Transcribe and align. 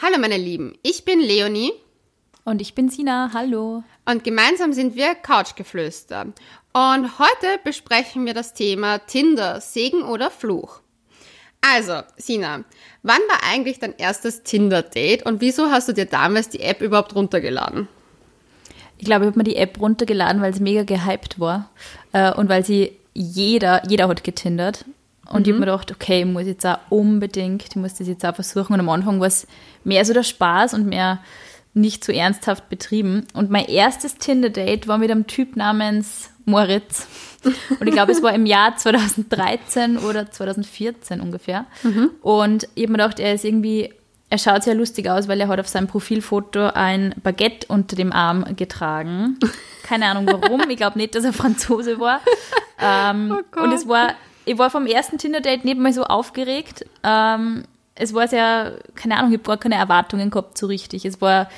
Hallo 0.00 0.16
meine 0.20 0.36
Lieben, 0.36 0.78
ich 0.84 1.04
bin 1.04 1.18
Leonie. 1.18 1.72
Und 2.44 2.60
ich 2.60 2.76
bin 2.76 2.88
Sina, 2.88 3.32
hallo. 3.34 3.82
Und 4.04 4.22
gemeinsam 4.22 4.72
sind 4.72 4.94
wir 4.94 5.16
Couchgeflüster. 5.16 6.26
Und 6.72 7.18
heute 7.18 7.58
besprechen 7.64 8.24
wir 8.24 8.32
das 8.32 8.54
Thema 8.54 8.98
Tinder, 8.98 9.60
Segen 9.60 10.04
oder 10.04 10.30
Fluch. 10.30 10.82
Also, 11.62 12.02
Sina, 12.16 12.62
wann 13.02 13.20
war 13.28 13.40
eigentlich 13.50 13.80
dein 13.80 13.92
erstes 13.98 14.44
Tinder-Date 14.44 15.26
und 15.26 15.40
wieso 15.40 15.68
hast 15.68 15.88
du 15.88 15.92
dir 15.94 16.06
damals 16.06 16.48
die 16.48 16.60
App 16.60 16.80
überhaupt 16.80 17.16
runtergeladen? 17.16 17.88
Ich 18.98 19.04
glaube, 19.04 19.24
ich 19.24 19.30
habe 19.30 19.38
mir 19.38 19.44
die 19.44 19.56
App 19.56 19.80
runtergeladen, 19.80 20.40
weil 20.40 20.54
sie 20.54 20.62
mega 20.62 20.84
gehypt 20.84 21.40
war 21.40 21.70
äh, 22.12 22.32
und 22.32 22.48
weil 22.48 22.64
sie 22.64 22.96
jeder, 23.14 23.82
jeder 23.88 24.06
hat 24.06 24.22
getindert. 24.22 24.84
Und 25.30 25.40
mhm. 25.40 25.42
ich 25.42 25.48
habe 25.48 25.60
mir 25.60 25.66
gedacht, 25.66 25.90
okay, 25.90 26.20
ich 26.20 26.26
muss 26.26 26.46
jetzt 26.46 26.66
auch 26.66 26.78
unbedingt, 26.90 27.64
ich 27.68 27.76
muss 27.76 27.94
das 27.94 28.08
jetzt 28.08 28.24
auch 28.24 28.34
versuchen. 28.34 28.74
Und 28.74 28.80
am 28.80 28.88
Anfang 28.88 29.20
war 29.20 29.26
es 29.26 29.46
mehr 29.84 30.04
so 30.04 30.12
der 30.12 30.22
Spaß 30.22 30.74
und 30.74 30.86
mehr 30.86 31.20
nicht 31.74 32.04
so 32.04 32.12
ernsthaft 32.12 32.68
betrieben. 32.68 33.26
Und 33.34 33.50
mein 33.50 33.66
erstes 33.66 34.16
Tinder-Date 34.16 34.88
war 34.88 34.98
mit 34.98 35.10
einem 35.10 35.26
Typ 35.26 35.56
namens 35.56 36.30
Moritz. 36.44 37.06
Und 37.78 37.86
ich 37.86 37.92
glaube, 37.92 38.12
es 38.12 38.22
war 38.22 38.34
im 38.34 38.46
Jahr 38.46 38.76
2013 38.76 39.98
oder 39.98 40.30
2014 40.30 41.20
ungefähr. 41.20 41.66
Mhm. 41.82 42.10
Und 42.20 42.68
ich 42.74 42.84
habe 42.84 42.92
mir 42.92 42.98
gedacht, 42.98 43.20
er 43.20 43.34
ist 43.34 43.44
irgendwie, 43.44 43.92
er 44.30 44.38
schaut 44.38 44.64
sehr 44.64 44.74
lustig 44.74 45.08
aus, 45.08 45.28
weil 45.28 45.40
er 45.40 45.48
hat 45.48 45.60
auf 45.60 45.68
seinem 45.68 45.86
Profilfoto 45.86 46.70
ein 46.74 47.14
Baguette 47.22 47.66
unter 47.68 47.96
dem 47.96 48.12
Arm 48.12 48.56
getragen. 48.56 49.38
Keine 49.82 50.06
Ahnung 50.06 50.26
warum. 50.26 50.68
Ich 50.68 50.76
glaube 50.76 50.98
nicht, 50.98 51.14
dass 51.14 51.24
er 51.24 51.32
Franzose 51.32 52.00
war. 52.00 52.20
Ähm, 52.80 53.38
oh 53.56 53.62
und 53.62 53.72
es 53.72 53.86
war, 53.86 54.14
ich 54.48 54.58
war 54.58 54.70
vom 54.70 54.86
ersten 54.86 55.18
Tinder-Date 55.18 55.64
nicht 55.64 55.78
mal 55.78 55.92
so 55.92 56.04
aufgeregt. 56.04 56.84
Ähm, 57.04 57.64
es 57.94 58.14
war 58.14 58.28
sehr, 58.28 58.78
keine 58.94 59.16
Ahnung, 59.16 59.32
ich 59.32 59.38
habe 59.38 59.46
gar 59.46 59.56
keine 59.58 59.74
Erwartungen 59.74 60.30
gehabt 60.30 60.56
so 60.56 60.66
richtig. 60.66 61.04
Es 61.04 61.20
war 61.20 61.48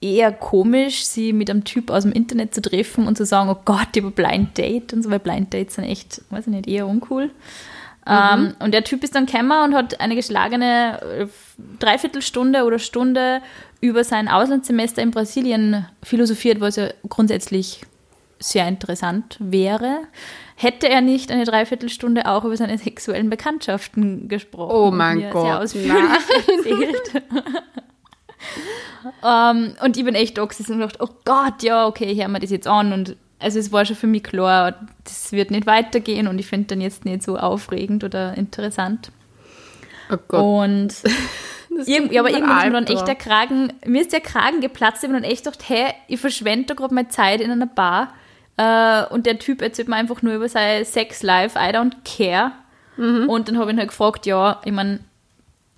eher 0.00 0.32
komisch, 0.32 1.04
sie 1.06 1.32
mit 1.32 1.48
einem 1.48 1.64
Typ 1.64 1.90
aus 1.90 2.02
dem 2.02 2.12
Internet 2.12 2.54
zu 2.54 2.60
treffen 2.60 3.06
und 3.06 3.16
zu 3.16 3.24
sagen, 3.24 3.48
oh 3.48 3.56
Gott, 3.64 3.88
ich 3.94 4.02
habe 4.02 4.10
Blind 4.10 4.58
Date 4.58 4.92
und 4.92 5.02
so, 5.02 5.10
weil 5.10 5.20
Blind 5.20 5.54
Dates 5.54 5.76
sind 5.76 5.84
echt, 5.84 6.20
weiß 6.30 6.46
ich 6.46 6.52
nicht, 6.52 6.68
eher 6.68 6.86
uncool. 6.86 7.26
Mhm. 7.26 7.32
Ähm, 8.06 8.54
und 8.58 8.74
der 8.74 8.84
Typ 8.84 9.02
ist 9.02 9.14
dann 9.14 9.24
gekommen 9.24 9.64
und 9.64 9.74
hat 9.74 10.00
eine 10.00 10.14
geschlagene 10.14 11.00
äh, 11.00 11.26
Dreiviertelstunde 11.78 12.64
oder 12.64 12.78
Stunde 12.78 13.40
über 13.80 14.04
sein 14.04 14.28
Auslandssemester 14.28 15.00
in 15.00 15.10
Brasilien 15.10 15.86
philosophiert, 16.02 16.60
was 16.60 16.76
ja 16.76 16.88
grundsätzlich 17.08 17.80
sehr 18.38 18.68
interessant 18.68 19.36
wäre. 19.40 20.00
Hätte 20.56 20.88
er 20.88 21.00
nicht 21.00 21.32
eine 21.32 21.44
Dreiviertelstunde 21.44 22.26
auch 22.26 22.44
über 22.44 22.56
seine 22.56 22.78
sexuellen 22.78 23.28
Bekanntschaften 23.28 24.28
gesprochen? 24.28 24.70
Oh 24.72 24.90
mein 24.92 25.30
Gott. 25.30 25.74
Um, 25.74 25.80
ähm, 29.24 29.76
und 29.82 29.96
ich 29.96 30.04
bin 30.04 30.14
echt 30.14 30.38
da 30.38 30.42
und 30.42 30.56
gedacht, 30.56 30.98
oh 31.00 31.08
Gott, 31.24 31.62
ja, 31.62 31.86
okay, 31.86 32.04
ich 32.04 32.20
höre 32.20 32.28
mir 32.28 32.38
das 32.38 32.50
jetzt 32.50 32.68
an. 32.68 32.92
Und 32.92 33.16
also 33.40 33.58
es 33.58 33.72
war 33.72 33.84
schon 33.84 33.96
für 33.96 34.06
mich 34.06 34.22
klar, 34.22 34.86
das 35.02 35.32
wird 35.32 35.50
nicht 35.50 35.66
weitergehen 35.66 36.28
und 36.28 36.38
ich 36.38 36.46
finde 36.46 36.68
dann 36.68 36.80
jetzt 36.80 37.04
nicht 37.04 37.24
so 37.24 37.36
aufregend 37.36 38.04
oder 38.04 38.36
interessant. 38.36 39.10
Oh 40.10 40.18
Gott. 40.28 40.40
Und 40.40 40.94
ja, 41.86 42.20
aber 42.20 42.30
irgendwann 42.30 42.58
ist 42.58 42.64
mir 42.64 42.72
dann 42.72 42.86
echt 42.86 43.08
der 43.08 43.16
Kragen, 43.16 43.72
mir 43.84 44.02
ist 44.02 44.12
der 44.12 44.20
Kragen 44.20 44.60
geplatzt, 44.60 45.02
ich 45.02 45.08
habe 45.08 45.20
dann 45.20 45.28
echt 45.28 45.44
gedacht, 45.44 45.68
hey, 45.68 45.92
ich 46.06 46.20
verschwende 46.20 46.66
da 46.66 46.74
gerade 46.74 46.94
meine 46.94 47.08
Zeit 47.08 47.40
in 47.40 47.50
einer 47.50 47.66
Bar 47.66 48.14
äh, 48.56 49.04
und 49.06 49.26
der 49.26 49.38
Typ 49.38 49.62
erzählt 49.62 49.88
mir 49.88 49.96
einfach 49.96 50.22
nur 50.22 50.34
über 50.34 50.48
sein 50.48 50.84
Sex-Life, 50.84 51.58
I 51.58 51.74
don't 51.74 51.94
care. 52.04 52.52
Mhm. 52.96 53.28
Und 53.28 53.48
dann 53.48 53.58
habe 53.58 53.70
ich 53.70 53.74
ihn 53.74 53.78
halt 53.78 53.88
gefragt, 53.88 54.26
ja, 54.26 54.60
ich 54.64 54.72
meine, 54.72 55.00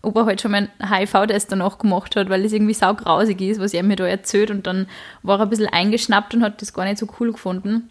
ob 0.02 0.16
er 0.16 0.27
halt 0.27 0.41
schon 0.41 0.52
mal 0.52 0.69
einen 0.78 0.91
HIV-Test 0.91 1.50
danach 1.50 1.78
gemacht 1.78 2.14
hat, 2.16 2.28
weil 2.28 2.44
es 2.44 2.52
irgendwie 2.52 2.74
saugrausig 2.74 3.41
ist, 3.41 3.60
was 3.60 3.74
er 3.74 3.82
mir 3.82 3.97
da 3.97 4.06
erzählt. 4.06 4.50
Und 4.50 4.66
dann 4.66 4.86
war 5.22 5.41
er 5.41 5.44
ein 5.44 5.50
bisschen 5.50 5.69
eingeschnappt 5.69 6.34
und 6.34 6.42
hat 6.42 6.62
das 6.62 6.72
gar 6.72 6.84
nicht 6.84 6.98
so 6.98 7.08
cool 7.19 7.32
gefunden. 7.32 7.91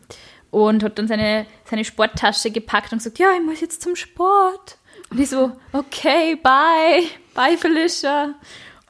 Und 0.52 0.84
hat 0.84 0.98
dann 0.98 1.08
seine, 1.08 1.46
seine 1.66 1.84
Sporttasche 1.84 2.52
gepackt 2.52 2.94
und 2.94 3.00
gesagt, 3.00 3.20
ja, 3.20 3.28
ich 3.38 3.44
muss 3.44 3.60
jetzt 3.60 3.82
zum 3.82 3.96
Sport. 3.96 4.78
Und 5.10 5.20
ich 5.20 5.30
so, 5.30 5.52
okay, 5.74 6.36
bye, 6.42 7.04
bye 7.34 7.58
Felicia. 7.58 8.36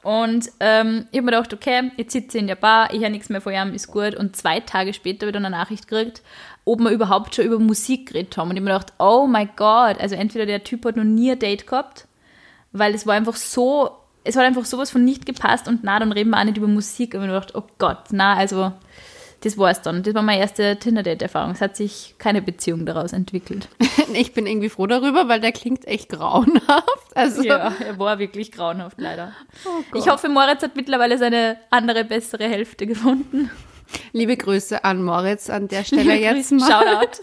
Und 0.06 0.52
ähm, 0.60 1.08
ich 1.10 1.18
habe 1.18 1.24
mir 1.24 1.32
gedacht, 1.32 1.52
okay, 1.52 1.90
jetzt 1.96 2.12
sitze 2.12 2.38
ich 2.38 2.42
in 2.42 2.46
der 2.46 2.54
Bar, 2.54 2.94
ich 2.94 3.00
habe 3.00 3.10
nichts 3.10 3.28
mehr 3.28 3.40
von 3.40 3.52
ihm, 3.52 3.74
ist 3.74 3.90
gut. 3.90 4.14
Und 4.14 4.36
zwei 4.36 4.60
Tage 4.60 4.94
später 4.94 5.22
habe 5.26 5.30
ich 5.30 5.32
dann 5.32 5.44
eine 5.44 5.56
Nachricht 5.56 5.88
gekriegt, 5.88 6.22
ob 6.64 6.78
wir 6.78 6.90
überhaupt 6.90 7.34
schon 7.34 7.44
über 7.44 7.58
Musik 7.58 8.12
geredet 8.12 8.36
haben. 8.36 8.50
Und 8.50 8.54
ich 8.54 8.60
habe 8.60 8.70
mir 8.70 8.78
gedacht, 8.78 8.92
oh 9.00 9.26
mein 9.26 9.50
Gott, 9.56 9.98
also 9.98 10.14
entweder 10.14 10.46
der 10.46 10.62
Typ 10.62 10.84
hat 10.84 10.94
noch 10.94 11.02
nie 11.02 11.32
ein 11.32 11.40
Date 11.40 11.66
gehabt, 11.66 12.06
weil 12.70 12.94
es 12.94 13.04
war 13.04 13.14
einfach 13.14 13.34
so, 13.34 13.90
es 14.22 14.36
hat 14.36 14.44
einfach 14.44 14.64
sowas 14.64 14.92
von 14.92 15.04
nicht 15.04 15.26
gepasst 15.26 15.66
und 15.66 15.82
na, 15.82 15.98
dann 15.98 16.12
reden 16.12 16.30
wir 16.30 16.38
auch 16.38 16.44
nicht 16.44 16.56
über 16.56 16.68
Musik. 16.68 17.14
Und 17.14 17.22
ich 17.22 17.26
habe 17.26 17.32
mir 17.32 17.40
gedacht, 17.40 17.56
oh 17.56 17.68
Gott, 17.78 18.04
na, 18.12 18.36
also 18.36 18.70
das 19.46 19.56
war 19.56 19.70
es 19.70 19.80
dann. 19.80 20.02
Das 20.02 20.12
war 20.14 20.22
meine 20.22 20.40
erste 20.40 20.76
Tinder-Date-Erfahrung. 20.76 21.52
Es 21.52 21.60
hat 21.60 21.76
sich 21.76 22.16
keine 22.18 22.42
Beziehung 22.42 22.84
daraus 22.84 23.12
entwickelt. 23.12 23.68
ich 24.12 24.34
bin 24.34 24.44
irgendwie 24.44 24.68
froh 24.68 24.88
darüber, 24.88 25.28
weil 25.28 25.40
der 25.40 25.52
klingt 25.52 25.86
echt 25.86 26.08
grauenhaft. 26.08 27.14
Also 27.14 27.44
ja, 27.44 27.72
er 27.78 27.96
war 27.96 28.18
wirklich 28.18 28.50
grauenhaft, 28.50 29.00
leider. 29.00 29.32
Oh 29.64 29.96
ich 29.96 30.08
hoffe, 30.10 30.28
Moritz 30.28 30.62
hat 30.62 30.74
mittlerweile 30.74 31.16
seine 31.16 31.58
andere, 31.70 32.04
bessere 32.04 32.48
Hälfte 32.48 32.88
gefunden. 32.88 33.48
Liebe 34.12 34.36
Grüße 34.36 34.82
an 34.82 35.04
Moritz 35.04 35.48
an 35.48 35.68
der 35.68 35.84
Stelle 35.84 36.16
jetzt 36.16 36.50
mal. 36.50 36.68
Shoutout. 36.68 37.22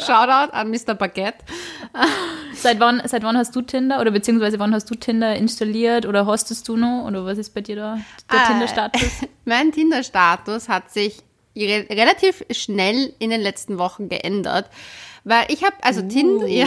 Shoutout 0.00 0.52
an 0.54 0.70
Mr. 0.70 0.94
Baguette. 0.94 1.44
Seit 2.54 2.80
wann, 2.80 3.02
seit 3.04 3.22
wann 3.22 3.36
hast 3.36 3.54
du 3.54 3.60
Tinder 3.60 4.00
oder 4.00 4.10
beziehungsweise 4.10 4.58
wann 4.58 4.72
hast 4.72 4.90
du 4.90 4.94
Tinder 4.94 5.36
installiert 5.36 6.06
oder 6.06 6.24
hostest 6.24 6.66
du 6.68 6.78
noch 6.78 7.04
oder 7.06 7.26
was 7.26 7.36
ist 7.36 7.52
bei 7.52 7.60
dir 7.60 7.76
da 7.76 7.98
der 8.32 8.40
äh, 8.40 8.46
Tinder-Status? 8.46 9.10
Mein 9.44 9.72
Tinder-Status 9.72 10.70
hat 10.70 10.90
sich 10.90 11.22
relativ 11.56 12.44
schnell 12.50 13.12
in 13.18 13.30
den 13.30 13.40
letzten 13.40 13.78
Wochen 13.78 14.08
geändert. 14.08 14.70
Weil 15.24 15.46
ich 15.48 15.64
habe, 15.64 15.76
also 15.82 16.00
uh. 16.00 16.08
Tinder, 16.08 16.46
ja, 16.46 16.66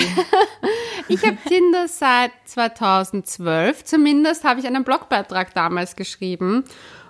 ich 1.08 1.26
habe 1.26 1.38
Tinder 1.48 1.88
seit 1.88 2.32
2012 2.46 3.84
zumindest, 3.84 4.44
habe 4.44 4.60
ich 4.60 4.68
einen 4.68 4.84
Blogbeitrag 4.84 5.54
damals 5.54 5.96
geschrieben 5.96 6.64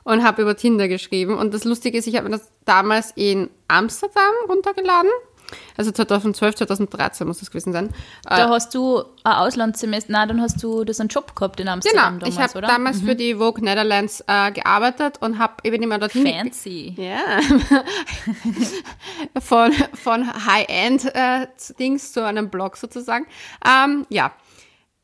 und 0.03 0.23
habe 0.23 0.41
über 0.41 0.55
Tinder 0.55 0.87
geschrieben. 0.87 1.37
Und 1.37 1.53
das 1.53 1.63
Lustige 1.65 1.97
ist, 1.97 2.07
ich 2.07 2.15
habe 2.15 2.29
mir 2.29 2.37
das 2.37 2.49
damals 2.65 3.11
in 3.15 3.49
Amsterdam 3.67 4.33
runtergeladen 4.47 5.11
also 5.77 5.91
2012, 5.91 6.55
2013 6.55 7.27
muss 7.27 7.39
das 7.39 7.49
gewesen 7.51 7.73
sein. 7.73 7.89
Da 8.23 8.45
äh, 8.45 8.49
hast 8.49 8.73
du 8.73 9.03
ein 9.23 9.33
Auslandssemester, 9.33 10.11
nein, 10.11 10.27
dann 10.27 10.41
hast 10.41 10.61
du 10.61 10.83
das 10.83 10.99
einen 10.99 11.09
Job 11.09 11.35
gehabt 11.35 11.59
in 11.59 11.67
Amsterdam 11.67 12.19
genau, 12.19 12.25
damals, 12.25 12.35
ich 12.35 12.41
habe 12.41 12.61
damals 12.67 13.01
mhm. 13.01 13.05
für 13.07 13.15
die 13.15 13.35
Vogue 13.35 13.63
Netherlands 13.63 14.23
äh, 14.27 14.51
gearbeitet 14.51 15.17
und 15.21 15.39
habe 15.39 15.53
eben 15.63 15.81
immer 15.83 15.99
dorthin... 15.99 16.27
Fancy. 16.27 16.95
Ja. 16.97 17.39
von 19.41 19.73
von 19.93 20.45
High-End-Dings 20.45 22.09
äh, 22.09 22.13
zu 22.13 22.25
einem 22.25 22.49
Blog 22.49 22.77
sozusagen. 22.77 23.25
Ähm, 23.65 24.05
ja, 24.09 24.31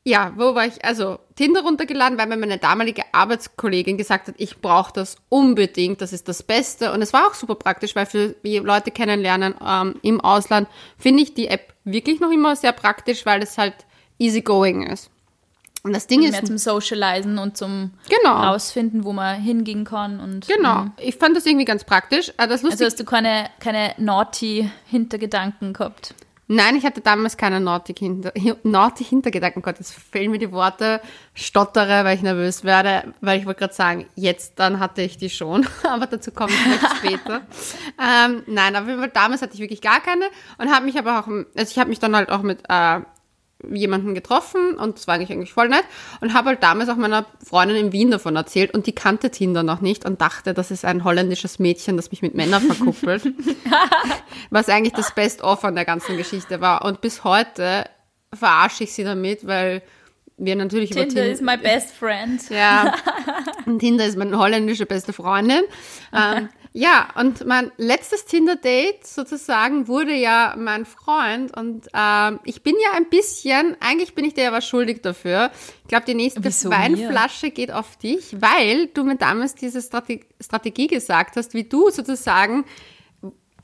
ja, 0.02 0.32
wo 0.36 0.54
war 0.54 0.66
ich? 0.66 0.82
Also 0.84 1.18
Tinder 1.36 1.62
runtergeladen, 1.62 2.18
weil 2.18 2.26
mir 2.26 2.38
meine 2.38 2.58
damalige 2.58 3.02
Arbeitskollegin 3.12 3.98
gesagt 3.98 4.28
hat, 4.28 4.34
ich 4.38 4.58
brauche 4.58 4.92
das 4.92 5.16
unbedingt, 5.28 6.00
das 6.00 6.12
ist 6.12 6.26
das 6.26 6.42
Beste. 6.42 6.92
Und 6.92 7.02
es 7.02 7.12
war 7.12 7.26
auch 7.26 7.34
super 7.34 7.54
praktisch, 7.54 7.94
weil 7.94 8.06
für 8.06 8.34
Leute 8.42 8.90
kennenlernen 8.90 9.54
ähm, 9.64 9.96
im 10.02 10.20
Ausland 10.20 10.68
finde 10.96 11.22
ich 11.22 11.34
die 11.34 11.48
App 11.48 11.74
wirklich 11.84 12.20
noch 12.20 12.30
immer 12.30 12.56
sehr 12.56 12.72
praktisch, 12.72 13.26
weil 13.26 13.42
es 13.42 13.58
halt 13.58 13.74
easygoing 14.18 14.86
ist. 14.86 15.10
Und 15.82 15.94
das 15.94 16.06
Ding 16.06 16.20
und 16.20 16.26
ist. 16.26 16.32
Mehr 16.32 16.44
zum 16.44 16.58
Socializen 16.58 17.38
und 17.38 17.56
zum 17.56 17.92
genau. 18.08 18.36
rausfinden, 18.36 19.04
wo 19.04 19.12
man 19.12 19.40
hingehen 19.40 19.84
kann. 19.84 20.20
Und, 20.20 20.46
genau. 20.46 20.84
Mh. 20.84 20.92
Ich 20.98 21.16
fand 21.16 21.36
das 21.36 21.46
irgendwie 21.46 21.64
ganz 21.64 21.84
praktisch. 21.84 22.30
Äh, 22.36 22.48
das 22.48 22.64
also 22.64 22.84
hast 22.84 23.00
du 23.00 23.04
keine, 23.04 23.50
keine 23.60 23.94
naughty 23.96 24.70
Hintergedanken 24.86 25.72
gehabt? 25.72 26.14
Nein, 26.52 26.74
ich 26.74 26.84
hatte 26.84 27.00
damals 27.00 27.36
keine 27.36 27.60
naughty, 27.60 27.94
Hinter 27.94 28.32
naughty 28.64 29.04
Hintergedanken. 29.04 29.62
Gott, 29.62 29.78
jetzt 29.78 29.94
fehlen 29.94 30.32
mir 30.32 30.40
die 30.40 30.50
Worte, 30.50 31.00
stottere, 31.32 32.04
weil 32.04 32.16
ich 32.16 32.22
nervös 32.22 32.64
werde, 32.64 33.14
weil 33.20 33.38
ich 33.38 33.46
wollte 33.46 33.60
gerade 33.60 33.72
sagen, 33.74 34.06
jetzt, 34.16 34.58
dann 34.58 34.80
hatte 34.80 35.00
ich 35.00 35.16
die 35.16 35.30
schon, 35.30 35.64
aber 35.84 36.08
dazu 36.08 36.32
komme 36.32 36.50
ich 36.50 36.98
später. 36.98 37.42
ähm, 38.00 38.42
nein, 38.48 38.74
aber 38.74 39.06
damals 39.06 39.42
hatte 39.42 39.54
ich 39.54 39.60
wirklich 39.60 39.80
gar 39.80 40.00
keine 40.00 40.24
und 40.58 40.74
habe 40.74 40.86
mich 40.86 40.98
aber 40.98 41.20
auch, 41.20 41.28
also 41.28 41.70
ich 41.70 41.78
habe 41.78 41.88
mich 41.88 42.00
dann 42.00 42.16
halt 42.16 42.30
auch 42.30 42.42
mit 42.42 42.64
äh, 42.68 43.00
jemanden 43.68 44.14
getroffen 44.14 44.74
und 44.76 44.96
das 44.96 45.06
war 45.06 45.14
eigentlich, 45.14 45.32
eigentlich 45.32 45.52
voll 45.52 45.68
nett 45.68 45.84
und 46.20 46.34
habe 46.34 46.50
halt 46.50 46.62
damals 46.62 46.88
auch 46.88 46.96
meiner 46.96 47.26
Freundin 47.44 47.76
in 47.76 47.92
Wien 47.92 48.10
davon 48.10 48.36
erzählt 48.36 48.74
und 48.74 48.86
die 48.86 48.94
kannte 48.94 49.30
Tinder 49.30 49.62
noch 49.62 49.80
nicht 49.80 50.04
und 50.04 50.20
dachte, 50.20 50.54
das 50.54 50.70
ist 50.70 50.84
ein 50.84 51.04
holländisches 51.04 51.58
Mädchen, 51.58 51.96
das 51.96 52.10
mich 52.10 52.22
mit 52.22 52.34
Männern 52.34 52.62
verkuppelt. 52.62 53.22
was 54.50 54.68
eigentlich 54.68 54.94
das 54.94 55.14
Best-of 55.14 55.64
an 55.64 55.74
der 55.74 55.84
ganzen 55.84 56.16
Geschichte 56.16 56.60
war 56.60 56.84
und 56.84 57.00
bis 57.00 57.24
heute 57.24 57.84
verarsche 58.32 58.84
ich 58.84 58.92
sie 58.92 59.04
damit, 59.04 59.46
weil 59.46 59.82
wir 60.36 60.56
natürlich 60.56 60.90
Tinder 60.90 61.04
über 61.04 61.14
Tinder 61.14 61.30
is 61.30 61.40
my 61.40 61.56
best 61.56 61.92
friend. 61.92 62.40
Ja, 62.50 62.94
und 63.66 63.78
Tinder 63.80 64.06
ist 64.06 64.16
meine 64.16 64.38
holländische 64.38 64.86
beste 64.86 65.12
Freundin. 65.12 65.62
Ähm, 66.14 66.48
ja, 66.72 67.08
und 67.16 67.44
mein 67.46 67.72
letztes 67.78 68.26
Tinder-Date 68.26 69.04
sozusagen 69.04 69.88
wurde 69.88 70.14
ja 70.14 70.54
mein 70.56 70.84
Freund 70.84 71.56
und 71.56 71.88
ähm, 71.92 72.38
ich 72.44 72.62
bin 72.62 72.76
ja 72.80 72.96
ein 72.96 73.08
bisschen, 73.10 73.76
eigentlich 73.80 74.14
bin 74.14 74.24
ich 74.24 74.34
dir 74.34 74.44
ja 74.44 74.52
was 74.52 74.66
schuldig 74.66 75.02
dafür. 75.02 75.50
Ich 75.82 75.88
glaube, 75.88 76.04
die 76.06 76.14
nächste 76.14 76.44
Wieso 76.44 76.70
Weinflasche 76.70 77.50
geht 77.50 77.72
auf 77.72 77.96
dich, 77.96 78.40
weil 78.40 78.86
du 78.86 79.02
mir 79.02 79.16
damals 79.16 79.56
diese 79.56 79.82
Strate 79.82 80.20
Strategie 80.40 80.86
gesagt 80.86 81.36
hast, 81.36 81.54
wie 81.54 81.64
du 81.64 81.90
sozusagen 81.90 82.64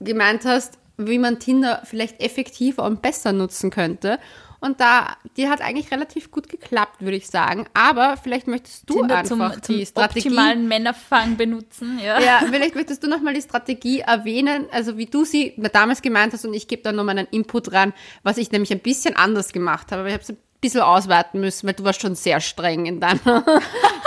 gemeint 0.00 0.44
hast, 0.44 0.78
wie 0.96 1.18
man 1.18 1.38
Tinder 1.38 1.82
vielleicht 1.84 2.20
effektiver 2.20 2.82
und 2.84 3.02
besser 3.02 3.32
nutzen 3.32 3.70
könnte. 3.70 4.18
Und 4.66 4.80
da, 4.80 5.16
die 5.36 5.48
hat 5.48 5.60
eigentlich 5.60 5.92
relativ 5.92 6.32
gut 6.32 6.48
geklappt, 6.48 7.00
würde 7.00 7.16
ich 7.16 7.28
sagen. 7.28 7.66
Aber 7.72 8.16
vielleicht 8.16 8.48
möchtest 8.48 8.90
du 8.90 8.98
Tinder 8.98 9.18
einfach 9.18 9.52
zum, 9.52 9.62
zum 9.62 9.76
die 9.76 9.86
Strategie. 9.86 10.28
optimalen 10.28 10.66
Männerfang 10.66 11.36
benutzen. 11.36 12.00
Ja. 12.04 12.20
Ja, 12.20 12.40
vielleicht 12.50 12.74
möchtest 12.74 13.04
du 13.04 13.08
nochmal 13.08 13.34
die 13.34 13.42
Strategie 13.42 14.00
erwähnen, 14.00 14.66
also 14.72 14.98
wie 14.98 15.06
du 15.06 15.24
sie 15.24 15.54
damals 15.72 16.02
gemeint 16.02 16.32
hast 16.32 16.44
und 16.44 16.52
ich 16.52 16.66
gebe 16.66 16.82
da 16.82 16.90
noch 16.90 17.04
meinen 17.04 17.28
Input 17.30 17.72
rein, 17.72 17.92
was 18.24 18.38
ich 18.38 18.50
nämlich 18.50 18.72
ein 18.72 18.80
bisschen 18.80 19.14
anders 19.14 19.52
gemacht 19.52 19.92
habe. 19.92 20.00
Aber 20.00 20.08
ich 20.08 20.14
habe 20.14 20.24
es 20.24 20.30
ein 20.30 20.38
bisschen 20.66 20.82
ausweiten 20.82 21.40
müssen, 21.40 21.66
weil 21.66 21.74
du 21.74 21.84
warst 21.84 22.00
schon 22.00 22.14
sehr 22.14 22.40
streng 22.40 22.86
in 22.86 23.00
deiner 23.00 23.44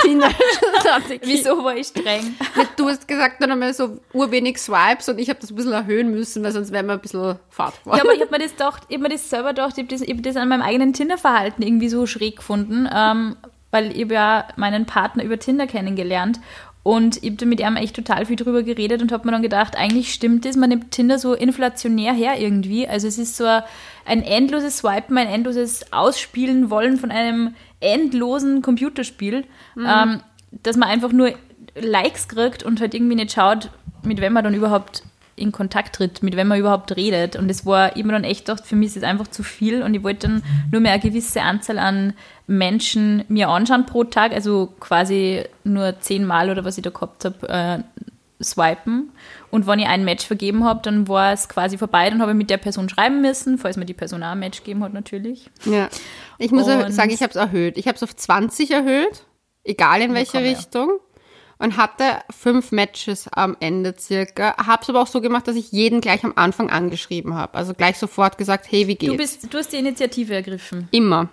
Tinder-Strategie. 0.01 1.21
Wieso 1.23 1.63
war 1.63 1.75
ich 1.75 1.87
streng? 1.87 2.35
Du 2.75 2.87
hast 2.87 3.07
gesagt, 3.07 3.41
dann 3.41 3.51
haben 3.51 3.61
wir 3.61 3.73
so 3.73 3.99
urwenig 4.13 4.57
Swipes 4.57 5.09
und 5.09 5.19
ich 5.19 5.29
habe 5.29 5.39
das 5.39 5.51
ein 5.51 5.55
bisschen 5.55 5.73
erhöhen 5.73 6.11
müssen, 6.11 6.43
weil 6.43 6.51
sonst 6.51 6.71
wären 6.71 6.87
wir 6.87 6.93
ein 6.93 6.99
bisschen 6.99 7.37
fad 7.49 7.79
geworden. 7.83 7.97
Ja, 7.97 8.03
aber 8.03 8.13
ich 8.13 8.21
habe 8.21 8.31
mir 8.31 8.39
das 8.39 8.51
gedacht, 8.51 8.83
ich 8.87 8.95
hab 8.95 9.01
mir 9.01 9.09
das 9.09 9.29
selber 9.29 9.49
gedacht, 9.49 9.73
ich 9.77 9.83
habe 9.83 9.87
das, 9.87 10.01
ich 10.01 10.09
hab 10.09 10.23
das 10.23 10.35
an 10.35 10.49
meinem 10.49 10.61
eigenen 10.61 10.93
Tinder-Verhalten 10.93 11.61
irgendwie 11.61 11.89
so 11.89 12.05
schräg 12.05 12.37
gefunden, 12.37 12.89
ähm, 12.93 13.37
weil 13.71 13.95
ich 13.95 14.09
ja 14.09 14.47
meinen 14.55 14.85
Partner 14.85 15.23
über 15.23 15.37
Tinder 15.39 15.67
kennengelernt 15.67 16.39
und 16.81 17.21
ich 17.23 17.31
habe 17.31 17.45
mit 17.45 17.59
ihm 17.59 17.75
echt 17.75 17.95
total 17.95 18.25
viel 18.25 18.37
drüber 18.37 18.63
geredet 18.63 19.01
und 19.01 19.11
habe 19.11 19.25
mir 19.25 19.33
dann 19.33 19.41
gedacht, 19.41 19.75
eigentlich 19.75 20.13
stimmt 20.13 20.45
das, 20.45 20.55
man 20.55 20.69
nimmt 20.69 20.91
Tinder 20.91 21.19
so 21.19 21.33
inflationär 21.33 22.13
her 22.13 22.39
irgendwie. 22.39 22.87
Also 22.87 23.07
es 23.07 23.17
ist 23.17 23.35
so 23.35 23.45
ein 24.05 24.23
endloses 24.23 24.77
Swipen, 24.77 25.17
ein 25.17 25.27
endloses 25.27 25.91
Ausspielen 25.91 26.69
wollen 26.69 26.97
von 26.97 27.11
einem 27.11 27.53
endlosen 27.81 28.61
Computerspiel, 28.61 29.43
ähm, 29.77 30.21
dass 30.63 30.77
man 30.77 30.89
einfach 30.89 31.11
nur 31.11 31.33
Likes 31.75 32.27
kriegt 32.27 32.63
und 32.63 32.79
halt 32.79 32.93
irgendwie 32.93 33.15
nicht 33.15 33.33
schaut, 33.33 33.69
mit 34.03 34.21
wem 34.21 34.33
man 34.33 34.43
dann 34.43 34.53
überhaupt 34.53 35.03
in 35.39 35.51
Kontakt 35.51 35.95
tritt, 35.95 36.21
mit 36.21 36.35
wem 36.35 36.47
man 36.49 36.59
überhaupt 36.59 36.95
redet. 36.95 37.35
Und 37.35 37.49
es 37.49 37.65
war 37.65 37.95
immer 37.95 38.13
dann 38.13 38.23
echt 38.23 38.45
gedacht, 38.45 38.65
für 38.67 38.75
mich 38.75 38.89
ist 38.89 38.97
es 38.97 39.03
einfach 39.03 39.27
zu 39.27 39.41
viel 39.43 39.81
und 39.81 39.93
ich 39.93 40.03
wollte 40.03 40.27
dann 40.27 40.43
nur 40.71 40.81
mehr 40.81 40.91
eine 40.93 41.01
gewisse 41.01 41.41
Anzahl 41.41 41.79
an 41.79 42.13
Menschen 42.47 43.23
mir 43.27 43.49
anschauen 43.49 43.85
pro 43.85 44.03
Tag, 44.03 44.31
also 44.33 44.73
quasi 44.79 45.43
nur 45.63 45.99
zehnmal 45.99 46.49
oder 46.49 46.65
was 46.65 46.77
ich 46.77 46.83
da 46.83 46.89
gehabt 46.89 47.25
habe, 47.25 47.47
äh, 47.49 48.43
swipen. 48.43 49.11
Und 49.51 49.67
wenn 49.67 49.79
ich 49.79 49.87
ein 49.87 50.05
Match 50.05 50.25
vergeben 50.25 50.63
habe, 50.63 50.79
dann 50.83 51.07
war 51.07 51.33
es 51.33 51.49
quasi 51.49 51.77
vorbei, 51.77 52.09
dann 52.09 52.21
habe 52.21 52.31
ich 52.31 52.37
mit 52.37 52.49
der 52.49 52.57
Person 52.57 52.87
schreiben 52.87 53.21
müssen, 53.21 53.57
falls 53.57 53.77
mir 53.77 53.85
die 53.85 53.93
Person 53.93 54.23
auch 54.23 54.29
ein 54.31 54.39
Match 54.39 54.59
gegeben 54.59 54.83
hat 54.83 54.93
natürlich. 54.93 55.49
Ja. 55.65 55.89
Ich 56.37 56.51
muss 56.51 56.67
Und- 56.67 56.91
sagen, 56.91 57.09
ich 57.11 57.21
habe 57.21 57.31
es 57.31 57.35
erhöht. 57.35 57.77
Ich 57.77 57.87
habe 57.87 57.95
es 57.95 58.03
auf 58.03 58.15
20 58.15 58.71
erhöht, 58.71 59.23
egal 59.63 60.01
in 60.01 60.13
welche 60.13 60.31
komm 60.33 60.41
her. 60.43 60.55
Und 61.59 61.75
hatte 61.75 62.21
fünf 62.29 62.71
Matches 62.71 63.27
am 63.33 63.57
Ende 63.59 63.93
circa. 63.99 64.55
Habe 64.65 64.81
es 64.81 64.89
aber 64.89 65.01
auch 65.01 65.07
so 65.07 65.19
gemacht, 65.19 65.47
dass 65.47 65.57
ich 65.57 65.71
jeden 65.73 65.99
gleich 65.99 66.23
am 66.23 66.33
Anfang 66.35 66.69
angeschrieben 66.69 67.35
habe. 67.35 67.55
Also 67.55 67.73
gleich 67.73 67.97
sofort 67.97 68.37
gesagt, 68.37 68.71
hey, 68.71 68.87
wie 68.87 68.95
geht's? 68.95 69.11
Du, 69.11 69.17
bist, 69.17 69.53
du 69.53 69.57
hast 69.57 69.73
die 69.73 69.77
Initiative 69.77 70.33
ergriffen. 70.33 70.87
Immer. 70.91 71.29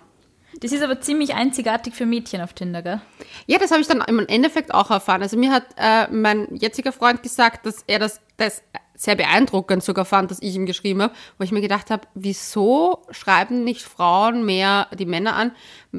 Das 0.59 0.71
ist 0.71 0.83
aber 0.83 0.99
ziemlich 1.01 1.35
einzigartig 1.35 1.93
für 1.93 2.05
Mädchen 2.05 2.41
auf 2.41 2.53
Tinder, 2.53 2.81
gell? 2.81 3.01
Ja, 3.45 3.59
das 3.59 3.71
habe 3.71 3.81
ich 3.81 3.87
dann 3.87 4.01
im 4.01 4.19
Endeffekt 4.27 4.73
auch 4.73 4.89
erfahren. 4.89 5.21
Also 5.21 5.37
mir 5.37 5.51
hat 5.51 5.65
äh, 5.77 6.07
mein 6.11 6.47
jetziger 6.55 6.91
Freund 6.91 7.21
gesagt, 7.21 7.65
dass 7.65 7.83
er 7.85 7.99
das, 7.99 8.19
das 8.37 8.63
sehr 8.95 9.15
beeindruckend 9.15 9.83
sogar 9.83 10.05
fand, 10.05 10.31
dass 10.31 10.41
ich 10.41 10.55
ihm 10.55 10.65
geschrieben 10.65 11.01
habe, 11.03 11.13
wo 11.37 11.43
ich 11.43 11.51
mir 11.51 11.61
gedacht 11.61 11.91
habe, 11.91 12.07
wieso 12.15 13.03
schreiben 13.11 13.63
nicht 13.63 13.83
Frauen 13.83 14.45
mehr 14.45 14.87
die 14.97 15.05
Männer 15.05 15.35
an? 15.35 15.51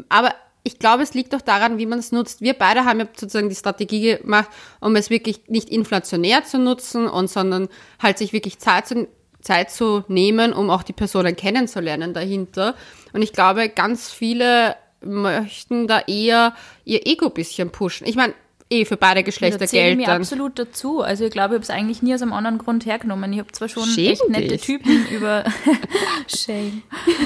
Aber 0.08 0.34
ich 0.62 0.78
glaube, 0.78 1.02
es 1.02 1.14
liegt 1.14 1.32
doch 1.32 1.40
daran, 1.40 1.78
wie 1.78 1.86
man 1.86 1.98
es 1.98 2.12
nutzt. 2.12 2.40
Wir 2.40 2.54
beide 2.54 2.84
haben 2.84 3.00
ja 3.00 3.06
sozusagen 3.06 3.48
die 3.48 3.54
Strategie 3.54 4.16
gemacht, 4.16 4.48
um 4.80 4.96
es 4.96 5.10
wirklich 5.10 5.42
nicht 5.48 5.70
inflationär 5.70 6.44
zu 6.44 6.58
nutzen 6.58 7.08
und 7.08 7.30
sondern 7.30 7.68
halt 8.02 8.18
sich 8.18 8.32
wirklich 8.32 8.58
Zeit 8.58 8.86
zu, 8.86 9.08
Zeit 9.40 9.70
zu 9.70 10.04
nehmen, 10.08 10.52
um 10.52 10.70
auch 10.70 10.82
die 10.82 10.92
Personen 10.92 11.36
kennenzulernen 11.36 12.12
dahinter. 12.12 12.74
Und 13.12 13.22
ich 13.22 13.32
glaube, 13.32 13.68
ganz 13.68 14.10
viele 14.10 14.76
möchten 15.00 15.86
da 15.86 16.00
eher 16.00 16.54
ihr 16.84 17.06
Ego 17.06 17.30
bisschen 17.30 17.70
pushen. 17.70 18.06
Ich 18.06 18.16
meine, 18.16 18.34
eh 18.70 18.84
für 18.84 18.96
beide 18.96 19.22
Geschlechter 19.22 19.58
Da 19.58 19.66
zähle 19.66 19.90
ich 19.92 19.96
gelten. 19.98 20.10
mir 20.10 20.16
absolut 20.16 20.58
dazu. 20.58 21.00
Also 21.00 21.24
ich 21.24 21.30
glaube, 21.30 21.54
ich 21.54 21.58
habe 21.58 21.62
es 21.62 21.70
eigentlich 21.70 22.02
nie 22.02 22.14
aus 22.14 22.22
einem 22.22 22.32
anderen 22.32 22.58
Grund 22.58 22.86
hergenommen. 22.86 23.32
Ich 23.32 23.38
habe 23.38 23.50
zwar 23.52 23.68
schon 23.68 23.84
Schäm 23.84 24.12
echt 24.12 24.28
nette 24.28 24.48
dich. 24.48 24.62
Typen 24.62 25.06
über 25.08 25.44
Shame. 26.26 26.82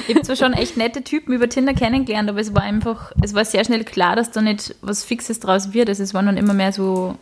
Ich 0.07 0.15
habe 0.15 0.25
zwar 0.25 0.35
schon 0.35 0.53
echt 0.53 0.77
nette 0.77 1.03
Typen 1.03 1.33
über 1.33 1.49
Tinder 1.49 1.73
kennengelernt, 1.73 2.29
aber 2.29 2.39
es 2.39 2.53
war 2.53 2.63
einfach, 2.63 3.11
es 3.21 3.33
war 3.33 3.45
sehr 3.45 3.63
schnell 3.65 3.83
klar, 3.83 4.15
dass 4.15 4.31
da 4.31 4.41
nicht 4.41 4.75
was 4.81 5.03
Fixes 5.03 5.39
draus 5.39 5.73
wird. 5.73 5.89
Also 5.89 6.03
es 6.03 6.13
waren 6.13 6.25
dann 6.25 6.37
immer 6.37 6.53
mehr 6.53 6.71
so 6.71 7.17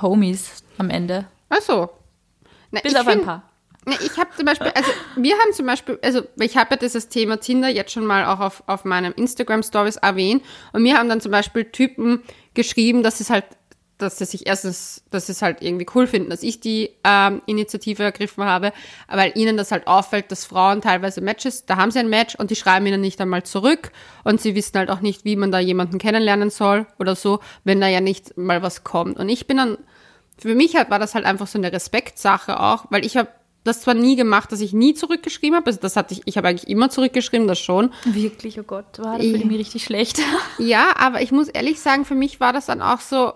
Homies 0.00 0.62
am 0.78 0.90
Ende. 0.90 1.26
Ach 1.48 1.60
so. 1.60 1.90
Na, 2.70 2.80
Bis 2.80 2.92
ich 2.92 2.98
auf 2.98 3.06
ein 3.06 3.22
paar. 3.22 3.42
Na, 3.86 3.94
ich 4.04 4.16
habe 4.18 4.30
zum 4.36 4.44
Beispiel, 4.44 4.68
also 4.74 4.90
wir 5.16 5.34
haben 5.36 5.52
zum 5.52 5.66
Beispiel, 5.66 5.98
also 6.02 6.22
ich 6.38 6.56
habe 6.56 6.70
ja 6.72 6.76
dieses 6.76 7.08
Thema 7.08 7.40
Tinder 7.40 7.68
jetzt 7.68 7.92
schon 7.92 8.04
mal 8.04 8.26
auch 8.26 8.40
auf, 8.40 8.62
auf 8.66 8.84
meinem 8.84 9.12
Instagram 9.14 9.62
Stories 9.62 9.96
erwähnt 9.96 10.42
und 10.72 10.82
mir 10.82 10.98
haben 10.98 11.08
dann 11.08 11.20
zum 11.20 11.32
Beispiel 11.32 11.64
Typen 11.64 12.22
geschrieben, 12.62 13.02
dass 13.02 13.20
es 13.20 13.30
halt, 13.30 13.44
dass 13.98 14.18
sie 14.18 14.24
sich 14.24 14.46
erstens, 14.46 15.02
dass 15.10 15.26
sie 15.26 15.32
es 15.32 15.42
halt 15.42 15.62
irgendwie 15.62 15.86
cool 15.94 16.06
finden, 16.06 16.30
dass 16.30 16.42
ich 16.42 16.60
die 16.60 16.90
ähm, 17.04 17.42
Initiative 17.46 18.02
ergriffen 18.02 18.44
habe, 18.44 18.72
weil 19.08 19.32
ihnen 19.34 19.56
das 19.56 19.72
halt 19.72 19.86
auffällt, 19.86 20.30
dass 20.30 20.44
Frauen 20.44 20.80
teilweise 20.80 21.20
Matches, 21.20 21.66
da 21.66 21.76
haben 21.76 21.90
sie 21.90 21.98
ein 21.98 22.08
Match 22.08 22.34
und 22.34 22.50
die 22.50 22.56
schreiben 22.56 22.86
ihnen 22.86 23.00
nicht 23.00 23.20
einmal 23.20 23.42
zurück 23.42 23.92
und 24.24 24.40
sie 24.40 24.54
wissen 24.54 24.78
halt 24.78 24.90
auch 24.90 25.00
nicht, 25.00 25.24
wie 25.24 25.36
man 25.36 25.52
da 25.52 25.58
jemanden 25.58 25.98
kennenlernen 25.98 26.50
soll 26.50 26.86
oder 26.98 27.16
so, 27.16 27.40
wenn 27.64 27.80
da 27.80 27.88
ja 27.88 28.00
nicht 28.00 28.36
mal 28.36 28.62
was 28.62 28.84
kommt. 28.84 29.18
Und 29.18 29.28
ich 29.28 29.46
bin 29.46 29.58
dann 29.58 29.78
für 30.38 30.54
mich 30.54 30.76
halt 30.76 30.90
war 30.90 30.98
das 30.98 31.14
halt 31.14 31.26
einfach 31.26 31.46
so 31.46 31.58
eine 31.58 31.72
Respektsache 31.72 32.60
auch, 32.60 32.86
weil 32.90 33.04
ich 33.04 33.16
habe 33.16 33.28
das 33.64 33.82
zwar 33.82 33.94
nie 33.94 34.16
gemacht, 34.16 34.50
dass 34.52 34.60
ich 34.60 34.72
nie 34.72 34.94
zurückgeschrieben 34.94 35.54
habe, 35.56 35.66
also 35.66 35.78
das 35.80 35.96
hatte 35.96 36.14
ich, 36.14 36.22
ich 36.24 36.36
habe 36.36 36.48
eigentlich 36.48 36.68
immer 36.70 36.88
zurückgeschrieben, 36.90 37.46
das 37.46 37.58
schon. 37.58 37.92
Wirklich, 38.04 38.58
oh 38.58 38.62
Gott, 38.62 38.98
war 38.98 39.18
da 39.18 39.22
fühle 39.22 39.38
ich 39.38 39.44
mich 39.44 39.58
richtig 39.58 39.84
schlecht. 39.84 40.20
Ja, 40.58 40.94
aber 40.96 41.20
ich 41.22 41.30
muss 41.32 41.48
ehrlich 41.48 41.80
sagen, 41.80 42.04
für 42.04 42.14
mich 42.14 42.40
war 42.40 42.52
das 42.52 42.66
dann 42.66 42.80
auch 42.82 43.00
so, 43.00 43.32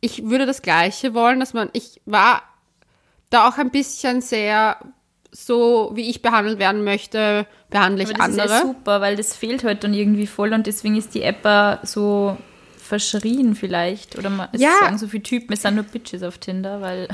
ich 0.00 0.24
würde 0.28 0.46
das 0.46 0.62
Gleiche 0.62 1.14
wollen, 1.14 1.40
dass 1.40 1.52
man, 1.54 1.70
ich 1.72 2.00
war 2.06 2.42
da 3.30 3.48
auch 3.48 3.58
ein 3.58 3.70
bisschen 3.70 4.20
sehr 4.22 4.76
so, 5.32 5.92
wie 5.94 6.10
ich 6.10 6.22
behandelt 6.22 6.58
werden 6.58 6.82
möchte, 6.82 7.46
behandle 7.70 8.02
ich 8.02 8.08
Aber 8.10 8.18
das 8.18 8.26
andere. 8.26 8.44
ist 8.46 8.50
ja 8.52 8.60
super, 8.62 9.00
weil 9.00 9.16
das 9.16 9.36
fehlt 9.36 9.62
halt 9.64 9.84
dann 9.84 9.94
irgendwie 9.94 10.26
voll 10.26 10.52
und 10.52 10.66
deswegen 10.66 10.96
ist 10.96 11.14
die 11.14 11.22
App 11.22 11.46
so 11.84 12.36
verschrien 12.76 13.54
vielleicht. 13.54 14.18
Oder 14.18 14.30
man, 14.30 14.48
es 14.52 14.60
Ja. 14.60 14.72
sagen 14.80 14.98
so 14.98 15.06
viele 15.06 15.22
Typen, 15.22 15.52
es 15.52 15.62
sind 15.62 15.76
nur 15.76 15.84
Bitches 15.84 16.22
auf 16.24 16.38
Tinder, 16.38 16.80
weil 16.80 17.06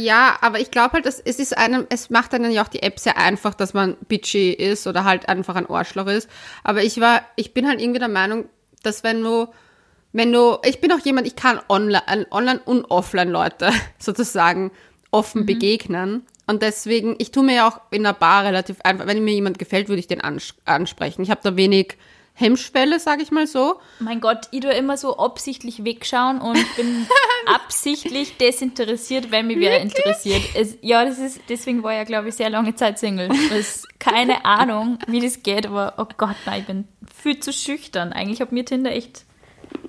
Ja, 0.00 0.38
aber 0.40 0.60
ich 0.60 0.70
glaube 0.70 0.94
halt, 0.94 1.06
dass 1.06 1.20
es 1.20 1.38
ist 1.38 1.56
einem, 1.56 1.86
es 1.90 2.10
macht 2.10 2.32
einem 2.32 2.50
ja 2.50 2.62
auch 2.62 2.68
die 2.68 2.82
App 2.82 2.98
sehr 2.98 3.18
einfach, 3.18 3.54
dass 3.54 3.74
man 3.74 3.96
bitchy 4.08 4.52
ist 4.52 4.86
oder 4.86 5.04
halt 5.04 5.28
einfach 5.28 5.56
ein 5.56 5.68
Arschloch 5.68 6.06
ist. 6.06 6.28
Aber 6.64 6.82
ich 6.82 7.00
war, 7.00 7.22
ich 7.36 7.52
bin 7.52 7.68
halt 7.68 7.80
irgendwie 7.80 7.98
der 7.98 8.08
Meinung, 8.08 8.46
dass 8.82 9.04
wenn 9.04 9.22
du, 9.22 9.48
wenn 10.12 10.32
du, 10.32 10.58
ich 10.64 10.80
bin 10.80 10.92
auch 10.92 11.00
jemand, 11.00 11.26
ich 11.26 11.36
kann 11.36 11.60
online, 11.68 12.26
online 12.30 12.60
und 12.64 12.84
offline 12.86 13.30
Leute 13.30 13.70
sozusagen 13.98 14.70
offen 15.10 15.44
begegnen. 15.44 16.24
Und 16.46 16.62
deswegen, 16.62 17.14
ich 17.18 17.30
tue 17.30 17.44
mir 17.44 17.56
ja 17.56 17.68
auch 17.68 17.80
in 17.90 18.06
einer 18.06 18.14
Bar 18.14 18.44
relativ 18.44 18.80
einfach, 18.82 19.06
wenn 19.06 19.22
mir 19.22 19.34
jemand 19.34 19.58
gefällt, 19.58 19.88
würde 19.88 20.00
ich 20.00 20.06
den 20.06 20.22
ans 20.22 20.54
ansprechen. 20.64 21.22
Ich 21.22 21.30
habe 21.30 21.40
da 21.42 21.56
wenig 21.56 21.96
Hemmschwelle, 22.40 22.98
sage 22.98 23.22
ich 23.22 23.30
mal 23.30 23.46
so. 23.46 23.80
Mein 23.98 24.20
Gott, 24.20 24.48
ich 24.50 24.60
tue 24.60 24.72
immer 24.72 24.96
so 24.96 25.18
absichtlich 25.18 25.84
wegschauen 25.84 26.40
und 26.40 26.58
bin 26.76 27.06
absichtlich 27.46 28.36
desinteressiert, 28.38 29.30
wenn 29.30 29.46
mich 29.46 29.58
wer 29.58 29.80
interessiert. 29.80 30.42
Es, 30.54 30.78
ja, 30.80 31.04
das 31.04 31.18
ist, 31.18 31.40
deswegen 31.48 31.82
war 31.82 31.92
ich 31.92 31.98
ja, 31.98 32.04
glaube 32.04 32.28
ich, 32.28 32.34
sehr 32.34 32.50
lange 32.50 32.74
Zeit 32.74 32.98
Single. 32.98 33.28
Es, 33.52 33.86
keine 33.98 34.44
Ahnung, 34.44 34.98
wie 35.06 35.20
das 35.20 35.42
geht, 35.42 35.66
aber 35.66 35.94
oh 35.98 36.06
Gott, 36.16 36.36
nein, 36.46 36.60
ich 36.60 36.66
bin 36.66 36.88
viel 37.14 37.38
zu 37.40 37.52
schüchtern. 37.52 38.12
Eigentlich 38.12 38.40
hat 38.40 38.52
mir 38.52 38.64
Tinder 38.64 38.92
echt 38.92 39.24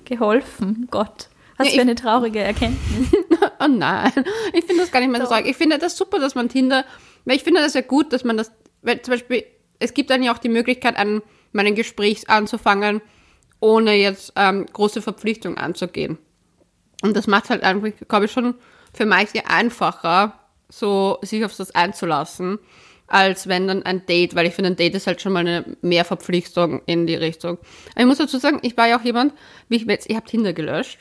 geholfen. 0.04 0.88
Gott, 0.90 1.28
was 1.56 1.68
Ja, 1.68 1.74
für 1.74 1.80
eine 1.80 1.94
traurige 1.94 2.40
Erkenntnis. 2.40 3.08
Oh 3.58 3.68
nein, 3.68 4.12
ich 4.52 4.64
finde 4.64 4.82
das 4.82 4.90
gar 4.90 4.98
nicht 5.00 5.10
mehr 5.10 5.20
so 5.20 5.26
traurig. 5.28 5.46
Ich 5.46 5.56
finde 5.56 5.78
das 5.78 5.96
super, 5.96 6.18
dass 6.18 6.34
man 6.34 6.48
Tinder, 6.48 6.84
weil 7.24 7.36
ich 7.36 7.44
finde 7.44 7.60
das 7.60 7.74
ja 7.74 7.80
gut, 7.80 8.12
dass 8.12 8.24
man 8.24 8.36
das, 8.36 8.50
weil 8.82 9.02
zum 9.02 9.12
Beispiel, 9.12 9.44
es 9.78 9.94
gibt 9.94 10.10
dann 10.10 10.22
ja 10.22 10.32
auch 10.32 10.38
die 10.38 10.48
Möglichkeit, 10.48 10.96
an 10.96 11.22
meinen 11.52 11.74
Gesprächs 11.74 12.24
anzufangen, 12.26 13.00
ohne 13.60 13.94
jetzt 13.94 14.32
ähm, 14.36 14.66
große 14.66 15.02
Verpflichtungen 15.02 15.58
anzugehen. 15.58 16.18
Und 17.02 17.16
das 17.16 17.26
macht 17.26 17.50
halt 17.50 17.62
einfach, 17.62 17.90
glaube 18.08 18.26
ich, 18.26 18.32
schon 18.32 18.54
für 18.92 19.06
manche 19.06 19.46
einfacher, 19.46 20.38
so 20.68 21.18
sich 21.22 21.44
auf 21.44 21.56
das 21.56 21.72
einzulassen. 21.72 22.58
als 23.12 23.46
wenn 23.46 23.68
dann 23.68 23.82
ein 23.82 24.06
Date, 24.06 24.34
weil 24.34 24.46
ich 24.46 24.54
finde, 24.54 24.70
ein 24.70 24.76
Date 24.76 24.94
ist 24.94 25.06
halt 25.06 25.20
schon 25.20 25.34
mal 25.34 25.40
eine 25.40 25.76
Mehrverpflichtung 25.82 26.80
in 26.86 27.06
die 27.06 27.14
Richtung. 27.14 27.58
Ich 27.94 28.06
muss 28.06 28.16
dazu 28.16 28.38
sagen, 28.38 28.58
ich 28.62 28.74
war 28.78 28.88
ja 28.88 28.98
auch 28.98 29.04
jemand, 29.04 29.34
wie 29.68 29.76
ich 29.76 29.84
jetzt, 29.84 30.08
ich 30.08 30.16
habe 30.16 30.26
Tinder 30.26 30.54
gelöscht 30.54 31.00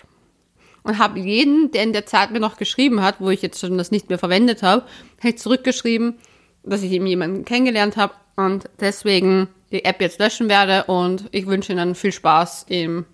und 0.83 0.97
habe 0.97 1.19
jeden, 1.19 1.71
der 1.71 1.83
in 1.83 1.93
der 1.93 2.05
Zeit 2.05 2.31
mir 2.31 2.41
noch 2.41 2.57
geschrieben 2.57 3.01
hat, 3.01 3.21
wo 3.21 3.29
ich 3.29 3.41
jetzt 3.41 3.61
schon 3.61 3.77
das 3.77 3.91
nicht 3.91 4.09
mehr 4.09 4.19
verwendet 4.19 4.61
habe, 4.61 4.85
halt 5.23 5.39
zurückgeschrieben, 5.39 6.15
dass 6.63 6.83
ich 6.83 6.91
eben 6.91 7.07
jemanden 7.07 7.45
kennengelernt 7.45 7.97
habe 7.97 8.13
und 8.35 8.69
deswegen 8.79 9.47
die 9.71 9.85
App 9.85 10.01
jetzt 10.01 10.19
löschen 10.19 10.49
werde 10.49 10.85
und 10.85 11.25
ich 11.31 11.47
wünsche 11.47 11.71
Ihnen 11.73 11.95
viel 11.95 12.11
Spaß 12.11 12.65
im 12.69 13.05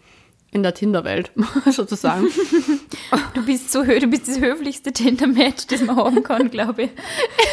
in 0.52 0.64
der 0.64 0.74
Tinder-Welt, 0.74 1.32
sozusagen. 1.72 2.28
Du 3.34 3.46
bist 3.46 3.72
so 3.72 3.84
du 3.84 4.08
bist 4.08 4.28
das 4.28 4.40
höflichste 4.40 4.92
Tinder-Match, 4.92 5.68
das 5.68 5.82
man 5.82 5.96
haben 5.96 6.24
kann, 6.24 6.50
glaube 6.50 6.84
ich. 6.84 6.90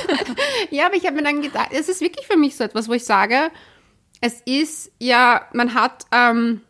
ja, 0.70 0.86
aber 0.86 0.96
ich 0.96 1.04
habe 1.04 1.16
mir 1.16 1.22
dann 1.22 1.42
gedacht, 1.42 1.68
es 1.72 1.88
ist 1.88 2.00
wirklich 2.00 2.26
für 2.26 2.38
mich 2.38 2.56
so 2.56 2.64
etwas, 2.64 2.88
wo 2.88 2.94
ich 2.94 3.04
sage, 3.04 3.50
es 4.20 4.40
ist 4.46 4.90
ja, 4.98 5.42
man 5.52 5.74
hat 5.74 6.06
ähm, 6.12 6.62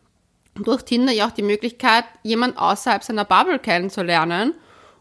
durch 0.55 0.83
Tinder 0.83 1.13
ja 1.13 1.27
auch 1.27 1.31
die 1.31 1.41
Möglichkeit, 1.41 2.03
jemand 2.23 2.57
außerhalb 2.57 3.03
seiner 3.03 3.25
Bubble 3.25 3.59
kennenzulernen. 3.59 4.53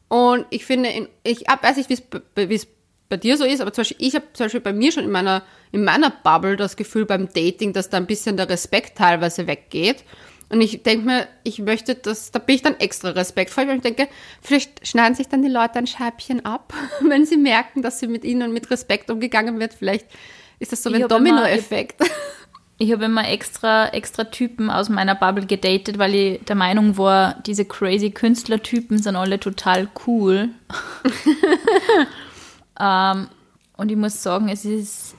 Und 0.09 0.47
ich 0.51 0.65
finde, 0.65 0.91
in, 0.91 1.09
ich 1.25 1.41
weiß 1.41 1.77
nicht, 1.77 1.91
wie 1.91 2.55
es 2.55 2.67
bei 3.09 3.17
dir 3.17 3.37
so 3.37 3.45
ist, 3.45 3.61
aber 3.61 3.73
zum 3.73 3.83
Beispiel, 3.83 4.07
ich 4.07 4.15
habe 4.15 4.27
zum 4.33 4.47
Beispiel 4.47 4.61
bei 4.61 4.73
mir 4.73 4.91
schon 4.93 5.05
in 5.05 5.11
meiner, 5.11 5.43
in 5.73 5.85
meiner 5.85 6.11
Bubble 6.11 6.57
das 6.57 6.77
Gefühl 6.77 7.05
beim 7.07 7.29
Dating, 7.33 7.73
dass 7.73 7.91
da 7.91 7.99
ein 7.99 8.07
bisschen 8.07 8.37
der 8.37 8.49
Respekt 8.49 8.99
teilweise 8.99 9.47
weggeht. 9.47 10.05
Und 10.51 10.61
ich 10.61 10.83
denke 10.83 11.07
mir, 11.07 11.29
ich 11.43 11.59
möchte 11.59 11.95
das, 11.95 12.31
da 12.31 12.39
bin 12.39 12.57
ich 12.57 12.63
dann 12.63 12.79
extra 12.79 13.11
respektvoll, 13.11 13.67
weil 13.67 13.77
ich 13.77 13.83
denke, 13.83 14.09
vielleicht 14.41 14.87
schneiden 14.87 15.15
sich 15.15 15.29
dann 15.29 15.43
die 15.43 15.49
Leute 15.49 15.79
ein 15.79 15.87
Scheibchen 15.87 16.45
ab, 16.45 16.73
wenn 17.01 17.27
sie 17.27 17.37
merken, 17.37 17.83
dass 17.83 18.01
sie 18.01 18.07
mit 18.07 18.25
ihnen 18.25 18.53
mit 18.53 18.71
Respekt 18.71 19.11
umgegangen 19.11 19.59
wird. 19.59 19.75
Vielleicht 19.75 20.07
ist 20.59 20.73
das 20.73 20.83
so 20.83 20.91
ein 20.91 21.09
Dominoeffekt. 21.09 22.01
Ich 22.77 22.91
habe 22.93 23.05
immer 23.05 23.29
extra, 23.29 23.91
extra 23.91 24.25
Typen 24.25 24.69
aus 24.69 24.89
meiner 24.89 25.15
Bubble 25.15 25.47
gedatet, 25.47 25.97
weil 25.97 26.15
ich 26.15 26.41
der 26.45 26.57
Meinung 26.57 26.99
war, 26.99 27.41
diese 27.47 27.65
crazy 27.65 28.11
Künstlertypen 28.11 29.01
sind 29.01 29.15
alle 29.15 29.39
total 29.39 29.89
cool. 30.07 30.49
ähm, 32.81 33.29
und 33.77 33.91
ich 33.91 33.97
muss 33.97 34.23
sagen, 34.23 34.49
es 34.49 34.65
ist 34.65 35.15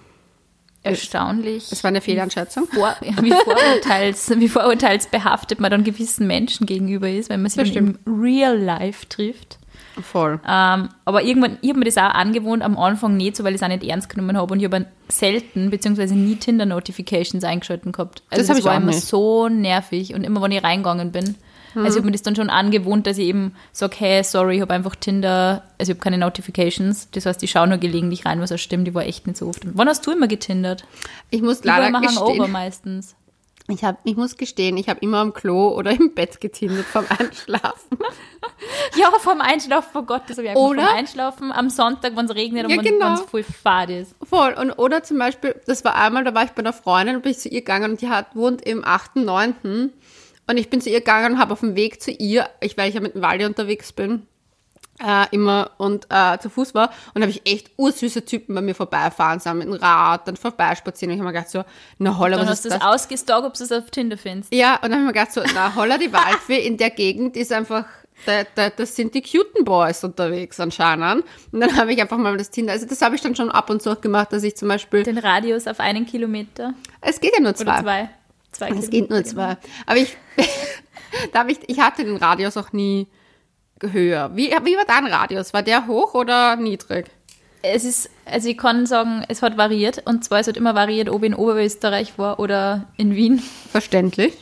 erstaunlich. 0.84 1.70
Das 1.70 1.84
war 1.84 1.90
eine 1.90 2.02
Fehleinschätzung. 2.02 2.68
Vor, 2.68 2.96
wie, 3.02 3.32
vorurteils, 3.32 4.30
wie 4.40 4.50
vorurteilsbehaftet 4.50 5.60
man 5.60 5.72
dann 5.72 5.84
gewissen 5.84 6.28
Menschen 6.28 6.66
gegenüber 6.66 7.10
ist, 7.10 7.30
wenn 7.30 7.42
man 7.42 7.50
sich 7.50 7.76
im 7.76 7.98
Real 8.06 8.58
Life 8.58 9.08
trifft. 9.10 9.58
Voll. 10.02 10.40
Ähm, 10.48 10.90
aber 11.06 11.24
irgendwann, 11.24 11.58
ich 11.62 11.70
habe 11.70 11.80
mir 11.80 11.86
das 11.86 11.98
auch 11.98 12.14
angewohnt, 12.14 12.64
am 12.64 12.78
Anfang 12.78 13.16
nicht 13.16 13.38
so, 13.38 13.44
weil 13.44 13.56
ich 13.56 13.62
es 13.62 13.64
auch 13.64 13.70
nicht 13.70 13.84
ernst 13.84 14.10
genommen 14.10 14.38
habe 14.38 14.54
und 14.54 14.60
ich 14.60 14.66
habe 14.66 14.86
selten 15.08 15.70
beziehungsweise 15.70 16.16
nie 16.16 16.36
Tinder-Notifications 16.36 17.44
eingeschalten 17.44 17.92
gehabt. 17.92 18.22
Also 18.30 18.46
das, 18.46 18.58
das 18.58 18.66
war 18.66 18.76
immer 18.76 18.88
nicht. 18.88 19.02
so 19.02 19.48
nervig 19.48 20.14
und 20.14 20.24
immer, 20.24 20.42
wenn 20.42 20.52
ich 20.52 20.64
reingegangen 20.64 21.12
bin, 21.12 21.36
Mhm. 21.76 21.86
Also 21.86 21.98
ich 21.98 22.02
habe 22.02 22.06
mir 22.08 22.12
das 22.14 22.24
dann 22.24 22.36
schon 22.36 22.50
angewohnt, 22.50 23.06
dass 23.06 23.18
ich 23.18 23.28
eben 23.28 23.54
sage, 23.72 23.96
hey, 24.00 24.24
sorry, 24.24 24.56
ich 24.56 24.62
habe 24.62 24.74
einfach 24.74 24.96
Tinder, 24.96 25.64
also 25.78 25.92
ich 25.92 25.98
habe 25.98 26.04
keine 26.04 26.18
Notifications. 26.18 27.10
Das 27.12 27.26
heißt, 27.26 27.44
ich 27.44 27.52
schaue 27.52 27.68
nur 27.68 27.78
gelegentlich 27.78 28.26
rein, 28.26 28.42
was 28.42 28.52
auch 28.52 28.58
stimmt. 28.58 28.88
Die 28.88 28.94
war 28.94 29.06
echt 29.06 29.28
nicht 29.28 29.38
so 29.38 29.48
oft. 29.48 29.62
Wann 29.64 29.88
hast 29.88 30.08
du 30.08 30.12
immer 30.12 30.28
getindert? 30.28 30.86
Ich 31.30 31.42
muss 31.42 31.64
leider 31.64 31.88
immer 31.88 32.02
gestehen. 32.02 32.20
Hangover 32.20 32.48
meistens. 32.48 33.16
Ich, 33.68 33.84
hab, 33.84 33.98
ich 34.04 34.16
muss 34.16 34.38
gestehen, 34.38 34.78
ich 34.78 34.90
habe 34.90 35.00
immer 35.00 35.18
am 35.18 35.34
Klo 35.34 35.70
oder 35.70 35.90
im 35.90 36.14
Bett 36.14 36.40
getindert 36.40 36.86
vom 36.86 37.04
Einschlafen. 37.10 37.98
ja, 38.96 39.10
vom 39.20 39.42
Einschlafen, 39.42 39.90
oh 39.96 40.04
Gott, 40.04 40.22
das 40.28 40.38
habe 40.38 40.50
ich 40.50 40.56
oder? 40.56 40.86
vom 40.86 40.96
Einschlafen 40.96 41.52
am 41.52 41.72
Sonntag, 41.72 42.16
wenn 42.16 42.26
es 42.26 42.36
regnet 42.36 42.66
und 42.66 42.72
ja, 42.72 42.82
genau. 42.84 43.16
voll 43.16 43.42
fad 43.42 43.90
ist. 43.90 44.14
Voll. 44.22 44.54
Und, 44.54 44.74
oder 44.74 45.02
zum 45.02 45.18
Beispiel, 45.18 45.60
das 45.66 45.84
war 45.84 45.96
einmal, 45.96 46.24
da 46.24 46.36
war 46.36 46.44
ich 46.44 46.52
bei 46.52 46.60
einer 46.60 46.74
Freundin 46.74 47.16
und 47.16 47.24
bin 47.24 47.32
ich 47.32 47.40
zu 47.40 47.50
ihr 47.50 47.62
gegangen 47.62 47.94
und 47.94 48.02
die 48.02 48.10
hat, 48.10 48.36
wohnt 48.36 48.62
im 48.62 48.86
8., 48.86 49.16
9. 49.16 49.92
Und 50.48 50.58
ich 50.58 50.70
bin 50.70 50.82
zu 50.82 50.90
ihr 50.90 51.00
gegangen 51.00 51.34
und 51.34 51.40
habe 51.40 51.54
auf 51.54 51.62
dem 51.62 51.76
Weg 51.76 52.02
zu 52.02 52.12
ihr, 52.12 52.48
ich, 52.62 52.78
weil 52.78 52.90
ich 52.90 52.96
ja 52.96 53.02
mit 53.02 53.16
dem 53.16 53.22
Waldi 53.22 53.46
unterwegs 53.46 53.92
bin, 53.92 54.28
äh, 55.04 55.26
immer 55.32 55.72
und 55.78 56.08
äh, 56.10 56.38
zu 56.40 56.50
Fuß 56.50 56.74
war 56.74 56.92
und 57.14 57.22
habe 57.22 57.32
ich 57.32 57.42
echt 57.46 57.72
ursüße 57.78 58.24
Typen 58.24 58.56
bei 58.56 58.62
mir 58.62 58.76
vorbeifahren, 58.76 59.40
sind 59.40 59.58
mit 59.58 59.68
dem 59.68 59.74
Rad, 59.74 60.28
dann 60.28 60.38
vorbeispazieren 60.38 61.12
und 61.12 61.16
ich 61.16 61.22
habe 61.22 61.34
mir 61.34 61.38
gedacht 61.38 61.52
so, 61.52 61.64
na 61.98 62.18
holla, 62.18 62.38
was 62.38 62.48
hast 62.48 62.60
ist 62.60 62.66
das? 62.66 62.80
Dann 62.80 62.82
hast 62.82 62.88
du 62.88 63.04
ausgestalkt, 63.04 63.48
ob 63.48 63.54
du 63.56 63.64
es 63.64 63.72
auf 63.72 63.90
Tinder 63.92 64.18
findest. 64.18 64.54
Ja, 64.54 64.76
und 64.76 64.84
dann 64.84 64.94
habe 64.94 65.02
ich 65.02 65.08
mir 65.08 65.14
gedacht 65.14 65.34
so, 65.34 65.42
na 65.54 65.76
holla, 65.76 65.98
die 65.98 66.14
Waldfee 66.14 66.66
in 66.66 66.78
der 66.78 66.92
Gegend 66.92 67.36
ist 67.36 67.52
einfach, 67.52 67.86
da, 68.26 68.44
da, 68.56 68.70
das 68.70 68.96
sind 68.96 69.14
die 69.14 69.22
cuten 69.22 69.66
Boys 69.66 70.04
unterwegs 70.04 70.60
anscheinend. 70.62 71.26
Und 71.52 71.60
dann 71.60 71.76
habe 71.76 71.92
ich 71.92 72.00
einfach 72.00 72.18
mal 72.18 72.38
das 72.38 72.50
Tinder, 72.50 72.72
also 72.72 72.86
das 72.86 73.02
habe 73.02 73.16
ich 73.16 73.22
dann 73.22 73.36
schon 73.36 73.52
ab 73.52 73.70
und 73.70 73.82
zu 73.82 73.94
gemacht, 73.98 74.32
dass 74.32 74.44
ich 74.44 74.56
zum 74.56 74.70
Beispiel... 74.70 75.04
Den 75.04 75.18
Radius 75.18 75.68
auf 75.68 75.82
einen 75.82 76.06
Kilometer? 76.06 76.74
Es 77.02 77.20
geht 77.20 77.34
ja 77.36 77.42
nur 77.42 77.54
zwei. 77.56 77.74
Oder 77.74 77.84
zwei. 77.84 78.10
Zwei 78.56 78.70
es 78.70 78.90
geht 78.90 79.10
nur 79.10 79.22
zwei. 79.26 79.58
Aber 79.86 79.98
ich, 79.98 80.16
da 81.34 81.46
ich, 81.46 81.60
ich 81.68 81.80
hatte 81.82 82.06
den 82.06 82.16
Radius 82.16 82.56
auch 82.56 82.72
nie 82.72 83.08
höher. 83.82 84.32
Wie, 84.34 84.48
wie 84.48 84.78
war 84.78 84.86
dein 84.88 85.08
Radius? 85.08 85.54
War 85.54 85.62
der 85.62 85.88
hoch 85.88 86.14
oder 86.14 86.56
niedrig? 86.56 87.08
Es 87.62 87.84
ist, 87.84 88.10
also 88.24 88.48
ich 88.48 88.58
kann 88.58 88.86
sagen, 88.86 89.26
es 89.28 89.42
hat 89.42 89.58
variiert. 89.58 90.04
Und 90.06 90.24
zwar, 90.24 90.40
es 90.40 90.48
hat 90.48 90.56
immer 90.56 90.74
variiert, 90.74 91.10
ob 91.10 91.24
ich 91.24 91.32
in 91.32 91.36
Oberösterreich 91.36 92.18
war 92.18 92.40
oder 92.40 92.88
in 92.96 93.14
Wien. 93.14 93.40
Verständlich. 93.72 94.38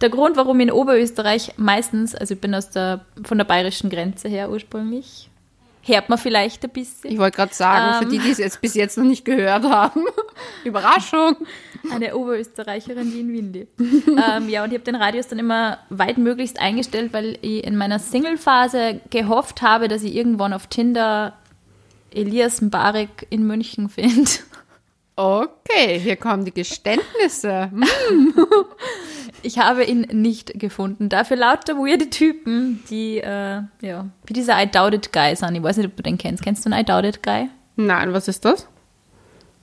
Der 0.00 0.10
Grund, 0.10 0.36
warum 0.36 0.60
ich 0.60 0.68
in 0.68 0.72
Oberösterreich 0.72 1.54
meistens, 1.56 2.14
also 2.14 2.34
ich 2.34 2.40
bin 2.40 2.54
aus 2.54 2.70
der, 2.70 3.06
von 3.24 3.38
der 3.38 3.44
bayerischen 3.44 3.90
Grenze 3.90 4.28
her 4.28 4.50
ursprünglich, 4.50 5.30
hört 5.86 6.08
man 6.08 6.18
vielleicht 6.18 6.64
ein 6.64 6.70
bisschen. 6.70 7.10
Ich 7.12 7.18
wollte 7.18 7.36
gerade 7.36 7.54
sagen, 7.54 7.94
ähm, 7.94 8.02
für 8.02 8.10
die, 8.10 8.18
die 8.18 8.30
es 8.30 8.38
jetzt 8.38 8.60
bis 8.60 8.74
jetzt 8.74 8.98
noch 8.98 9.04
nicht 9.04 9.24
gehört 9.24 9.64
haben, 9.64 10.04
Überraschung. 10.64 11.36
Eine 11.90 12.16
Oberösterreicherin, 12.16 13.12
die 13.12 13.20
in 13.20 13.32
Wien 13.32 13.52
lebt. 13.52 13.80
ähm, 13.80 14.48
ja, 14.48 14.64
und 14.64 14.70
ich 14.70 14.74
habe 14.74 14.84
den 14.84 14.96
Radius 14.96 15.28
dann 15.28 15.38
immer 15.38 15.78
weit 15.88 16.18
möglichst 16.18 16.60
eingestellt, 16.60 17.12
weil 17.12 17.38
ich 17.42 17.64
in 17.64 17.76
meiner 17.76 17.98
Single-Phase 17.98 19.00
gehofft 19.10 19.62
habe, 19.62 19.88
dass 19.88 20.02
ich 20.02 20.14
irgendwann 20.14 20.52
auf 20.52 20.66
Tinder 20.66 21.34
Elias 22.10 22.60
Mbarek 22.60 23.26
in 23.30 23.46
München 23.46 23.88
finde. 23.88 24.30
Okay, 25.18 25.98
hier 25.98 26.16
kommen 26.16 26.44
die 26.44 26.52
Geständnisse. 26.52 27.70
ich 29.46 29.58
habe 29.58 29.84
ihn 29.84 30.00
nicht 30.12 30.58
gefunden. 30.58 31.08
Dafür 31.08 31.36
lauter 31.36 31.76
weirde 31.76 32.10
Typen, 32.10 32.82
die, 32.90 33.18
äh, 33.18 33.62
ja, 33.80 34.06
wie 34.26 34.32
dieser 34.32 34.60
I 34.60 34.66
Doubt 34.66 34.94
It 34.94 35.12
Guy 35.12 35.34
sind. 35.36 35.54
Ich 35.54 35.62
weiß 35.62 35.76
nicht, 35.76 35.86
ob 35.86 35.96
du 35.96 36.02
den 36.02 36.18
kennst. 36.18 36.42
Kennst 36.42 36.64
du 36.64 36.70
einen 36.70 36.80
I 36.80 36.84
Doubt 36.84 37.04
It 37.04 37.22
Guy? 37.22 37.48
Nein, 37.76 38.12
was 38.12 38.28
ist 38.28 38.44
das? 38.44 38.68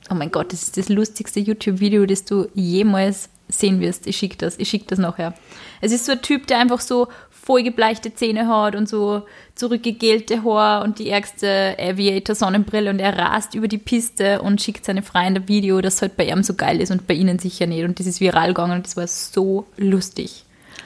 Oh 0.09 0.15
mein 0.15 0.31
Gott, 0.31 0.51
das 0.53 0.63
ist 0.63 0.77
das 0.77 0.89
lustigste 0.89 1.39
YouTube-Video, 1.39 2.05
das 2.05 2.25
du 2.25 2.47
jemals 2.53 3.29
sehen 3.47 3.79
wirst. 3.79 4.07
Ich 4.07 4.17
schicke 4.17 4.37
das, 4.37 4.57
ich 4.57 4.69
schicke 4.69 4.85
das 4.87 4.99
nachher. 4.99 5.33
Es 5.81 5.91
ist 5.91 6.05
so 6.05 6.13
ein 6.13 6.21
Typ, 6.21 6.47
der 6.47 6.59
einfach 6.59 6.79
so 6.79 7.07
vollgebleichte 7.43 8.13
Zähne 8.15 8.47
hat 8.47 8.75
und 8.75 8.87
so 8.87 9.23
zurückgegelte 9.55 10.43
Haar 10.45 10.81
und 10.83 10.97
die 10.97 11.09
ärgste 11.09 11.75
Aviator-Sonnenbrille 11.77 12.89
und 12.89 12.99
er 12.99 13.17
rast 13.17 13.53
über 13.53 13.67
die 13.67 13.77
Piste 13.77 14.41
und 14.41 14.61
schickt 14.61 14.85
seine 14.85 15.03
Freunde 15.03 15.41
ein 15.41 15.47
Video, 15.49 15.81
das 15.81 16.01
halt 16.01 16.15
bei 16.15 16.25
ihm 16.25 16.41
so 16.41 16.53
geil 16.53 16.79
ist 16.79 16.89
und 16.91 17.05
bei 17.05 17.13
ihnen 17.13 17.39
sicher 17.39 17.67
nicht. 17.67 17.83
Und 17.83 17.99
das 17.99 18.07
ist 18.07 18.21
viral 18.21 18.49
gegangen 18.49 18.77
und 18.77 18.85
das 18.85 18.95
war 18.95 19.07
so 19.07 19.65
lustig. 19.75 20.45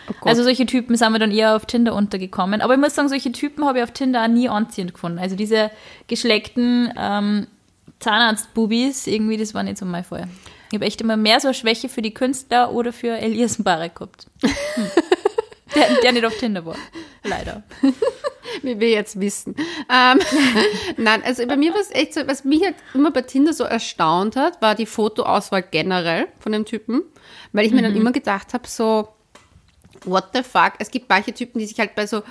Oh 0.09 0.25
also 0.25 0.41
solche 0.41 0.65
Typen 0.65 0.95
sind 0.95 1.11
wir 1.11 1.19
dann 1.19 1.31
eher 1.31 1.55
auf 1.55 1.67
Tinder 1.67 1.93
untergekommen. 1.93 2.61
Aber 2.61 2.73
ich 2.73 2.79
muss 2.79 2.95
sagen, 2.95 3.09
solche 3.09 3.31
Typen 3.31 3.65
habe 3.65 3.77
ich 3.77 3.83
auf 3.83 3.91
Tinder 3.91 4.23
auch 4.23 4.27
nie 4.27 4.49
anziehend 4.49 4.95
gefunden. 4.95 5.19
Also 5.19 5.35
diese 5.35 5.69
geschleckten 6.07 6.91
ähm, 6.97 7.45
Zahnarztbubis, 7.99 9.05
irgendwie, 9.05 9.37
das 9.37 9.53
war 9.53 9.61
nicht 9.61 9.77
so 9.77 9.85
mein 9.85 10.03
Fall. 10.03 10.27
Ich 10.69 10.75
habe 10.75 10.85
echt 10.85 11.01
immer 11.01 11.17
mehr 11.17 11.39
so 11.39 11.49
eine 11.49 11.55
Schwäche 11.55 11.87
für 11.87 12.01
die 12.01 12.13
Künstler 12.13 12.73
oder 12.73 12.91
für 12.91 13.17
Elias 13.17 13.59
Mbarek 13.59 13.95
gehabt. 13.95 14.27
Hm. 14.75 14.96
Der, 16.03 16.11
nicht 16.11 16.25
auf 16.25 16.37
Tinder 16.37 16.65
war. 16.65 16.75
Leider. 17.23 17.63
Wie 18.61 18.79
wir 18.79 18.89
jetzt 18.89 19.19
wissen. 19.19 19.55
Ähm, 19.91 20.19
nein, 20.97 21.23
also 21.23 21.45
bei 21.45 21.57
mir 21.57 21.73
war 21.73 21.81
es 21.81 21.91
echt 21.91 22.13
so, 22.13 22.27
was 22.27 22.43
mich 22.43 22.63
halt 22.63 22.75
immer 22.93 23.11
bei 23.11 23.21
Tinder 23.21 23.53
so 23.53 23.63
erstaunt 23.63 24.35
hat, 24.35 24.61
war 24.61 24.75
die 24.75 24.85
Fotoauswahl 24.85 25.63
generell 25.63 26.27
von 26.39 26.51
dem 26.51 26.65
Typen. 26.65 27.03
Weil 27.53 27.65
ich 27.65 27.71
mir 27.71 27.81
dann 27.81 27.91
mhm. 27.91 28.01
immer 28.01 28.11
gedacht 28.11 28.53
habe, 28.53 28.67
so, 28.67 29.09
what 30.05 30.29
the 30.33 30.43
fuck? 30.43 30.73
Es 30.79 30.91
gibt 30.91 31.09
manche 31.09 31.33
Typen, 31.33 31.59
die 31.59 31.65
sich 31.65 31.79
halt 31.79 31.95
bei 31.95 32.07
so 32.07 32.23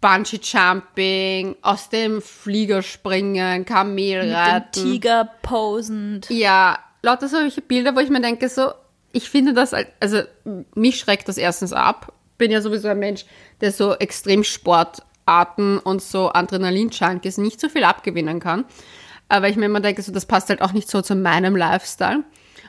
Bungee 0.00 0.40
Jumping, 0.42 1.56
aus 1.62 1.88
dem 1.88 2.20
Flieger 2.20 2.82
springen, 2.82 3.64
Kamel 3.64 4.32
reiten. 4.34 4.54
Mit 4.54 4.76
dem 4.76 4.92
Tiger 4.92 5.30
posend. 5.42 6.28
Ja, 6.28 6.78
lauter 7.00 7.28
solche 7.28 7.62
Bilder, 7.62 7.96
wo 7.96 8.00
ich 8.00 8.10
mir 8.10 8.20
denke, 8.20 8.48
so, 8.48 8.72
ich 9.12 9.30
finde 9.30 9.54
das, 9.54 9.72
also 10.00 10.22
mich 10.74 10.98
schreckt 10.98 11.28
das 11.28 11.38
erstens 11.38 11.72
ab, 11.72 12.12
bin 12.44 12.50
ja 12.50 12.60
sowieso 12.60 12.88
ein 12.88 12.98
Mensch, 12.98 13.24
der 13.62 13.72
so 13.72 13.94
Extremsportarten 13.94 15.78
und 15.78 16.02
so 16.02 16.30
Adrenalin-Junkies 16.30 17.38
nicht 17.38 17.58
so 17.58 17.70
viel 17.70 17.84
abgewinnen 17.84 18.38
kann. 18.38 18.66
Aber 19.30 19.48
ich 19.48 19.56
mir 19.56 19.64
immer 19.64 19.80
denke, 19.80 20.02
so, 20.02 20.12
das 20.12 20.26
passt 20.26 20.50
halt 20.50 20.60
auch 20.60 20.72
nicht 20.72 20.90
so 20.90 21.00
zu 21.00 21.14
meinem 21.14 21.56
Lifestyle. 21.56 22.22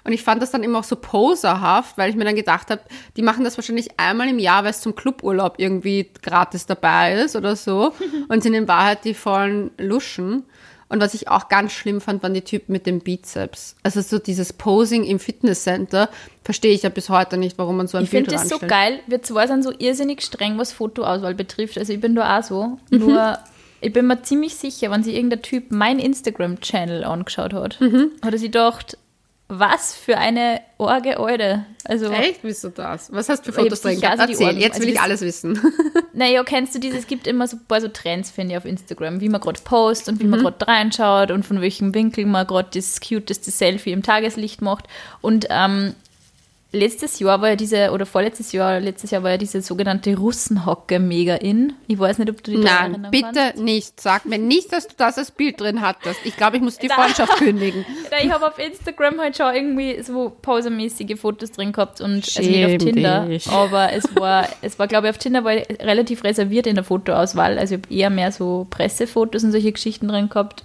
Und 0.05 0.13
ich 0.13 0.23
fand 0.23 0.41
das 0.41 0.51
dann 0.51 0.63
immer 0.63 0.79
auch 0.79 0.85
so 0.85 0.95
poserhaft, 0.95 1.97
weil 1.97 2.09
ich 2.09 2.15
mir 2.15 2.23
dann 2.23 2.37
gedacht 2.37 2.71
habe, 2.71 2.83
die 3.17 3.21
machen 3.21 3.43
das 3.43 3.57
wahrscheinlich 3.57 3.99
einmal 3.99 4.29
im 4.29 4.39
Jahr, 4.39 4.63
weil 4.63 4.71
es 4.71 4.79
zum 4.79 4.95
Cluburlaub 4.95 5.55
irgendwie 5.57 6.09
gratis 6.21 6.65
dabei 6.65 7.15
ist 7.15 7.35
oder 7.35 7.57
so. 7.57 7.91
Und 8.29 8.43
sind 8.43 8.53
in 8.53 8.69
Wahrheit 8.69 9.03
die 9.03 9.13
vollen 9.13 9.71
Luschen. 9.77 10.45
Und 10.87 11.01
was 11.01 11.13
ich 11.15 11.27
auch 11.29 11.49
ganz 11.49 11.71
schlimm 11.71 11.99
fand, 11.99 12.21
waren 12.21 12.33
die 12.35 12.41
Typen 12.41 12.71
mit 12.71 12.85
dem 12.85 12.99
Bizeps. 12.99 13.75
Also 13.81 14.01
so 14.01 14.19
dieses 14.19 14.53
Posing 14.53 15.03
im 15.03 15.17
Fitnesscenter 15.19 16.09
verstehe 16.43 16.73
ich 16.73 16.83
ja 16.83 16.89
bis 16.89 17.09
heute 17.09 17.37
nicht, 17.37 17.57
warum 17.57 17.77
man 17.77 17.87
so 17.87 17.97
ein 17.97 18.03
Ich 18.03 18.11
Bild 18.11 18.27
finde 18.27 18.39
das 18.41 18.49
so 18.49 18.59
geil. 18.59 18.99
Wir 19.07 19.21
zwei 19.23 19.47
sind 19.47 19.63
so 19.63 19.73
irrsinnig 19.77 20.21
streng, 20.21 20.57
was 20.59 20.71
Fotoauswahl 20.73 21.33
betrifft. 21.33 21.77
Also 21.77 21.91
ich 21.93 21.99
bin 22.01 22.13
da 22.15 22.37
auch 22.39 22.43
so. 22.43 22.77
Mhm. 22.91 22.99
Nur 22.99 23.37
ich 23.81 23.91
bin 23.93 24.05
mir 24.07 24.21
ziemlich 24.21 24.55
sicher, 24.55 24.91
wenn 24.91 25.03
sich 25.03 25.15
irgendein 25.15 25.41
Typ 25.41 25.71
mein 25.71 25.97
Instagram-Channel 25.99 27.03
angeschaut 27.03 27.53
hat, 27.53 27.81
Mhm. 27.81 28.11
hat 28.23 28.33
er 28.33 28.37
sich 28.39 28.51
gedacht, 28.51 28.97
was 29.47 29.93
für 29.95 30.17
eine 30.17 30.59
Orge 30.79 31.19
Eude. 31.19 31.65
Also, 31.83 32.09
Echt? 32.11 32.39
Wieso 32.41 32.69
das? 32.69 33.11
Was 33.13 33.29
hast 33.29 33.41
du 33.47 33.51
für 33.51 33.59
Ich 33.61 33.63
Fotos 33.65 33.81
drin 33.81 34.01
gehabt? 34.01 34.19
also 34.19 34.31
Erzähl, 34.33 34.47
Ohren- 34.47 34.57
jetzt 34.59 34.79
will 34.79 34.87
also 34.87 34.89
ich 34.89 34.95
das- 34.95 35.03
alles 35.03 35.21
wissen. 35.21 35.73
naja, 36.13 36.43
kennst 36.43 36.73
du 36.73 36.79
dieses, 36.79 37.01
es 37.01 37.07
gibt 37.07 37.27
immer 37.27 37.47
so 37.47 37.57
ein 37.57 37.65
paar 37.67 37.79
so 37.79 37.87
Trends, 37.87 38.31
finde 38.31 38.53
ich, 38.53 38.57
auf 38.57 38.65
Instagram, 38.65 39.21
wie 39.21 39.29
man 39.29 39.39
gerade 39.41 39.61
post 39.63 40.09
und 40.09 40.19
wie 40.19 40.23
Mhm. 40.23 40.29
man 40.31 40.39
gerade 40.41 40.67
reinschaut 40.67 41.29
und 41.29 41.45
von 41.45 41.61
welchem 41.61 41.93
Winkel 41.93 42.25
man 42.25 42.47
gerade 42.47 42.69
das 42.73 42.99
cuteste 42.99 43.51
Selfie 43.51 43.91
im 43.91 44.01
Tageslicht 44.01 44.61
macht. 44.63 44.85
Und 45.21 45.45
ähm, 45.51 45.93
letztes 46.71 47.19
Jahr 47.19 47.41
war 47.41 47.49
ja 47.49 47.55
diese, 47.55 47.91
oder 47.91 48.05
vorletztes 48.05 48.51
Jahr, 48.51 48.79
letztes 48.81 49.11
Jahr 49.11 49.23
war 49.23 49.31
ja 49.31 49.37
diese 49.37 49.61
sogenannte 49.61 50.15
Russenhocke 50.17 50.99
mega 50.99 51.35
in. 51.35 51.73
Ich 51.87 51.97
weiß 51.97 52.17
nicht, 52.17 52.29
ob 52.29 52.43
du 52.43 52.59
daran 52.61 52.91
Nein, 53.01 53.11
bitte 53.11 53.31
kannst. 53.33 53.57
nicht. 53.63 54.01
Sag 54.01 54.25
mir 54.25 54.37
nicht, 54.37 54.73
dass 54.73 54.87
du 54.87 54.93
das 54.97 55.17
als 55.17 55.31
Bild 55.31 55.61
drin 55.61 55.79
hattest. 55.81 56.19
Ich 56.25 56.35
glaube, 56.35 56.57
ich 56.57 56.63
muss 56.63 56.77
die 56.77 56.89
Freundschaft 56.95 57.37
kündigen. 57.37 57.85
Ja, 58.11 58.17
Ich 58.23 58.31
habe 58.31 58.47
auf 58.47 58.59
Instagram 58.59 59.19
halt 59.19 59.37
schon 59.37 59.53
irgendwie 59.53 60.01
so 60.03 60.31
pausemäßige 60.41 61.17
Fotos 61.19 61.51
drin 61.51 61.71
gehabt 61.71 62.01
und 62.01 62.23
also 62.35 62.41
nicht 62.41 62.63
auf 62.65 62.69
Schäm 62.71 62.79
Tinder. 62.79 63.25
dich. 63.25 63.47
Aber 63.49 63.93
es 63.93 64.15
war, 64.15 64.47
es 64.61 64.77
war, 64.77 64.87
glaube 64.87 65.07
ich, 65.07 65.11
auf 65.11 65.17
Tinder 65.17 65.43
war 65.43 65.55
ich 65.55 65.67
relativ 65.81 66.23
reserviert 66.23 66.67
in 66.67 66.75
der 66.75 66.83
Fotoauswahl. 66.83 67.57
Also 67.57 67.75
ich 67.75 67.81
habe 67.81 67.93
eher 67.93 68.09
mehr 68.09 68.31
so 68.31 68.67
Pressefotos 68.69 69.43
und 69.43 69.51
solche 69.51 69.71
Geschichten 69.71 70.07
drin 70.07 70.29
gehabt. 70.29 70.63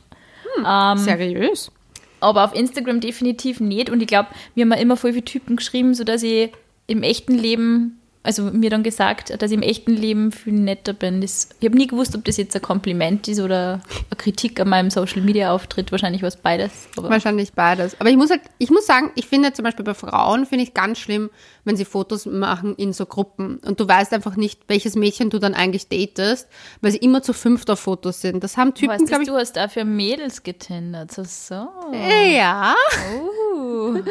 Ähm, 0.66 0.98
Seriös? 0.98 1.70
Aber 2.20 2.44
auf 2.44 2.54
Instagram 2.54 3.00
definitiv 3.00 3.60
nicht. 3.60 3.90
Und 3.90 4.00
ich 4.00 4.08
glaube, 4.08 4.28
mir 4.54 4.64
haben 4.64 4.72
immer 4.72 4.96
voll 4.96 5.12
viele 5.12 5.24
Typen 5.24 5.56
geschrieben, 5.56 5.94
sodass 5.94 6.22
ich 6.22 6.50
im 6.86 7.02
echten 7.02 7.34
Leben, 7.34 7.99
also 8.22 8.42
mir 8.44 8.68
dann 8.68 8.82
gesagt, 8.82 9.30
dass 9.40 9.50
ich 9.50 9.56
im 9.56 9.62
echten 9.62 9.92
Leben 9.92 10.30
viel 10.30 10.52
netter 10.52 10.92
bin. 10.92 11.22
Das, 11.22 11.48
ich 11.58 11.66
habe 11.66 11.78
nie 11.78 11.86
gewusst, 11.86 12.14
ob 12.14 12.24
das 12.26 12.36
jetzt 12.36 12.54
ein 12.54 12.60
Kompliment 12.60 13.26
ist 13.28 13.40
oder 13.40 13.80
eine 14.10 14.16
Kritik 14.18 14.60
an 14.60 14.68
meinem 14.68 14.90
Social 14.90 15.22
Media 15.22 15.52
Auftritt. 15.52 15.90
Wahrscheinlich 15.90 16.22
was 16.22 16.36
beides. 16.36 16.88
Wahrscheinlich 16.96 17.54
beides. 17.54 17.98
Aber 17.98 18.10
ich 18.10 18.16
muss 18.16 18.28
halt, 18.28 18.42
ich 18.58 18.70
muss 18.70 18.86
sagen, 18.86 19.10
ich 19.14 19.26
finde 19.26 19.54
zum 19.54 19.64
Beispiel 19.64 19.86
bei 19.86 19.94
Frauen 19.94 20.44
finde 20.44 20.64
ich 20.64 20.74
ganz 20.74 20.98
schlimm, 20.98 21.30
wenn 21.64 21.76
sie 21.76 21.86
Fotos 21.86 22.26
machen 22.26 22.74
in 22.76 22.92
so 22.92 23.06
Gruppen 23.06 23.58
und 23.58 23.80
du 23.80 23.88
weißt 23.88 24.12
einfach 24.12 24.36
nicht, 24.36 24.60
welches 24.68 24.96
Mädchen 24.96 25.30
du 25.30 25.38
dann 25.38 25.54
eigentlich 25.54 25.88
datest, 25.88 26.46
weil 26.82 26.92
sie 26.92 26.98
immer 26.98 27.22
zu 27.22 27.32
fünft 27.32 27.70
auf 27.70 27.80
Fotos 27.80 28.20
sind. 28.20 28.44
Das 28.44 28.58
haben 28.58 28.74
Typen, 28.74 28.98
glaube 29.06 29.08
du, 29.08 29.22
ich. 29.22 29.28
du 29.28 29.34
hast 29.34 29.58
auch 29.58 29.70
für 29.70 29.86
Mädels 29.86 30.42
getindert. 30.42 31.10
So, 31.10 31.24
so. 31.24 31.68
Ja. 31.92 32.74
Uh. 33.14 34.02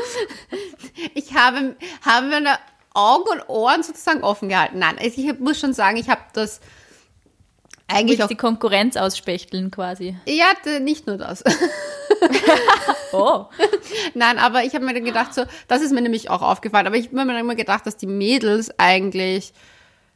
Ich 1.13 1.33
habe, 1.33 1.75
habe 2.03 2.27
meine 2.27 2.57
Augen 2.93 3.29
und 3.29 3.50
Ohren 3.50 3.84
sozusagen 3.84 4.24
offen 4.24 4.50
gehalten. 4.50 4.79
Nein, 4.79 4.98
also 5.00 5.22
ich 5.22 5.39
muss 5.39 5.60
schon 5.60 5.74
sagen, 5.74 5.98
ich 5.98 6.10
habe 6.10 6.22
das 6.34 6.60
eigentlich 7.88 8.24
auch. 8.24 8.27
die 8.27 8.36
Konkurrenz 8.36 8.96
ausspechteln 8.98 9.72
quasi. 9.72 10.15
Ja, 10.27 10.48
nicht 10.79 11.08
nur 11.08 11.17
das. 11.17 11.43
Oh. 13.12 13.46
Nein, 14.13 14.38
aber 14.38 14.63
ich 14.63 14.75
habe 14.75 14.86
mir 14.86 14.93
dann 14.93 15.05
gedacht, 15.05 15.34
so, 15.34 15.43
das 15.67 15.81
ist 15.81 15.91
mir 15.91 16.01
nämlich 16.01 16.29
auch 16.29 16.43
aufgefallen, 16.43 16.86
aber 16.86 16.96
ich 16.96 17.08
habe 17.08 17.15
mir 17.15 17.25
dann 17.25 17.38
immer 17.38 17.55
gedacht, 17.55 17.88
dass 17.88 17.98
die 17.98 18.08
Mädels 18.08 18.72
eigentlich 18.77 19.53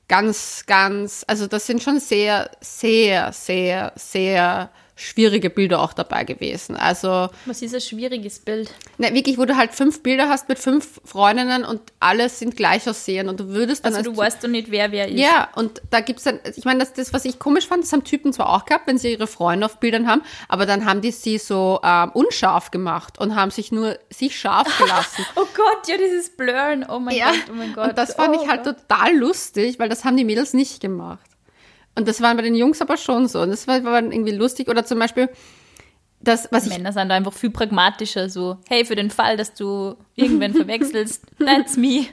ganz, 0.08 0.66
ganz, 0.68 1.24
also 1.28 1.48
das 1.48 1.66
sind 1.66 1.82
schon 1.82 2.00
sehr, 2.00 2.52
sehr, 2.62 3.34
sehr, 3.34 3.94
sehr 3.96 4.70
schwierige 4.96 5.50
Bilder 5.50 5.82
auch 5.82 5.94
dabei 5.94 6.24
gewesen. 6.24 6.76
Also, 6.76 7.30
Was 7.46 7.62
ist 7.62 7.74
ein 7.74 7.82
schwieriges 7.82 8.40
Bild? 8.40 8.70
ne, 9.00 9.14
wirklich, 9.14 9.38
wo 9.40 9.46
du 9.46 9.58
halt 9.58 9.74
fünf 9.74 10.04
Bilder 10.04 10.30
hast 10.30 10.48
mit 10.50 10.60
fünf 10.60 11.02
Freundinnen 11.04 11.66
und 11.66 11.82
alle 12.00 12.30
sind 12.30 12.56
gleich 12.56 12.88
aussehen 12.88 13.28
und 13.28 13.40
du 13.40 13.48
würdest 13.50 13.86
dann 13.86 13.96
Also 13.96 14.10
als 14.12 14.16
du 14.16 14.22
weißt 14.22 14.44
doch 14.44 14.50
nicht, 14.50 14.70
wer 14.70 14.92
wer 14.92 15.08
ist. 15.08 15.20
ja, 15.20 15.50
und 15.56 15.82
da 15.90 16.00
gibt's 16.02 16.24
dann, 16.24 16.40
ich 16.56 16.64
meine, 16.66 16.80
das, 16.80 16.94
das, 16.94 17.12
was 17.12 17.26
ich 17.26 17.40
komisch 17.40 17.68
fand, 17.68 17.84
das 17.84 17.92
haben 17.92 18.04
Typen 18.04 18.34
zwar 18.34 18.50
auch 18.50 18.66
gehabt, 18.66 18.86
wenn 18.86 18.98
sie 19.00 19.14
ihre 19.14 19.26
Freunde 19.28 19.66
auf 19.66 19.80
Bildern 19.80 20.08
haben, 20.08 20.22
aber 20.48 20.66
dann 20.68 20.86
haben 20.86 21.02
die 21.02 21.12
sie 21.12 21.40
so 21.40 21.80
ähm, 21.84 22.12
unscharf 22.14 22.70
gemacht 22.70 23.18
und 23.20 23.36
haben 23.36 23.50
sich 23.52 23.72
nur 23.72 23.98
sich 24.12 24.40
scharf 24.40 24.78
gelassen. 24.78 25.26
Oh 25.36 25.46
Gott, 25.56 25.88
ja, 25.88 25.96
dieses 25.98 26.30
Blurren. 26.30 26.86
Oh 26.88 27.00
mein 27.00 27.16
ja, 27.18 27.32
Gott, 27.32 27.44
oh 27.50 27.54
mein 27.56 27.74
Gott. 27.74 27.90
und 27.90 27.98
das 27.98 28.14
fand 28.14 28.36
oh 28.38 28.42
ich 28.44 28.48
halt 28.48 28.64
Gott. 28.64 28.78
total 28.88 29.16
lustig, 29.18 29.80
weil 29.80 29.90
das 29.90 30.06
haben 30.06 30.18
die 30.18 30.24
Mädels 30.26 30.54
nicht 30.54 30.82
gemacht. 30.82 31.20
Und 31.96 32.08
das 32.08 32.22
war 32.22 32.34
bei 32.36 32.42
den 32.42 32.56
Jungs 32.56 32.82
aber 32.82 32.98
schon 32.98 33.28
so. 33.28 33.42
Und 33.42 33.50
das 33.50 33.68
war, 33.68 33.84
war 33.84 34.02
irgendwie 34.02 34.32
lustig. 34.32 34.68
Oder 34.68 34.86
zum 34.86 35.00
Beispiel, 35.00 35.30
das, 36.20 36.48
was 36.52 36.66
ich 36.66 36.74
Männer 36.74 36.94
sind 36.94 37.10
da 37.10 37.16
einfach 37.16 37.34
viel 37.34 37.52
pragmatischer, 37.52 38.30
so, 38.30 38.58
hey, 38.68 38.86
für 38.86 38.96
den 38.96 39.12
Fall, 39.12 39.38
dass 39.38 39.54
du 39.54 39.96
irgendwen 40.16 40.54
verwechselst, 40.56 41.26
that's 41.40 41.78
me. 41.78 42.06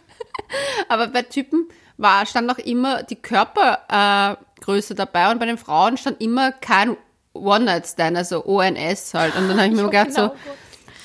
Aber 0.88 1.08
bei 1.08 1.22
Typen 1.22 1.68
war, 1.96 2.26
stand 2.26 2.50
auch 2.50 2.58
immer 2.58 3.02
die 3.02 3.16
Körpergröße 3.16 4.92
äh, 4.92 4.96
dabei 4.96 5.30
und 5.30 5.38
bei 5.38 5.46
den 5.46 5.58
Frauen 5.58 5.96
stand 5.96 6.20
immer 6.20 6.52
kein 6.52 6.96
One-Night-Stand, 7.34 8.16
also 8.16 8.44
ONS 8.46 9.14
halt. 9.14 9.36
Und 9.36 9.48
dann 9.48 9.58
habe 9.58 9.68
ich 9.68 9.74
mir 9.74 9.84
gedacht, 9.90 10.08
Genau. 10.08 10.28
so, 10.28 10.36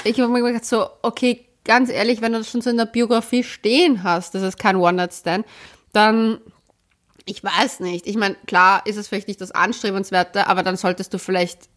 ich 0.03 0.19
habe 0.19 0.31
mir 0.31 0.43
gedacht, 0.43 0.65
so, 0.65 0.87
okay, 1.01 1.45
ganz 1.65 1.89
ehrlich, 1.89 2.21
wenn 2.21 2.33
du 2.33 2.39
das 2.39 2.49
schon 2.49 2.61
so 2.61 2.69
in 2.69 2.77
der 2.77 2.85
Biografie 2.85 3.43
stehen 3.43 4.03
hast, 4.03 4.35
das 4.35 4.43
ist 4.43 4.57
kein 4.59 4.75
One-Night-Stand, 4.75 5.45
dann, 5.93 6.39
ich 7.25 7.43
weiß 7.43 7.79
nicht. 7.79 8.07
Ich 8.07 8.17
meine, 8.17 8.35
klar 8.47 8.85
ist 8.85 8.97
es 8.97 9.07
vielleicht 9.07 9.27
nicht 9.27 9.41
das 9.41 9.51
Anstrebenswerte, 9.51 10.47
aber 10.47 10.63
dann 10.63 10.77
solltest 10.77 11.13
du 11.13 11.17
vielleicht 11.17 11.69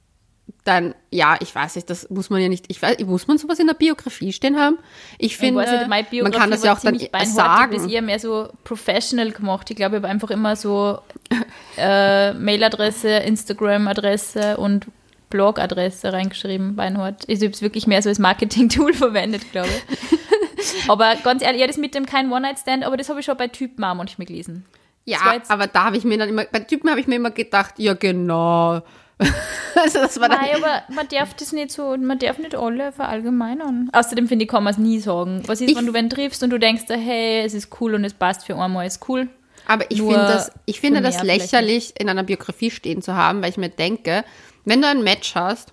dann, 0.65 0.95
ja, 1.11 1.37
ich 1.41 1.55
weiß 1.55 1.77
nicht, 1.77 1.91
das 1.91 2.09
muss 2.11 2.31
man 2.31 2.41
ja 2.41 2.49
nicht, 2.49 2.67
ich 2.69 2.81
weiß, 2.81 2.99
muss 3.07 3.27
man 3.27 3.39
sowas 3.39 3.59
in 3.59 3.67
der 3.67 3.75
Biografie 3.75 4.33
stehen 4.33 4.57
haben? 4.57 4.79
Ich 5.19 5.33
Ich 5.33 5.37
finde, 5.39 5.65
meine 5.89 6.07
man 6.23 6.33
kann 6.33 6.51
das 6.51 6.63
ja 6.63 6.75
auch 6.75 6.81
dann 6.81 6.97
beinhart. 6.97 7.27
Ich 7.27 7.39
habe 7.39 7.79
sagen. 7.79 7.89
eher 7.89 8.03
mehr 8.03 8.19
so 8.19 8.49
professional 8.65 9.31
gemacht. 9.33 9.71
Ich 9.71 9.77
glaube, 9.77 9.97
ich 9.97 10.03
habe 10.03 10.09
einfach 10.09 10.31
immer 10.31 10.55
so 10.55 10.99
äh, 11.77 12.33
Mailadresse, 12.33 13.09
Instagram-Adresse 13.09 14.57
und 14.57 14.87
Blog-Adresse 15.31 16.13
reingeschrieben, 16.13 16.77
beinhart. 16.77 17.25
Ich 17.27 17.41
habe 17.41 17.51
es 17.51 17.63
wirklich 17.63 17.87
mehr 17.87 18.03
so 18.03 18.09
als 18.09 18.19
Marketing-Tool 18.19 18.95
verwendet, 18.95 19.51
glaube 19.51 19.69
ich. 19.69 20.89
aber 20.89 21.17
ganz 21.17 21.43
ehrlich, 21.43 21.61
ja, 21.61 21.67
das 21.67 21.77
mit 21.77 21.95
dem 21.95 22.07
kein 22.07 22.31
One-Night-Stand, 22.31 22.85
aber 22.85 22.97
das 22.97 23.09
habe 23.09 23.21
ich 23.21 23.27
schon 23.27 23.37
bei 23.37 23.49
Typen 23.49 23.83
auch 23.85 23.95
manchmal 23.95 24.27
gelesen. 24.27 24.65
Ja, 25.09 25.19
aber 25.49 25.67
da 25.69 25.85
habe 25.85 25.97
ich 25.97 26.05
mir 26.05 26.19
dann 26.19 26.29
immer, 26.29 26.45
bei 26.45 26.59
Typen 26.61 26.91
habe 26.91 27.01
ich 27.01 27.07
mir 27.07 27.15
immer 27.17 27.31
gedacht, 27.31 27.75
ja 27.79 27.95
genau. 27.95 28.83
also 29.77 30.01
das 30.01 30.21
war 30.21 30.29
Nein, 30.29 30.57
aber 30.57 30.83
man 30.95 31.09
darf 31.09 31.33
das 31.35 31.53
nicht 31.53 31.71
so, 31.71 31.97
man 31.97 32.19
darf 32.19 32.37
nicht 32.39 32.55
alle 32.55 32.93
verallgemeinern. 32.93 33.89
Außerdem 33.93 34.29
finde 34.29 34.45
ich, 34.45 34.51
kann 34.51 34.63
man 34.65 34.73
es 34.73 34.79
nie 34.79 34.99
sagen. 34.99 35.43
Was 35.47 35.61
ist, 35.63 35.71
Ich- 35.71 35.77
wenn 35.77 35.87
du 35.87 35.95
wen 35.95 36.11
triffst 36.11 36.43
und 36.43 36.51
du 36.51 36.59
denkst, 36.59 36.85
hey, 36.89 37.43
es 37.45 37.55
ist 37.55 37.71
cool 37.81 37.95
und 37.95 38.05
es 38.05 38.13
passt 38.13 38.45
für 38.45 38.57
einmal, 38.57 38.87
ist 38.87 39.09
cool. 39.09 39.29
aber 39.67 39.91
ich 39.91 39.99
nur 39.99 40.11
finde 40.13 40.27
das, 40.27 40.53
ich 40.67 40.81
finde 40.81 41.01
das 41.01 41.23
lächerlich, 41.23 41.95
in 41.99 42.09
einer 42.11 42.25
Biografie 42.25 42.71
stehen 42.71 43.01
zu 43.01 43.15
haben, 43.15 43.41
weil 43.43 43.51
ich 43.51 43.57
mir 43.57 43.71
denke, 43.71 44.23
wenn 44.65 44.83
du 44.83 44.89
ein 44.89 45.03
Match 45.03 45.35
hast 45.35 45.73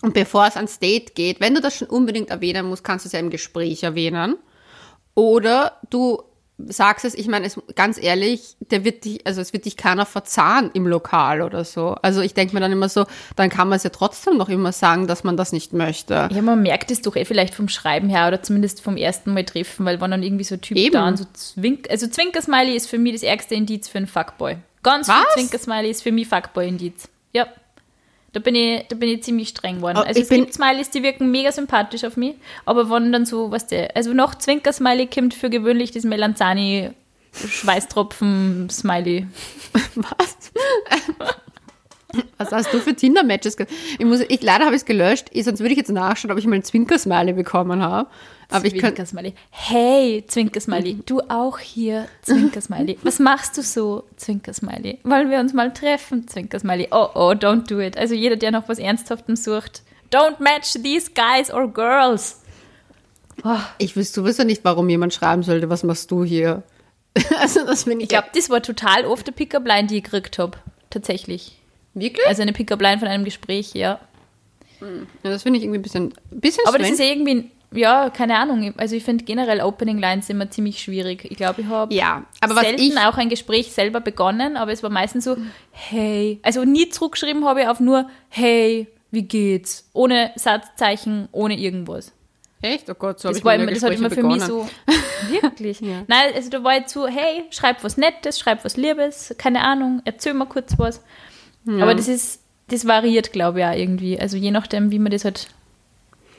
und 0.00 0.14
bevor 0.14 0.46
es 0.46 0.56
ans 0.56 0.78
Date 0.78 1.14
geht, 1.14 1.40
wenn 1.40 1.54
du 1.54 1.60
das 1.60 1.76
schon 1.76 1.88
unbedingt 1.88 2.30
erwähnen 2.30 2.66
musst, 2.66 2.84
kannst 2.84 3.04
du 3.04 3.08
es 3.08 3.12
ja 3.12 3.18
im 3.18 3.30
Gespräch 3.30 3.82
erwähnen. 3.82 4.36
Oder 5.14 5.78
du 5.90 6.22
sagst 6.58 7.04
es, 7.04 7.14
ich 7.14 7.28
meine, 7.28 7.46
es, 7.46 7.60
ganz 7.74 7.98
ehrlich, 8.00 8.56
der 8.60 8.84
wird 8.84 9.04
dich, 9.04 9.26
also 9.26 9.40
es 9.40 9.52
wird 9.52 9.64
dich 9.64 9.76
keiner 9.76 10.06
verzahnen 10.06 10.70
im 10.74 10.86
Lokal 10.86 11.42
oder 11.42 11.64
so. 11.64 11.96
Also 12.02 12.20
ich 12.20 12.34
denke 12.34 12.54
mir 12.54 12.60
dann 12.60 12.72
immer 12.72 12.88
so, 12.88 13.06
dann 13.36 13.48
kann 13.48 13.68
man 13.68 13.76
es 13.76 13.82
ja 13.82 13.90
trotzdem 13.90 14.36
noch 14.36 14.48
immer 14.48 14.72
sagen, 14.72 15.06
dass 15.06 15.24
man 15.24 15.36
das 15.36 15.52
nicht 15.52 15.72
möchte. 15.72 16.28
Ja, 16.32 16.42
man 16.42 16.62
merkt 16.62 16.90
es 16.90 17.02
doch 17.02 17.16
eh 17.16 17.24
vielleicht 17.24 17.54
vom 17.54 17.68
Schreiben 17.68 18.08
her 18.08 18.28
oder 18.28 18.42
zumindest 18.42 18.82
vom 18.82 18.96
ersten 18.96 19.34
Mal 19.34 19.44
treffen, 19.44 19.84
weil 19.86 20.00
wenn 20.00 20.10
dann 20.10 20.22
irgendwie 20.22 20.44
so 20.44 20.56
Typ 20.56 20.76
Eben. 20.76 20.92
da 20.92 21.08
und 21.08 21.18
so 21.18 21.24
zwink, 21.32 21.90
also 21.90 22.06
Zwinkersmiley 22.06 22.76
ist 22.76 22.88
für 22.88 22.98
mich 22.98 23.14
das 23.14 23.22
ärgste 23.22 23.54
Indiz 23.54 23.88
für 23.88 23.98
einen 23.98 24.06
Fuckboy. 24.06 24.56
Ganz 24.82 25.08
Was? 25.08 25.34
Zwinkersmiley 25.34 25.90
ist 25.90 26.02
für 26.02 26.12
mich 26.12 26.28
Fuckboy-Indiz. 26.28 27.08
Ja. 27.32 27.46
Da 28.32 28.40
bin, 28.40 28.54
ich, 28.54 28.86
da 28.88 28.96
bin 28.96 29.10
ich 29.10 29.22
ziemlich 29.22 29.50
streng 29.50 29.76
geworden. 29.76 29.98
Oh, 29.98 30.06
also 30.06 30.20
es 30.20 30.30
gibt 30.30 30.54
Smileys, 30.54 30.88
die 30.88 31.02
wirken 31.02 31.30
mega 31.30 31.52
sympathisch 31.52 32.02
auf 32.04 32.16
mich, 32.16 32.34
aber 32.64 32.88
wenn 32.88 33.12
dann 33.12 33.26
so, 33.26 33.50
was 33.50 33.66
der, 33.66 33.94
also 33.94 34.14
nach 34.14 34.36
Zwinkersmiley 34.36 35.06
kommt 35.06 35.34
für 35.34 35.50
gewöhnlich 35.50 35.90
das 35.90 36.04
Melanzani 36.04 36.90
Schweißtropfen-Smiley. 37.34 39.26
Was? 39.94 40.52
Was 42.36 42.52
hast 42.52 42.74
du 42.74 42.78
für 42.78 42.94
Tinder-Matches? 42.94 43.56
Ich 43.98 44.04
muss, 44.04 44.20
ich, 44.20 44.42
leider 44.42 44.66
habe 44.66 44.74
ich 44.74 44.82
es 44.82 44.84
gelöscht, 44.84 45.30
sonst 45.34 45.60
würde 45.60 45.72
ich 45.72 45.78
jetzt 45.78 45.90
nachschauen, 45.90 46.30
ob 46.30 46.38
ich 46.38 46.46
mal 46.46 46.56
ein 46.56 46.62
Zwinkersmiley 46.62 47.32
bekommen 47.32 47.80
habe. 47.80 48.10
Aber 48.52 48.66
ich 48.66 48.72
könnte. 48.72 49.04
Zwinkersmiley. 49.04 49.34
Hey, 49.50 50.24
Zwinkersmiley, 50.26 50.98
du 51.06 51.20
auch 51.28 51.58
hier, 51.58 52.06
Zwinkersmiley. 52.22 52.98
Was 53.02 53.18
machst 53.18 53.56
du 53.56 53.62
so, 53.62 54.04
Zwinkersmiley? 54.16 54.98
Wollen 55.04 55.30
wir 55.30 55.40
uns 55.40 55.52
mal 55.52 55.72
treffen, 55.72 56.28
Zwinkersmiley? 56.28 56.88
Oh, 56.90 57.08
oh, 57.14 57.32
don't 57.32 57.68
do 57.68 57.80
it. 57.80 57.96
Also 57.96 58.14
jeder, 58.14 58.36
der 58.36 58.50
noch 58.50 58.68
was 58.68 58.78
Ernsthaftem 58.78 59.36
sucht, 59.36 59.82
don't 60.10 60.40
match 60.40 60.72
these 60.74 61.10
guys 61.14 61.52
or 61.52 61.72
girls. 61.72 62.42
Ich 63.78 63.96
wüsste 63.96 64.20
sowieso 64.20 64.44
nicht, 64.44 64.64
warum 64.64 64.88
jemand 64.88 65.14
schreiben 65.14 65.42
sollte, 65.42 65.68
was 65.70 65.82
machst 65.82 66.10
du 66.10 66.24
hier? 66.24 66.62
also, 67.40 67.66
das 67.66 67.84
finde 67.84 67.98
ich. 67.98 68.04
Ich 68.04 68.08
glaube, 68.08 68.28
das 68.34 68.48
war 68.50 68.62
total 68.62 69.04
oft 69.04 69.26
der 69.26 69.32
Pickup-Line, 69.32 69.88
die 69.88 69.98
ich 69.98 70.04
gekriegt 70.04 70.38
habe. 70.38 70.58
Tatsächlich. 70.90 71.58
Wirklich? 71.94 72.26
Also 72.26 72.42
eine 72.42 72.52
Pickup-Line 72.52 72.98
von 72.98 73.08
einem 73.08 73.24
Gespräch, 73.24 73.74
ja. 73.74 74.00
Ja, 74.80 75.30
das 75.30 75.42
finde 75.42 75.58
ich 75.58 75.64
irgendwie 75.64 75.78
ein 75.78 75.82
bisschen, 75.82 76.14
ein 76.32 76.40
bisschen 76.40 76.64
Aber 76.66 76.78
das 76.78 76.88
strange. 76.88 77.02
ist 77.02 77.08
eh 77.08 77.12
irgendwie, 77.12 77.50
ja, 77.74 78.10
keine 78.10 78.36
Ahnung. 78.38 78.74
Also 78.76 78.96
ich 78.96 79.04
finde 79.04 79.24
generell 79.24 79.60
Opening 79.60 79.98
Lines 79.98 80.28
immer 80.30 80.50
ziemlich 80.50 80.80
schwierig. 80.82 81.24
Ich 81.30 81.36
glaube, 81.36 81.62
ich 81.62 81.66
habe 81.68 81.94
Ja, 81.94 82.24
aber 82.40 82.56
was 82.56 82.62
selten 82.64 82.82
ich- 82.82 82.98
auch 82.98 83.16
ein 83.18 83.28
Gespräch 83.28 83.72
selber 83.72 84.00
begonnen, 84.00 84.56
aber 84.56 84.72
es 84.72 84.82
war 84.82 84.90
meistens 84.90 85.24
so, 85.24 85.36
hey. 85.70 86.38
Also 86.42 86.64
nie 86.64 86.88
zurückgeschrieben 86.88 87.44
habe 87.44 87.62
ich 87.62 87.68
auf 87.68 87.80
nur, 87.80 88.08
hey, 88.28 88.88
wie 89.10 89.22
geht's? 89.22 89.88
Ohne 89.92 90.32
Satzzeichen, 90.36 91.28
ohne 91.32 91.58
irgendwas. 91.58 92.12
Echt? 92.62 92.88
Oh 92.88 92.94
Gott, 92.94 93.18
so 93.18 93.24
habe 93.28 93.32
Das, 93.34 93.38
ich 93.40 93.44
war 93.44 93.54
immer, 93.56 93.66
das 93.72 93.82
hat 93.82 93.92
immer 93.92 94.08
für 94.08 94.16
begonnen. 94.16 94.34
mich 94.38 94.44
so, 94.44 94.68
wirklich. 95.30 95.80
Nein, 95.80 96.06
also 96.34 96.48
da 96.48 96.62
war 96.62 96.78
ich 96.78 96.88
so, 96.88 97.06
hey, 97.08 97.44
schreib 97.50 97.82
was 97.82 97.96
Nettes, 97.96 98.38
schreib 98.38 98.64
was 98.64 98.76
Liebes, 98.76 99.34
keine 99.36 99.62
Ahnung, 99.62 100.00
erzähl 100.04 100.32
mal 100.34 100.46
kurz 100.46 100.74
was. 100.78 101.02
Aber 101.66 101.94
das 101.94 102.06
ist, 102.08 102.40
das 102.68 102.86
variiert, 102.86 103.32
glaube 103.32 103.58
ich, 103.60 103.64
auch 103.66 103.74
irgendwie. 103.74 104.18
Also 104.18 104.36
je 104.36 104.50
nachdem, 104.52 104.90
wie 104.92 104.98
man 105.00 105.10
das 105.12 105.24
halt 105.24 105.48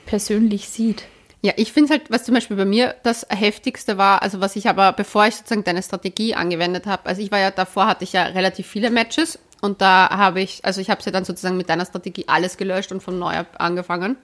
persönlich 0.06 0.68
sieht. 0.68 1.04
Ja, 1.44 1.52
ich 1.56 1.74
finde 1.74 1.90
halt, 1.90 2.10
was 2.10 2.24
zum 2.24 2.34
Beispiel 2.34 2.56
bei 2.56 2.64
mir 2.64 2.94
das 3.02 3.26
heftigste 3.28 3.98
war, 3.98 4.22
also 4.22 4.40
was 4.40 4.56
ich 4.56 4.66
aber, 4.66 4.94
bevor 4.94 5.26
ich 5.26 5.36
sozusagen 5.36 5.62
deine 5.62 5.82
Strategie 5.82 6.34
angewendet 6.34 6.86
habe, 6.86 7.04
also 7.04 7.20
ich 7.20 7.30
war 7.30 7.38
ja 7.38 7.50
davor, 7.50 7.86
hatte 7.86 8.02
ich 8.02 8.14
ja 8.14 8.22
relativ 8.22 8.66
viele 8.66 8.88
Matches 8.88 9.38
und 9.60 9.82
da 9.82 10.08
habe 10.08 10.40
ich, 10.40 10.64
also 10.64 10.80
ich 10.80 10.88
habe 10.88 11.02
ja 11.04 11.12
dann 11.12 11.26
sozusagen 11.26 11.58
mit 11.58 11.68
deiner 11.68 11.84
Strategie 11.84 12.24
alles 12.28 12.56
gelöscht 12.56 12.92
und 12.92 13.02
von 13.02 13.18
neu 13.18 13.44
angefangen. 13.58 14.16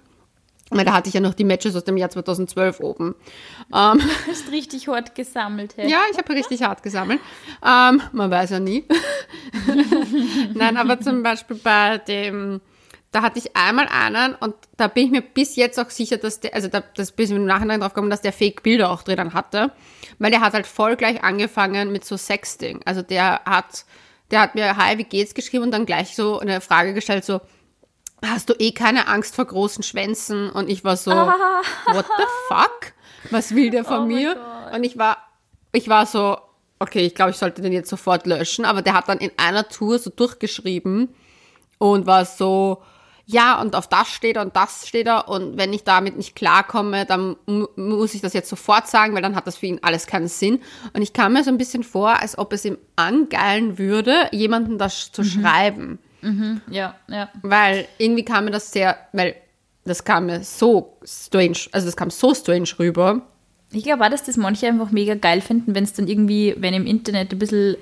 Weil 0.70 0.86
da 0.86 0.94
hatte 0.94 1.08
ich 1.08 1.14
ja 1.14 1.20
noch 1.20 1.34
die 1.34 1.44
Matches 1.44 1.76
aus 1.76 1.84
dem 1.84 1.98
Jahr 1.98 2.08
2012 2.08 2.80
oben. 2.80 3.14
Ähm, 3.74 3.98
Du 3.98 4.30
hast 4.30 4.50
richtig 4.50 4.88
hart 4.88 5.14
gesammelt, 5.14 5.76
hey. 5.76 5.90
ja, 5.90 5.98
ich 6.10 6.16
habe 6.16 6.32
richtig 6.32 6.62
hart 6.62 6.82
gesammelt. 6.82 7.20
Ähm, 7.62 8.00
man 8.12 8.30
weiß 8.30 8.48
ja 8.48 8.60
nie. 8.60 8.86
Nein, 10.54 10.78
aber 10.78 10.98
zum 11.00 11.22
Beispiel 11.22 11.56
bei 11.62 11.98
dem, 11.98 12.62
da 13.12 13.22
hatte 13.22 13.40
ich 13.40 13.56
einmal 13.56 13.88
einen 13.88 14.36
und 14.36 14.54
da 14.76 14.86
bin 14.86 15.06
ich 15.06 15.10
mir 15.10 15.22
bis 15.22 15.56
jetzt 15.56 15.80
auch 15.80 15.90
sicher, 15.90 16.16
dass 16.16 16.40
der, 16.40 16.54
also 16.54 16.68
da, 16.68 16.82
das 16.94 17.10
bin 17.12 17.26
ich 17.26 17.32
im 17.32 17.44
Nachhinein 17.44 17.80
drauf 17.80 17.92
gekommen, 17.92 18.10
dass 18.10 18.20
der 18.20 18.32
Fake-Bilder 18.32 18.90
auch 18.90 19.02
drinnen 19.02 19.34
hatte. 19.34 19.72
Weil 20.18 20.30
der 20.30 20.40
hat 20.40 20.52
halt 20.52 20.66
voll 20.66 20.96
gleich 20.96 21.24
angefangen 21.24 21.90
mit 21.90 22.04
so 22.04 22.16
Sexting. 22.16 22.80
Also 22.84 23.02
der 23.02 23.40
hat, 23.44 23.84
der 24.30 24.40
hat 24.42 24.54
mir, 24.54 24.76
hi, 24.76 24.96
wie 24.98 25.04
geht's 25.04 25.34
geschrieben 25.34 25.64
und 25.64 25.70
dann 25.72 25.86
gleich 25.86 26.14
so 26.14 26.38
eine 26.38 26.60
Frage 26.60 26.94
gestellt, 26.94 27.24
so, 27.24 27.40
hast 28.24 28.48
du 28.48 28.54
eh 28.58 28.72
keine 28.72 29.08
Angst 29.08 29.34
vor 29.34 29.46
großen 29.46 29.82
Schwänzen? 29.82 30.48
Und 30.50 30.68
ich 30.68 30.84
war 30.84 30.96
so, 30.96 31.10
what 31.10 32.06
the 32.16 32.24
fuck? 32.48 32.92
Was 33.30 33.54
will 33.54 33.70
der 33.70 33.84
von 33.84 34.02
Oh 34.02 34.06
mir? 34.06 34.36
Und 34.72 34.84
ich 34.84 34.98
war, 34.98 35.16
ich 35.72 35.88
war 35.88 36.06
so, 36.06 36.38
okay, 36.78 37.06
ich 37.06 37.16
glaube, 37.16 37.32
ich 37.32 37.38
sollte 37.38 37.60
den 37.60 37.72
jetzt 37.72 37.90
sofort 37.90 38.26
löschen, 38.26 38.64
aber 38.64 38.82
der 38.82 38.94
hat 38.94 39.08
dann 39.08 39.18
in 39.18 39.32
einer 39.36 39.68
Tour 39.68 39.98
so 39.98 40.10
durchgeschrieben 40.10 41.12
und 41.78 42.06
war 42.06 42.24
so, 42.24 42.82
ja, 43.32 43.60
und 43.60 43.76
auf 43.76 43.88
das 43.88 44.08
steht 44.08 44.36
er 44.36 44.42
und 44.42 44.56
das 44.56 44.88
steht 44.88 45.06
er 45.06 45.28
und 45.28 45.56
wenn 45.56 45.72
ich 45.72 45.84
damit 45.84 46.16
nicht 46.16 46.34
klarkomme, 46.34 47.06
dann 47.06 47.36
mu 47.46 47.66
muss 47.76 48.14
ich 48.14 48.20
das 48.20 48.32
jetzt 48.32 48.48
sofort 48.48 48.88
sagen, 48.88 49.14
weil 49.14 49.22
dann 49.22 49.36
hat 49.36 49.46
das 49.46 49.58
für 49.58 49.66
ihn 49.66 49.78
alles 49.82 50.06
keinen 50.06 50.28
Sinn. 50.28 50.60
Und 50.92 51.02
ich 51.02 51.12
kam 51.12 51.34
mir 51.34 51.44
so 51.44 51.50
ein 51.50 51.58
bisschen 51.58 51.84
vor, 51.84 52.20
als 52.20 52.36
ob 52.38 52.52
es 52.52 52.64
ihm 52.64 52.78
angeilen 52.96 53.78
würde, 53.78 54.28
jemanden 54.32 54.78
das 54.78 55.12
zu 55.12 55.22
schreiben. 55.22 55.98
Ja, 56.68 56.96
ja. 57.08 57.30
Weil 57.42 57.86
irgendwie 57.98 58.24
kam 58.24 58.44
mir 58.46 58.50
das 58.50 58.72
sehr, 58.72 58.96
weil 59.12 59.36
das 59.84 60.04
kam 60.04 60.26
mir 60.26 60.42
so 60.42 60.98
strange, 61.04 61.58
also 61.72 61.86
das 61.86 61.96
kam 61.96 62.10
so 62.10 62.34
strange 62.34 62.68
rüber. 62.78 63.22
Ich 63.72 63.84
glaube 63.84 64.04
auch, 64.04 64.10
dass 64.10 64.24
das 64.24 64.36
manche 64.36 64.66
einfach 64.66 64.90
mega 64.90 65.14
geil 65.14 65.40
finden, 65.40 65.74
wenn 65.74 65.84
es 65.84 65.92
dann 65.92 66.08
irgendwie, 66.08 66.54
wenn 66.58 66.74
im 66.74 66.86
Internet 66.86 67.32
ein 67.32 67.38
bisschen 67.38 67.76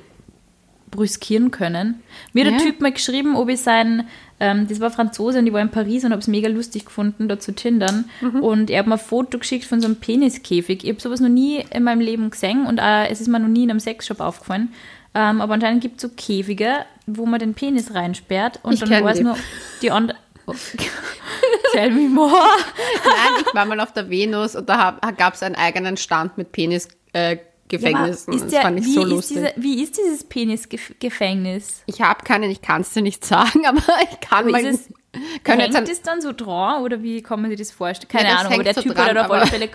brüskieren 0.90 1.50
können. 1.50 2.02
Mir 2.32 2.44
hat 2.46 2.52
Ja. 2.52 2.58
der 2.58 2.66
Typ 2.66 2.80
mal 2.80 2.92
geschrieben, 2.92 3.36
ob 3.36 3.48
ich 3.48 3.60
sein, 3.60 4.08
ähm, 4.40 4.66
das 4.68 4.80
war 4.80 4.90
Franzose 4.90 5.38
und 5.40 5.46
ich 5.46 5.52
war 5.52 5.60
in 5.60 5.70
Paris 5.70 6.04
und 6.04 6.12
habe 6.12 6.20
es 6.20 6.28
mega 6.28 6.48
lustig 6.48 6.84
gefunden, 6.86 7.28
da 7.28 7.38
zu 7.38 7.52
tindern. 7.54 8.08
Und 8.40 8.70
er 8.70 8.80
hat 8.80 8.86
mir 8.86 8.94
ein 8.94 8.98
Foto 8.98 9.38
geschickt 9.38 9.64
von 9.64 9.80
so 9.80 9.86
einem 9.86 9.96
Peniskäfig. 9.96 10.84
Ich 10.84 10.90
habe 10.90 11.00
sowas 11.00 11.20
noch 11.20 11.28
nie 11.28 11.64
in 11.70 11.82
meinem 11.82 12.00
Leben 12.00 12.30
gesehen 12.30 12.66
und 12.66 12.80
auch, 12.80 13.06
es 13.10 13.20
ist 13.20 13.28
mir 13.28 13.38
noch 13.40 13.48
nie 13.48 13.64
in 13.64 13.70
einem 13.70 13.80
Sexshop 13.80 14.20
aufgefallen. 14.20 14.72
Ähm, 15.14 15.40
aber 15.40 15.54
anscheinend 15.54 15.80
gibt 15.82 15.96
es 15.96 16.02
so 16.02 16.08
Käfige, 16.16 16.84
wo 17.06 17.26
man 17.26 17.40
den 17.40 17.54
Penis 17.54 17.94
reinsperrt 17.94 18.60
und 18.62 18.74
Ich 18.74 18.80
dann 18.80 19.02
weiß 19.02 19.18
die. 19.18 19.24
nur 19.24 19.36
die 19.82 19.90
andere. 19.90 20.18
Tell 21.72 21.90
me 21.90 22.08
more. 22.08 22.30
Nein, 22.32 23.44
ich 23.46 23.54
war 23.54 23.66
mal 23.66 23.80
auf 23.80 23.92
der 23.92 24.08
Venus 24.10 24.56
und 24.56 24.68
da 24.68 24.98
gab 25.16 25.34
es 25.34 25.42
einen 25.42 25.54
eigenen 25.56 25.96
Stand 25.96 26.38
mit 26.38 26.52
Penis. 26.52 26.88
Äh, 27.12 27.38
Gefängnissen. 27.68 28.32
Ja, 28.32 28.38
das 28.38 28.46
ist 28.46 28.52
der, 28.52 28.62
fand 28.62 28.80
ich 28.80 28.86
wie, 28.86 28.92
so 28.94 29.02
ist 29.04 29.08
lustig. 29.10 29.36
diese, 29.36 29.52
wie 29.56 29.82
ist 29.82 29.96
dieses 29.98 30.24
Penisgefängnis? 30.24 31.82
ich 31.86 32.00
habe 32.02 32.24
keinen, 32.24 32.50
ich 32.50 32.60
kann 32.62 32.82
es 32.82 32.92
dir 32.92 33.02
nicht 33.02 33.24
sagen, 33.24 33.66
aber 33.66 33.82
ich 34.10 34.20
kann 34.20 34.44
Aber 34.44 34.50
mal. 34.52 34.64
ist 34.64 34.88
es- 34.88 34.94
können 35.44 35.60
Hängt 35.60 35.74
jetzt 35.74 35.90
das 35.90 36.02
dann 36.02 36.20
so 36.20 36.32
dran 36.32 36.82
oder 36.82 37.02
wie 37.02 37.22
kann 37.22 37.40
man 37.40 37.50
sich 37.50 37.58
das 37.58 37.70
vorstellen? 37.70 38.08
Keine 38.10 38.28
Ja, 38.28 38.34
das 38.34 38.40
Ahnung, 38.42 38.54
aber 38.54 38.64
der 38.64 38.74
so 38.74 38.82
Typ 38.82 38.94
dran, 38.94 39.08
hat 39.08 39.16
auf 39.18 39.30
alle 39.30 39.46
Fälle. 39.46 39.68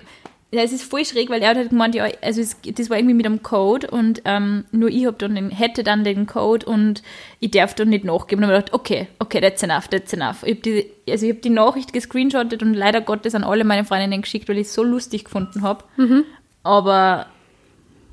Ja, 0.51 0.61
es 0.61 0.71
ist 0.71 0.83
voll 0.83 1.03
schräg, 1.03 1.31
weil 1.31 1.41
er 1.41 1.55
hat 1.55 1.69
gemeint, 1.69 1.95
ja, 1.95 2.05
also 2.21 2.39
es, 2.39 2.55
das 2.63 2.91
war 2.91 2.97
irgendwie 2.97 3.15
mit 3.15 3.25
einem 3.25 3.41
Code 3.41 3.89
und 3.89 4.21
ähm, 4.25 4.65
nur 4.71 4.89
ich 4.89 5.07
hab 5.07 5.17
dann 5.17 5.33
den, 5.33 5.49
hätte 5.49 5.83
dann 5.83 6.03
den 6.03 6.27
Code 6.27 6.67
und 6.67 7.01
ich 7.39 7.49
darf 7.49 7.73
dann 7.73 7.89
nicht 7.89 8.05
nachgeben. 8.05 8.43
Und 8.45 8.51
ich 8.51 8.55
gedacht, 8.55 8.71
okay, 8.73 9.07
okay, 9.17 9.41
that's 9.41 9.63
enough, 9.63 9.87
that's 9.87 10.13
enough. 10.13 10.43
Ich 10.43 10.57
hab 10.57 10.61
die, 10.63 10.85
also 11.09 11.25
ich 11.25 11.31
habe 11.31 11.41
die 11.41 11.49
Nachricht 11.49 11.91
gescreenshottet 11.91 12.61
und 12.61 12.75
leider 12.75 13.01
Gottes 13.01 13.33
an 13.33 13.43
alle 13.43 13.63
meine 13.63 13.83
Freundinnen 13.83 14.21
geschickt, 14.21 14.47
weil 14.47 14.59
ich 14.59 14.67
es 14.67 14.75
so 14.75 14.83
lustig 14.83 15.23
gefunden 15.25 15.63
habe. 15.63 15.83
Mhm. 15.97 16.23
Aber, 16.61 17.25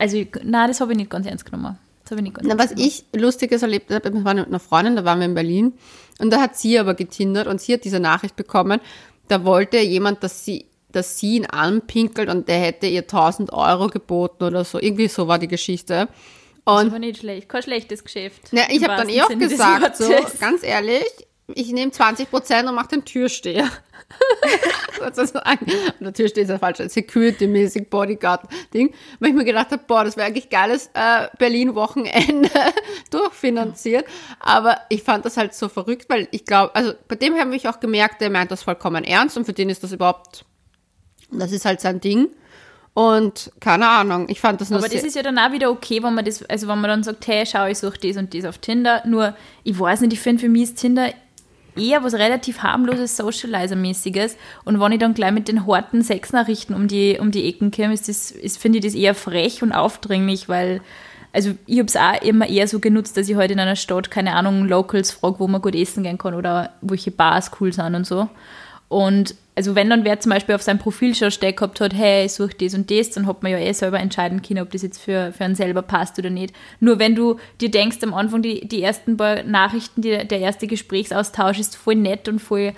also, 0.01 0.17
nein, 0.43 0.69
das 0.69 0.81
habe 0.81 0.93
ich 0.93 0.99
nicht 0.99 1.11
ganz 1.11 1.27
ernst 1.27 1.45
genommen. 1.45 1.79
Das 2.03 2.11
habe 2.13 2.21
ich 2.21 2.25
nicht 2.25 2.35
ganz 2.35 2.49
Na, 2.49 2.59
was 2.59 2.71
genommen. 2.71 2.87
ich 2.89 3.05
Lustiges 3.15 3.63
erlebt 3.63 3.91
habe, 3.93 4.13
wir 4.13 4.25
waren 4.25 4.39
mit 4.39 4.47
einer 4.49 4.59
Freundin, 4.61 4.97
da 4.97 5.05
waren 5.05 5.21
wir 5.21 5.27
in 5.27 5.35
Berlin 5.35 5.75
und 6.19 6.31
da 6.31 6.41
hat 6.41 6.57
sie 6.57 6.79
aber 6.79 6.95
getindert 6.95 7.47
und 7.47 7.61
sie 7.61 7.75
hat 7.75 7.85
diese 7.85 8.01
Nachricht 8.01 8.35
bekommen, 8.37 8.81
da 9.29 9.45
wollte 9.45 9.79
jemand, 9.79 10.25
dass 10.25 10.45
sie, 10.45 10.67
dass 10.91 11.19
sie 11.19 11.37
ihn 11.37 11.47
anpinkelt 11.47 12.29
und 12.29 12.49
der 12.49 12.59
hätte 12.59 12.87
ihr 12.89 13.03
1000 13.03 13.53
Euro 13.53 13.87
geboten 13.89 14.43
oder 14.45 14.65
so. 14.65 14.81
Irgendwie 14.81 15.07
so 15.07 15.29
war 15.29 15.39
die 15.39 15.47
Geschichte. 15.47 16.09
Das 16.65 16.75
Und 16.81 16.87
ist 16.89 16.93
aber 16.93 16.99
nicht 16.99 17.19
schlecht. 17.21 17.49
Kein 17.49 17.63
schlechtes 17.63 18.03
Geschäft. 18.03 18.53
ja, 18.53 18.65
ich 18.71 18.83
habe 18.83 18.97
dann 18.97 19.09
eh 19.09 19.23
auch 19.23 19.29
gesagt, 19.29 19.97
so 19.97 20.11
ganz 20.41 20.63
ehrlich, 20.65 21.05
ich 21.55 21.73
nehme 21.73 21.91
20 21.91 22.31
Prozent 22.31 22.69
und 22.69 22.75
mache 22.75 22.89
den 22.89 23.05
Türsteher. 23.05 23.69
Sozusagen. 24.99 25.67
Und 25.99 26.01
der 26.01 26.13
Türsteher 26.13 26.45
ist 26.45 26.51
ja 26.51 26.59
falsch, 26.59 26.79
Security-mäßig 26.79 27.89
Bodyguard-Ding. 27.89 28.93
Weil 29.19 29.29
ich 29.31 29.35
mir 29.35 29.45
gedacht 29.45 29.71
habe, 29.71 29.83
boah, 29.87 30.05
das 30.05 30.17
wäre 30.17 30.27
eigentlich 30.27 30.51
geiles 30.51 30.91
äh, 30.95 31.29
Berlin-Wochenende 31.39 32.51
durchfinanziert. 33.11 34.07
Aber 34.41 34.79
ich 34.89 35.03
fand 35.03 35.25
das 35.25 35.37
halt 35.37 35.55
so 35.55 35.69
verrückt, 35.69 36.07
weil 36.09 36.29
ich 36.31 36.45
glaube, 36.45 36.75
also 36.75 36.93
bei 37.09 37.17
dem 37.17 37.39
habe 37.39 37.55
ich 37.55 37.69
auch 37.69 37.81
gemerkt, 37.81 38.21
der 38.21 38.31
meint 38.31 38.51
das 38.51 38.63
vollkommen 38.63 39.05
ernst 39.05 39.37
und 39.37 39.45
für 39.45 39.53
den 39.53 39.71
ist 39.71 39.83
das 39.83 39.93
überhaupt, 39.93 40.45
das 41.31 41.53
ist 41.53 41.65
halt 41.65 41.81
sein 41.81 42.01
Ding. 42.01 42.29
Und 42.93 43.53
keine 43.61 43.89
Ahnung, 43.89 44.27
ich 44.29 44.41
fand 44.41 44.61
das 44.61 44.69
nur 44.69 44.81
Aber 44.81 44.89
das 44.89 45.05
ist 45.05 45.15
ja 45.15 45.23
dann 45.23 45.39
auch 45.39 45.53
wieder 45.53 45.71
okay, 45.71 46.03
wenn 46.03 46.13
man 46.13 46.25
das, 46.25 46.43
also 46.43 46.67
wenn 46.67 46.81
man 46.81 46.91
dann 46.91 47.03
sagt, 47.03 47.27
hey, 47.29 47.47
schau, 47.47 47.67
ich 47.67 47.79
suche 47.79 47.99
das 47.99 48.17
und 48.17 48.35
das 48.35 48.45
auf 48.45 48.59
Tinder. 48.59 49.03
Nur, 49.07 49.35
ich 49.63 49.79
weiß 49.79 50.01
nicht, 50.01 50.13
ich 50.13 50.21
finde 50.21 50.41
für 50.41 50.49
mich 50.49 50.65
ist 50.65 50.79
Tinder 50.79 51.13
eher 51.77 52.03
was 52.03 52.15
relativ 52.15 52.63
harmloses, 52.63 53.19
Socializer-mäßiges. 53.19 54.37
Und 54.65 54.81
wenn 54.81 54.93
ich 54.93 54.99
dann 54.99 55.15
gleich 55.15 55.33
mit 55.33 55.49
den 55.49 55.67
harten 55.67 56.03
Sexnachrichten 56.03 56.75
um 56.75 56.89
die, 56.89 57.19
um 57.19 57.31
die 57.31 57.49
Ecken 57.49 57.71
komme, 57.71 57.95
ist 57.95 58.09
ist, 58.09 58.59
finde 58.59 58.79
ich 58.79 58.85
das 58.85 58.95
eher 58.95 59.15
frech 59.15 59.63
und 59.63 59.73
aufdringlich, 59.73 60.49
weil, 60.49 60.81
also 61.33 61.53
ich 61.67 61.79
habe 61.79 61.87
es 61.87 61.97
auch 61.97 62.23
immer 62.23 62.49
eher 62.49 62.69
so 62.69 62.81
genutzt, 62.81 63.17
dass 63.17 63.29
ich 63.29 63.37
heute 63.37 63.53
in 63.53 63.61
einer 63.61 63.77
Stadt, 63.77 64.11
keine 64.11 64.35
Ahnung, 64.35 64.67
Locals 64.67 65.13
frage, 65.13 65.41
wo 65.41 65.49
man 65.49 65.63
gut 65.63 65.75
essen 65.75 66.03
gehen 66.03 66.19
kann 66.19 66.35
oder 66.35 66.71
welche 66.81 67.11
Bars 67.11 67.51
cool 67.61 67.73
sind 67.73 67.95
und 67.95 68.07
so. 68.07 68.29
Und 68.89 69.35
also 69.61 69.75
wenn 69.75 69.91
dann 69.91 70.05
wer 70.07 70.19
zum 70.21 70.31
Beispiel 70.31 70.55
auf 70.55 70.63
seinem 70.63 70.79
Profil 70.79 71.15
schon 71.15 71.31
steht 71.31 71.59
gehabt 71.59 71.83
hat, 71.83 71.93
hey, 71.93 72.25
ich 72.25 72.33
suche 72.33 72.55
das 72.59 72.73
und 72.73 72.91
das, 72.91 73.11
dann 73.11 73.27
hat 73.27 73.43
man 73.43 73.53
ja 73.53 73.59
eh 73.59 73.73
selber 73.75 74.01
entscheiden 74.01 74.41
können, 74.41 74.61
ob 74.63 74.71
das 74.71 74.81
jetzt 74.81 75.03
für, 75.03 75.35
für 75.37 75.45
einen 75.45 75.55
selber 75.55 75.83
passt 75.83 76.19
oder 76.19 76.31
nicht. 76.31 76.55
Nur 76.81 76.99
wenn 76.99 77.15
du 77.15 77.37
dir 77.61 77.71
denkst, 77.71 77.99
am 78.01 78.15
Anfang 78.15 78.41
die, 78.41 78.67
die 78.67 78.83
ersten 78.83 79.19
paar 79.19 79.43
Nachrichten, 79.43 80.01
die, 80.01 80.27
der 80.27 80.41
erste 80.41 80.67
Gesprächsaustausch 80.67 81.59
ist 81.59 81.77
voll 81.77 81.97
nett 81.97 82.27
und 82.27 82.39
voll, 82.39 82.73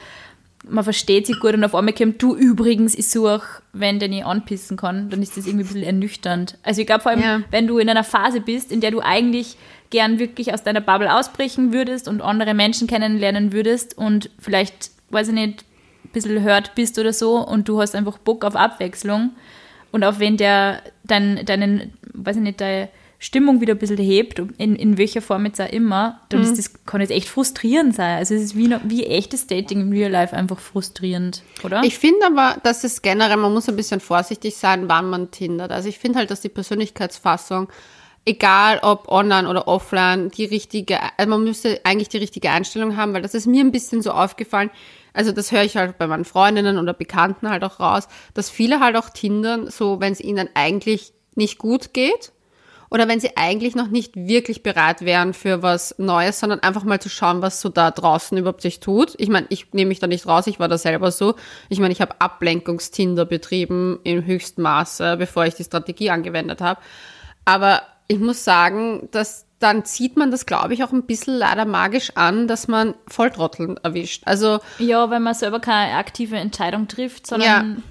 man 0.69 0.83
versteht 0.83 1.29
sich 1.29 1.39
gut 1.39 1.55
und 1.55 1.63
auf 1.63 1.77
einmal 1.77 1.95
kommt, 1.95 2.21
du 2.21 2.35
übrigens, 2.35 2.97
ich 2.97 3.09
suche, 3.09 3.43
wenn 3.73 4.01
der 4.01 4.09
nicht 4.09 4.27
anpissen 4.27 4.77
kann, 4.77 5.09
dann 5.09 5.23
ist 5.23 5.37
das 5.37 5.47
irgendwie 5.47 5.65
ein 5.65 5.69
bisschen 5.69 5.85
ernüchternd. 5.85 6.59
Also 6.65 6.81
ich 6.81 6.89
glaube 6.89 7.03
vor 7.03 7.13
allem, 7.13 7.23
Ja. 7.23 7.43
wenn 7.53 7.69
du 7.69 7.79
in 7.79 7.89
einer 7.89 8.03
Phase 8.03 8.41
bist, 8.41 8.73
in 8.73 8.81
der 8.81 8.91
du 8.91 8.99
eigentlich 8.99 9.57
gern 9.91 10.19
wirklich 10.19 10.53
aus 10.53 10.65
deiner 10.65 10.81
Bubble 10.81 11.15
ausbrechen 11.17 11.73
würdest 11.73 12.09
und 12.09 12.23
andere 12.23 12.55
Menschen 12.55 12.89
kennenlernen 12.89 13.53
würdest 13.53 13.97
und 13.97 14.31
vielleicht, 14.41 14.91
weiß 15.11 15.29
ich 15.29 15.35
nicht, 15.35 15.65
bisschen 16.13 16.43
hört 16.43 16.75
bist 16.75 16.99
oder 16.99 17.13
so 17.13 17.37
und 17.39 17.69
du 17.69 17.81
hast 17.81 17.95
einfach 17.95 18.19
Bock 18.19 18.45
auf 18.45 18.57
Abwechslung 18.57 19.31
und 19.91 20.05
auf 20.05 20.19
wen 20.19 20.37
der 20.37 20.83
dein, 21.05 21.45
deinen, 21.45 21.93
weiß 22.15 22.37
ich 22.37 22.43
nicht, 22.43 22.61
deine 22.61 22.89
Stimmung 23.19 23.61
wieder 23.61 23.75
ein 23.75 23.79
bisschen 23.79 23.99
hebt, 23.99 24.41
in, 24.59 24.75
in 24.75 24.99
welcher 24.99 25.23
Form 25.23 25.47
jetzt 25.47 25.61
auch 25.61 25.69
immer, 25.71 26.21
dann 26.29 26.41
Mhm. 26.41 26.47
ist 26.47 26.59
das, 26.59 26.85
kann 26.87 27.01
das 27.01 27.11
echt 27.11 27.29
frustrierend 27.29 27.95
sein. 27.95 28.19
Also 28.19 28.35
es 28.35 28.43
ist 28.43 28.57
wie, 28.57 28.75
wie 28.85 29.07
echtes 29.07 29.47
Dating 29.47 29.81
im 29.81 29.93
Real 29.93 30.11
Life 30.11 30.35
einfach 30.37 30.59
frustrierend, 30.59 31.43
oder? 31.63 31.83
Ich 31.85 31.99
finde 31.99 32.27
aber, 32.27 32.57
dass 32.65 32.83
es 32.83 33.01
generell, 33.01 33.37
man 33.37 33.53
muss 33.53 33.69
ein 33.69 33.77
bisschen 33.77 34.01
vorsichtig 34.01 34.57
sein, 34.57 34.89
wann 34.89 35.09
man 35.09 35.31
tindert. 35.31 35.71
Also 35.71 35.89
ich 35.89 36.01
finde 36.01 36.19
halt, 36.19 36.33
dass 36.33 36.41
die 36.41 36.49
Persönlichkeitsfassung 36.49 37.69
egal 38.25 38.79
ob 38.83 39.09
online 39.09 39.49
oder 39.49 39.67
offline, 39.67 40.31
die 40.31 40.45
richtige, 40.45 40.99
also 41.17 41.29
man 41.31 41.43
müsste 41.45 41.81
eigentlich 41.85 42.09
die 42.09 42.19
richtige 42.19 42.51
Einstellung 42.51 42.97
haben, 42.97 43.15
weil 43.15 43.23
das 43.23 43.35
ist 43.35 43.47
mir 43.47 43.65
ein 43.65 43.73
bisschen 43.73 44.01
so 44.03 44.13
aufgefallen. 44.13 44.71
Also 45.13 45.33
das 45.33 45.53
höre 45.53 45.63
ich 45.63 45.77
halt 45.77 45.99
bei 45.99 46.07
meinen 46.07 46.25
Freundinnen 46.25 46.79
oder 46.79 46.95
Bekannten 46.95 47.49
halt 47.49 47.65
auch 47.65 47.81
raus, 47.81 48.09
dass 48.35 48.51
viele 48.51 48.81
halt 48.81 48.97
auch 48.97 49.11
tindern, 49.11 49.71
so 49.71 50.01
wenn 50.01 50.13
es 50.13 50.21
ihnen 50.21 50.49
eigentlich 50.55 51.13
nicht 51.35 51.59
gut 51.59 51.93
geht 51.93 52.33
oder 52.93 53.09
wenn 53.09 53.21
sie 53.21 53.37
eigentlich 53.39 53.75
noch 53.75 53.89
nicht 53.89 54.17
wirklich 54.17 54.63
bereit 54.63 55.01
wären 55.01 55.33
für 55.33 55.63
was 55.63 55.95
Neues, 55.99 56.41
sondern 56.41 56.61
einfach 56.61 56.85
mal 56.85 57.01
zu 57.01 57.09
schauen, 57.09 57.41
was 57.41 57.61
so 57.61 57.71
da 57.71 57.91
draußen 57.91 58.37
überhaupt 58.37 58.61
sich 58.61 58.81
tut. 58.81 59.15
Ich 59.17 59.31
meine, 59.31 59.47
ich 59.49 59.73
nehme 59.73 59.89
mich 59.89 59.99
da 59.99 60.07
nicht 60.07 60.27
raus, 60.27 60.47
ich 60.47 60.61
war 60.61 60.69
da 60.69 60.77
selber 60.77 61.11
so. 61.11 61.35
Ich 61.71 61.81
meine, 61.81 61.93
ich 61.93 62.03
habe 62.03 62.21
Ablenkungstinder 62.21 63.25
betrieben 63.25 63.99
im 64.05 64.27
höchsten 64.27 64.61
Maße, 64.61 65.17
bevor 65.17 65.47
ich 65.47 65.55
die 65.55 65.65
Strategie 65.65 66.11
angewendet 66.11 66.61
habe. 66.61 66.81
Aber 67.47 67.81
ich 68.09 68.19
muss 68.19 68.45
sagen, 68.45 69.09
dass 69.11 69.47
dann 69.63 69.85
zieht 69.85 70.17
man 70.17 70.31
das, 70.31 70.47
glaube 70.47 70.75
ich, 70.75 70.83
auch 70.83 70.93
ein 70.93 71.05
bisschen 71.05 71.35
leider 71.35 71.65
magisch 71.65 72.13
an, 72.17 72.49
dass 72.49 72.69
man 72.69 72.95
Volltrotteln 73.09 73.77
erwischt. 73.79 74.23
Also 74.27 74.59
ja, 74.79 75.09
wenn 75.11 75.23
man 75.23 75.35
selber 75.35 75.61
keine 75.61 75.97
aktive 75.97 76.37
Entscheidung 76.37 76.89
trifft, 76.89 77.27
sondern, 77.27 77.77
ja, 77.77 77.83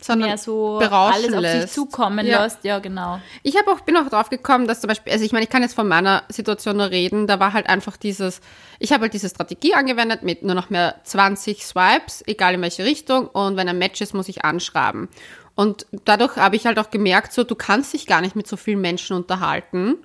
sondern 0.00 0.28
mehr 0.30 0.38
so 0.38 0.78
alles 0.78 1.32
auf 1.32 1.40
lässt. 1.40 1.62
sich 1.62 1.72
zukommen 1.72 2.26
ja. 2.26 2.42
lässt. 2.42 2.64
Ja, 2.64 2.78
genau. 2.78 3.20
Ich 3.42 3.58
habe 3.58 3.70
auch 3.70 3.80
bin 3.80 3.96
auch 3.96 4.08
drauf 4.08 4.30
gekommen, 4.30 4.66
dass 4.66 4.80
zum 4.80 4.88
Beispiel, 4.88 5.12
also 5.12 5.24
ich 5.24 5.32
meine, 5.32 5.44
ich 5.44 5.50
kann 5.50 5.62
jetzt 5.62 5.74
von 5.74 5.86
meiner 5.88 6.22
Situation 6.28 6.76
nur 6.76 6.90
reden. 6.90 7.26
Da 7.26 7.40
war 7.40 7.52
halt 7.52 7.68
einfach 7.68 7.96
dieses, 7.96 8.40
ich 8.78 8.92
habe 8.92 9.02
halt 9.02 9.12
diese 9.12 9.28
Strategie 9.28 9.74
angewendet 9.74 10.22
mit 10.22 10.42
nur 10.42 10.54
noch 10.54 10.70
mehr 10.70 10.96
20 11.04 11.66
Swipes, 11.66 12.24
egal 12.26 12.54
in 12.54 12.62
welche 12.62 12.84
Richtung. 12.84 13.26
Und 13.26 13.56
wenn 13.56 13.68
ein 13.68 13.78
Match 13.78 14.00
ist, 14.00 14.14
muss 14.14 14.28
ich 14.28 14.44
anschreiben. 14.44 15.08
Und 15.54 15.86
dadurch 16.04 16.36
habe 16.36 16.56
ich 16.56 16.66
halt 16.66 16.78
auch 16.78 16.90
gemerkt, 16.90 17.32
so, 17.32 17.42
du 17.42 17.56
kannst 17.56 17.92
dich 17.92 18.06
gar 18.06 18.20
nicht 18.20 18.36
mit 18.36 18.46
so 18.46 18.56
vielen 18.56 18.80
Menschen 18.80 19.16
unterhalten. 19.16 19.96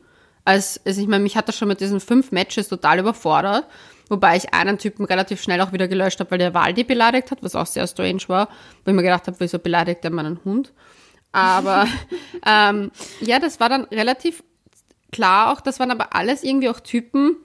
Als, 0.45 0.82
also 0.86 1.01
ich 1.01 1.08
meine, 1.08 1.23
mich 1.23 1.38
hat 1.38 1.47
das 1.47 1.58
schon 1.58 1.67
mit 1.67 1.79
diesen 1.79 1.99
fünf 1.99 2.32
Matches 2.32 2.67
total 2.67 2.99
überfordert. 2.99 3.65
Wobei 4.10 4.36
ich 4.36 4.53
einen 4.53 4.77
Typen 4.77 5.06
relativ 5.06 5.41
schnell 5.41 5.62
auch 5.62 5.71
wieder 5.71 5.88
gelöscht 5.88 6.19
habe, 6.19 6.32
weil 6.32 6.38
der 6.38 6.53
Waldi 6.53 6.84
beleidigt 6.84 7.32
hat, 7.32 7.41
was 7.41 7.56
auch 7.56 7.65
sehr 7.65 7.88
strange 7.88 8.21
war. 8.27 8.49
Wo 8.84 8.91
ich 8.91 8.95
mir 8.95 9.03
gedacht 9.03 9.27
habe, 9.27 9.38
wieso 9.39 9.60
beleidigt 9.60 10.03
er 10.03 10.12
meinen 10.12 10.43
Hund? 10.43 10.73
Aber 11.32 11.88
ähm, 12.45 12.91
ja, 13.21 13.39
das 13.39 13.60
war 13.60 13.69
dann 13.69 13.86
relativ 13.86 14.43
klar 15.12 15.51
auch. 15.51 15.62
Das 15.62 15.79
waren 15.79 15.91
aber 15.91 16.13
alles 16.15 16.43
irgendwie 16.43 16.69
auch 16.69 16.82
Typen, 16.82 17.38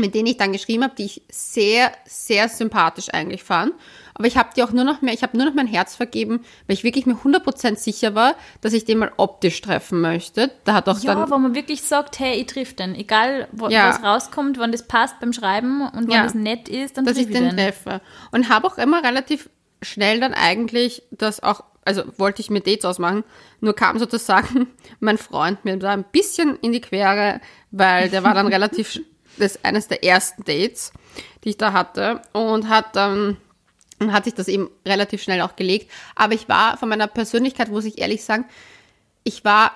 mit 0.00 0.14
denen 0.14 0.26
ich 0.26 0.36
dann 0.36 0.52
geschrieben 0.52 0.84
habe, 0.84 0.94
die 0.96 1.04
ich 1.04 1.22
sehr, 1.30 1.92
sehr 2.04 2.48
sympathisch 2.48 3.08
eigentlich 3.12 3.42
fand. 3.42 3.72
Aber 4.14 4.26
ich 4.26 4.36
habe 4.36 4.50
die 4.54 4.62
auch 4.62 4.72
nur 4.72 4.84
noch 4.84 5.00
mehr, 5.00 5.14
ich 5.14 5.22
habe 5.22 5.36
nur 5.36 5.46
noch 5.46 5.54
mein 5.54 5.66
Herz 5.66 5.96
vergeben, 5.96 6.40
weil 6.66 6.74
ich 6.74 6.84
wirklich 6.84 7.06
mir 7.06 7.14
100% 7.14 7.76
sicher 7.76 8.14
war, 8.14 8.34
dass 8.60 8.74
ich 8.74 8.84
den 8.84 8.98
mal 8.98 9.12
optisch 9.16 9.60
treffen 9.62 10.00
möchte. 10.00 10.50
Da 10.64 10.74
hat 10.74 10.88
auch 10.88 10.98
ja, 10.98 11.14
dann, 11.14 11.30
wo 11.30 11.38
man 11.38 11.54
wirklich 11.54 11.82
sagt, 11.82 12.18
hey, 12.18 12.38
ich 12.38 12.46
triff 12.46 12.76
den. 12.76 12.94
Egal, 12.94 13.48
wo, 13.52 13.68
ja. 13.68 13.88
was 13.88 14.02
rauskommt, 14.02 14.58
wann 14.58 14.72
das 14.72 14.86
passt 14.86 15.18
beim 15.20 15.32
Schreiben 15.32 15.82
und 15.82 16.08
wann 16.08 16.10
ja. 16.10 16.22
das 16.24 16.34
nett 16.34 16.68
ist, 16.68 16.98
dann 16.98 17.06
dass 17.06 17.16
ich 17.16 17.28
den, 17.28 17.44
den 17.44 17.56
treffe. 17.56 18.02
Und 18.30 18.48
habe 18.48 18.66
auch 18.66 18.76
immer 18.76 19.02
relativ 19.02 19.48
schnell 19.80 20.20
dann 20.20 20.34
eigentlich 20.34 21.02
das 21.10 21.42
auch 21.42 21.64
also 21.84 22.02
wollte 22.18 22.42
ich 22.42 22.50
mir 22.50 22.60
Dates 22.60 22.84
ausmachen, 22.84 23.24
nur 23.60 23.74
kam 23.74 23.98
sozusagen 23.98 24.68
mein 25.00 25.18
Freund 25.18 25.64
mir 25.64 25.76
da 25.76 25.90
ein 25.90 26.04
bisschen 26.04 26.56
in 26.60 26.72
die 26.72 26.80
Quere, 26.80 27.40
weil 27.70 28.10
der 28.10 28.22
war 28.22 28.34
dann 28.34 28.46
relativ 28.48 29.00
das 29.40 29.64
eines 29.64 29.88
der 29.88 30.04
ersten 30.04 30.44
Dates, 30.44 30.92
die 31.44 31.50
ich 31.50 31.56
da 31.56 31.72
hatte 31.72 32.22
und 32.32 32.68
hat 32.68 32.94
dann 32.96 33.36
ähm, 34.00 34.12
hat 34.12 34.24
sich 34.24 34.34
das 34.34 34.48
eben 34.48 34.70
relativ 34.86 35.22
schnell 35.22 35.42
auch 35.42 35.56
gelegt. 35.56 35.90
Aber 36.14 36.34
ich 36.34 36.48
war 36.48 36.76
von 36.76 36.88
meiner 36.88 37.06
Persönlichkeit, 37.06 37.68
muss 37.68 37.84
ich 37.84 37.98
ehrlich 37.98 38.24
sagen, 38.24 38.46
ich 39.24 39.44
war 39.44 39.72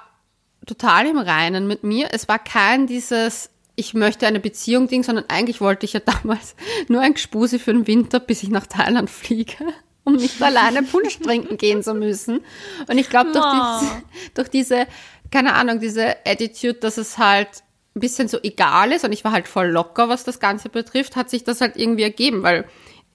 total 0.67 1.07
im 1.07 1.19
Reinen 1.19 1.67
mit 1.67 1.85
mir. 1.85 2.09
Es 2.13 2.27
war 2.27 2.39
kein 2.39 2.87
dieses, 2.87 3.51
ich 3.77 3.93
möchte 3.93 4.27
eine 4.27 4.41
Beziehung 4.41 4.89
Ding, 4.89 5.03
sondern 5.03 5.27
eigentlich 5.29 5.61
wollte 5.61 5.85
ich 5.85 5.93
ja 5.93 6.01
damals 6.23 6.57
nur 6.89 7.01
ein 7.01 7.15
Gespuse 7.15 7.59
für 7.59 7.73
den 7.73 7.87
Winter, 7.87 8.19
bis 8.19 8.43
ich 8.43 8.49
nach 8.49 8.67
Thailand 8.67 9.11
fliege, 9.11 9.57
um 10.05 10.17
nicht 10.17 10.41
alleine 10.43 10.83
Punsch 10.83 11.19
trinken 11.19 11.59
gehen 11.59 11.83
zu 11.83 11.95
müssen. 11.95 12.41
Und 12.89 12.99
ich 12.99 13.11
glaube, 13.11 13.33
durch, 13.33 13.45
oh. 13.45 13.81
die, 13.81 14.35
durch 14.35 14.49
diese, 14.49 14.87
keine 15.31 15.55
Ahnung, 15.55 15.81
diese 15.81 16.17
Attitude, 16.27 16.75
dass 16.75 16.97
es 16.97 17.19
halt 17.19 17.63
ein 17.95 18.01
bisschen 18.01 18.29
so 18.29 18.39
egal 18.43 18.93
ist 18.93 19.05
und 19.05 19.13
ich 19.13 19.25
war 19.25 19.33
halt 19.33 19.47
voll 19.47 19.69
locker, 19.69 20.09
was 20.09 20.25
das 20.25 20.41
Ganze 20.41 20.69
betrifft, 20.69 21.17
hat 21.17 21.31
sich 21.31 21.45
das 21.45 21.61
halt 21.61 21.77
irgendwie 21.77 22.03
ergeben, 22.03 22.43
weil, 22.43 22.65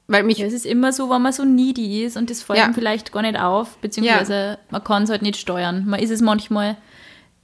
weil 0.08 0.24
mich. 0.24 0.38
Ja, 0.38 0.48
es 0.48 0.54
ist 0.54 0.66
immer 0.66 0.94
so, 0.94 1.10
wenn 1.10 1.22
man 1.22 1.34
so 1.34 1.44
needy 1.44 2.04
ist 2.04 2.16
und 2.16 2.30
das 2.30 2.44
fällt 2.44 2.60
ja. 2.60 2.66
einem 2.66 2.74
vielleicht 2.74 3.12
gar 3.12 3.22
nicht 3.22 3.40
auf, 3.40 3.78
beziehungsweise 3.78 4.34
ja. 4.34 4.58
man 4.70 4.84
kann 4.84 5.04
es 5.04 5.10
halt 5.10 5.22
nicht 5.22 5.38
steuern. 5.38 5.86
Man 5.86 6.00
ist 6.00 6.12
es 6.12 6.22
manchmal 6.22 6.78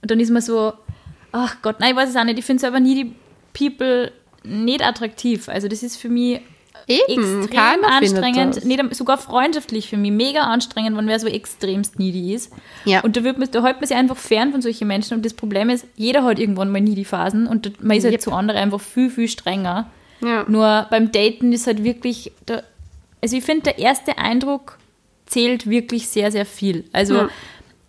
und 0.00 0.10
dann 0.10 0.18
ist 0.18 0.30
man 0.30 0.42
so, 0.42 0.72
ach 1.32 1.56
Gott, 1.62 1.80
nein, 1.80 1.90
ich 1.90 1.96
weiß 1.96 2.08
es 2.08 2.16
auch 2.16 2.24
nicht, 2.24 2.38
ich 2.38 2.44
finde 2.44 2.60
selber 2.60 2.80
needy 2.80 3.14
people 3.52 4.12
nicht 4.42 4.82
attraktiv. 4.82 5.48
Also 5.48 5.68
das 5.68 5.82
ist 5.82 5.96
für 5.96 6.08
mich 6.08 6.40
Eben, 6.88 7.42
extrem 7.42 7.84
anstrengend, 7.84 8.64
nicht, 8.64 8.94
sogar 8.94 9.18
freundschaftlich 9.18 9.88
für 9.88 9.96
mich, 9.96 10.12
mega 10.12 10.42
anstrengend, 10.42 10.96
wenn 10.96 11.08
wer 11.08 11.18
so 11.18 11.26
extremst 11.26 11.98
needy 11.98 12.32
ist. 12.32 12.52
Ja. 12.84 13.00
Und 13.00 13.16
da, 13.16 13.24
wird 13.24 13.38
man, 13.38 13.50
da 13.50 13.64
hält 13.64 13.80
man 13.80 13.86
sich 13.86 13.96
einfach 13.96 14.16
fern 14.16 14.52
von 14.52 14.62
solchen 14.62 14.86
Menschen. 14.86 15.14
Und 15.14 15.24
das 15.24 15.34
Problem 15.34 15.68
ist, 15.68 15.86
jeder 15.96 16.22
hat 16.22 16.38
irgendwann 16.38 16.70
mal 16.70 16.80
needy 16.80 17.04
Phasen 17.04 17.48
und 17.48 17.82
man 17.82 17.96
ist 17.96 18.04
halt 18.04 18.12
yep. 18.12 18.20
zu 18.20 18.32
anderen 18.32 18.60
einfach 18.60 18.80
viel, 18.80 19.10
viel 19.10 19.28
strenger. 19.28 19.90
Ja. 20.20 20.44
Nur 20.48 20.86
beim 20.90 21.10
Daten 21.10 21.52
ist 21.52 21.66
halt 21.66 21.82
wirklich, 21.82 22.30
da, 22.46 22.62
also 23.20 23.36
ich 23.36 23.44
finde, 23.44 23.62
der 23.62 23.78
erste 23.78 24.18
Eindruck 24.18 24.78
zählt 25.26 25.68
wirklich 25.68 26.06
sehr, 26.06 26.30
sehr 26.30 26.46
viel. 26.46 26.84
Also 26.92 27.14
ja 27.16 27.28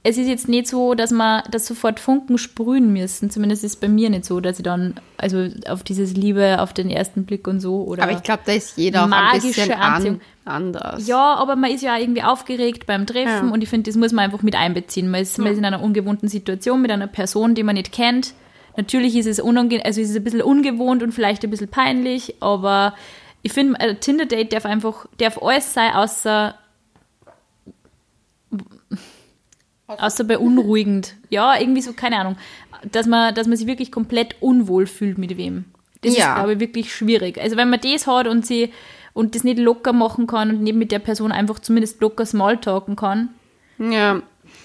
es 0.08 0.18
ist 0.18 0.28
jetzt 0.28 0.48
nicht 0.48 0.68
so, 0.68 0.94
dass 0.94 1.12
man 1.12 1.44
das 1.52 1.68
sofort 1.68 2.00
Funken 2.00 2.38
sprühen 2.38 2.94
müssen. 2.94 3.30
Zumindest 3.30 3.66
ist 3.66 3.72
es 3.72 3.76
bei 3.76 3.90
mir 3.90 4.10
nicht 4.10 4.24
so, 4.24 4.40
dass 4.40 4.58
ich 4.58 4.64
dann, 4.64 4.96
also 5.18 5.50
auf 5.68 5.84
dieses 5.84 6.14
Liebe 6.14 6.62
auf 6.62 6.72
den 6.72 6.90
ersten 6.90 7.26
Blick 7.26 7.46
und 7.46 7.60
so 7.60 7.84
oder. 7.84 8.04
Aber 8.04 8.14
ich 8.14 8.24
glaube, 8.24 8.44
da 8.46 8.54
ist 8.54 8.78
jeder 8.78 9.04
auch 9.04 9.12
ein 9.12 9.42
bisschen 9.42 9.74
an, 9.74 10.22
anders. 10.46 11.06
Ja, 11.08 11.36
aber 11.36 11.58
man 11.58 11.72
ist 11.72 11.84
ja 11.84 11.98
irgendwie 11.98 12.24
aufgeregt 12.24 12.86
beim 12.86 13.06
Treffen 13.06 13.48
ja. 13.48 13.54
und 13.54 13.62
ich 13.62 13.70
finde, 13.70 13.90
das 13.90 13.98
muss 13.98 14.14
man 14.14 14.24
einfach 14.24 14.44
mit 14.44 14.56
einbeziehen. 14.56 15.12
Man 15.12 15.22
ist, 15.22 15.38
man 15.40 15.52
ist 15.52 15.58
in 15.58 15.66
einer 15.66 15.84
ungewohnten 15.84 16.30
Situation 16.30 16.82
mit 16.82 16.92
einer 16.92 17.08
Person, 17.08 17.54
die 17.54 17.64
man 17.64 17.76
nicht 17.76 17.92
kennt. 17.92 18.34
Natürlich 18.78 19.18
ist 19.18 19.26
es, 19.26 19.42
unange 19.42 19.84
also 19.84 20.00
ist 20.00 20.12
es 20.12 20.16
ein 20.16 20.24
bisschen 20.24 20.42
ungewohnt 20.42 21.04
und 21.04 21.12
vielleicht 21.12 21.44
ein 21.44 21.50
bisschen 21.50 21.68
peinlich, 21.68 22.36
aber 22.40 22.94
ich 23.42 23.52
finde, 23.52 23.78
ein 23.80 24.00
Tinder-Date 24.00 24.54
darf 24.54 24.66
einfach, 24.66 25.06
darf 25.18 25.42
alles 25.42 25.74
sein, 25.74 25.94
außer 25.94 26.56
Außer 29.88 30.26
beunruhigend. 30.26 31.16
Ja, 31.30 31.60
irgendwie 31.60 31.82
so, 31.82 31.94
keine 31.94 32.20
Ahnung. 32.20 32.38
Dass 32.92 33.08
man, 33.08 33.34
dass 33.34 33.48
man 33.48 33.58
sich 33.58 33.68
wirklich 33.68 33.92
komplett 33.92 34.36
unwohl 34.42 34.86
fühlt 34.86 35.18
mit 35.18 35.38
wem. 35.38 35.66
Das 36.02 36.16
ja. 36.16 36.30
ist, 36.30 36.36
glaube 36.36 36.54
ich, 36.54 36.60
wirklich 36.60 36.94
schwierig. 36.94 37.40
Also 37.40 37.58
wenn 37.58 37.70
man 37.70 37.80
das 37.80 38.06
hat 38.06 38.28
und 38.28 38.46
sie 38.46 38.72
und 39.14 39.34
das 39.34 39.44
nicht 39.44 39.58
locker 39.58 39.94
machen 39.94 40.28
kann 40.28 40.50
und 40.50 40.62
neben 40.62 40.78
mit 40.78 40.92
der 40.92 41.00
Person 41.00 41.32
einfach 41.32 41.58
zumindest 41.60 42.02
locker 42.02 42.26
Smalltalken 42.26 42.96
kann, 42.96 43.30
ja. 43.80 44.22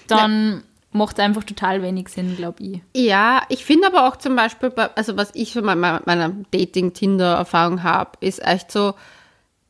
dann 0.07 0.51
ja. 0.51 0.61
macht 0.91 1.17
es 1.17 1.25
einfach 1.25 1.43
total 1.43 1.81
wenig 1.81 2.09
Sinn, 2.09 2.35
glaube 2.35 2.61
ich. 2.63 2.81
Ja, 2.95 3.41
ich 3.49 3.65
finde 3.65 3.87
aber 3.87 4.07
auch 4.07 4.15
zum 4.17 4.35
Beispiel, 4.35 4.71
also 4.95 5.17
was 5.17 5.31
ich 5.33 5.53
von 5.53 5.65
meiner, 5.65 6.03
meiner 6.05 6.33
Dating-Tinder-Erfahrung 6.51 7.81
habe, 7.81 8.11
ist 8.19 8.45
echt 8.45 8.71
so, 8.71 8.93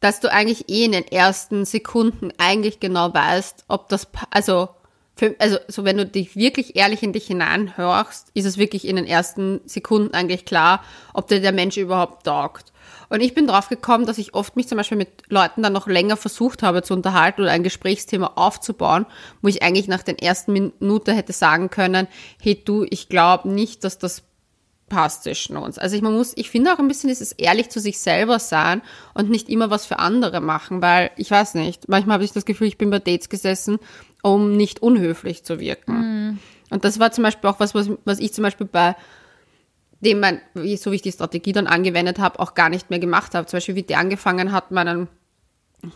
dass 0.02 0.20
du 0.20 0.30
eigentlich 0.30 0.68
eh 0.68 0.84
in 0.84 0.92
den 0.92 1.08
ersten 1.08 1.64
Sekunden 1.64 2.34
eigentlich 2.38 2.82
genau 2.82 3.14
weißt, 3.14 3.64
ob 3.70 3.88
das, 3.88 4.10
also 4.32 4.68
also 5.40 5.58
so 5.68 5.86
wenn 5.86 5.98
du 5.98 6.06
dich 6.06 6.36
wirklich 6.36 6.76
ehrlich 6.76 7.04
in 7.04 7.14
dich 7.14 7.28
hineinhörst, 7.28 8.30
ist 8.34 8.46
es 8.46 8.58
wirklich 8.58 8.88
in 8.88 8.96
den 8.96 9.06
ersten 9.06 9.62
Sekunden 9.66 10.14
eigentlich 10.14 10.46
klar, 10.46 10.84
ob 11.14 11.28
dir 11.28 11.40
der 11.40 11.52
Mensch 11.52 11.78
überhaupt 11.78 12.26
taugt. 12.26 12.74
Und 13.10 13.22
ich 13.22 13.36
bin 13.36 13.46
drauf 13.46 13.70
gekommen, 13.70 14.08
dass 14.08 14.18
ich 14.18 14.34
oft 14.34 14.56
mich 14.56 14.68
zum 14.68 14.78
Beispiel 14.78 14.98
mit 14.98 15.10
Leuten 15.30 15.62
dann 15.62 15.74
noch 15.74 15.88
länger 15.88 16.18
versucht 16.18 16.64
habe 16.64 16.82
zu 16.82 16.96
unterhalten 16.96 17.42
oder 17.42 17.52
ein 17.52 17.64
Gesprächsthema 17.64 18.32
aufzubauen, 18.36 19.06
wo 19.42 19.48
ich 19.50 19.62
eigentlich 19.62 19.88
nach 19.88 20.04
den 20.04 20.18
ersten 20.18 20.52
Minuten 20.54 21.14
hätte 21.14 21.34
sagen 21.34 21.70
können, 21.70 22.08
hey 22.42 22.60
du, 22.64 22.86
ich 22.90 23.10
glaube 23.10 23.50
nicht, 23.50 23.84
dass 23.84 24.00
das 24.00 24.24
passt 24.94 25.24
zwischen 25.24 25.58
uns. 25.58 25.78
Also 25.78 25.96
ich, 25.96 26.02
man 26.02 26.14
muss, 26.14 26.34
ich 26.36 26.50
finde 26.50 26.74
auch 26.74 26.80
ein 26.80 26.88
bisschen 26.88 27.08
dieses 27.08 27.32
ehrlich 27.34 27.70
zu 27.70 27.80
sich 27.80 28.00
selber 28.00 28.40
sein 28.40 28.82
und 29.14 29.30
nicht 29.30 29.50
immer 29.50 29.70
was 29.70 29.86
für 29.86 30.00
andere 30.00 30.42
machen, 30.42 30.82
weil 30.82 31.12
ich 31.18 31.32
weiß 31.32 31.56
nicht, 31.56 31.90
manchmal 31.90 32.16
habe 32.16 32.24
ich 32.24 32.32
das 32.32 32.46
Gefühl, 32.46 32.68
ich 32.68 32.78
bin 32.78 32.90
bei 32.90 33.00
Dates 33.00 33.30
gesessen 33.30 33.80
um 34.24 34.56
nicht 34.56 34.82
unhöflich 34.82 35.44
zu 35.44 35.60
wirken. 35.60 35.94
Mhm. 35.94 36.40
Und 36.72 36.86
das 36.86 37.00
war 37.00 37.12
zum 37.12 37.24
Beispiel 37.24 37.50
auch 37.50 37.60
was, 37.60 37.76
was, 37.76 37.92
was 38.06 38.20
ich 38.20 38.34
zum 38.34 38.44
Beispiel 38.44 38.66
bei 38.66 38.96
dem 40.00 40.20
man, 40.20 40.42
so 40.54 40.92
wie 40.92 40.96
ich 40.96 41.02
die 41.02 41.12
Strategie 41.12 41.54
dann 41.54 41.68
angewendet 41.68 42.20
habe, 42.20 42.40
auch 42.40 42.56
gar 42.56 42.70
nicht 42.70 42.90
mehr 42.90 43.00
gemacht 43.00 43.36
habe. 43.36 43.46
Zum 43.46 43.58
Beispiel, 43.58 43.76
wie 43.76 43.84
die 43.84 43.96
angefangen 43.96 44.52
hat, 44.52 44.72
meinen 44.72 45.08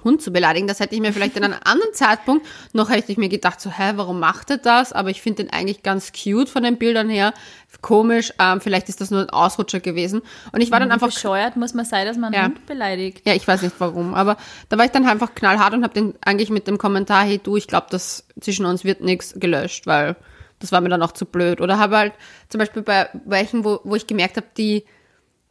Hund 0.03 0.21
zu 0.21 0.31
beleidigen. 0.31 0.67
Das 0.67 0.79
hätte 0.79 0.95
ich 0.95 1.01
mir 1.01 1.13
vielleicht 1.13 1.37
in 1.37 1.43
einem 1.43 1.59
anderen 1.63 1.93
Zeitpunkt 1.93 2.45
noch 2.73 2.89
hätte 2.89 3.11
ich 3.11 3.17
mir 3.17 3.29
gedacht, 3.29 3.61
so, 3.61 3.69
hä, 3.69 3.93
warum 3.95 4.19
macht 4.19 4.49
er 4.49 4.57
das? 4.57 4.93
Aber 4.93 5.09
ich 5.09 5.21
finde 5.21 5.43
den 5.43 5.53
eigentlich 5.53 5.83
ganz 5.83 6.11
cute 6.11 6.49
von 6.49 6.63
den 6.63 6.77
Bildern 6.77 7.09
her. 7.09 7.33
Komisch, 7.81 8.33
ähm, 8.39 8.61
vielleicht 8.61 8.89
ist 8.89 9.01
das 9.01 9.11
nur 9.11 9.21
ein 9.21 9.29
Ausrutscher 9.29 9.79
gewesen. 9.79 10.21
Und 10.51 10.61
ich 10.61 10.71
war 10.71 10.79
dann 10.79 10.91
einfach. 10.91 11.07
Bescheuert 11.07 11.55
muss 11.57 11.73
man 11.73 11.85
sein, 11.85 12.05
dass 12.05 12.17
man 12.17 12.33
einen 12.33 12.43
ja. 12.43 12.43
Hund 12.43 12.65
beleidigt. 12.65 13.21
Ja, 13.25 13.33
ich 13.33 13.47
weiß 13.47 13.61
nicht 13.61 13.75
warum. 13.79 14.13
Aber 14.13 14.37
da 14.69 14.77
war 14.77 14.85
ich 14.85 14.91
dann 14.91 15.05
einfach 15.05 15.35
knallhart 15.35 15.73
und 15.73 15.83
habe 15.83 15.93
den 15.93 16.13
eigentlich 16.21 16.49
mit 16.49 16.67
dem 16.67 16.77
Kommentar, 16.77 17.23
hey 17.23 17.39
du, 17.41 17.55
ich 17.55 17.67
glaube, 17.67 17.87
das 17.89 18.25
zwischen 18.39 18.65
uns 18.65 18.83
wird 18.83 19.01
nichts 19.01 19.33
gelöscht, 19.37 19.85
weil 19.85 20.15
das 20.59 20.71
war 20.71 20.81
mir 20.81 20.89
dann 20.89 21.03
auch 21.03 21.11
zu 21.11 21.25
blöd. 21.25 21.61
Oder 21.61 21.77
habe 21.77 21.97
halt 21.97 22.13
zum 22.49 22.59
Beispiel 22.59 22.81
bei 22.81 23.09
welchen, 23.25 23.63
wo, 23.63 23.79
wo 23.83 23.95
ich 23.95 24.07
gemerkt 24.07 24.37
habe, 24.37 24.47
die, 24.57 24.85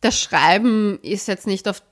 das 0.00 0.18
Schreiben 0.18 0.98
ist 1.02 1.28
jetzt 1.28 1.46
nicht 1.46 1.68
auf 1.68 1.82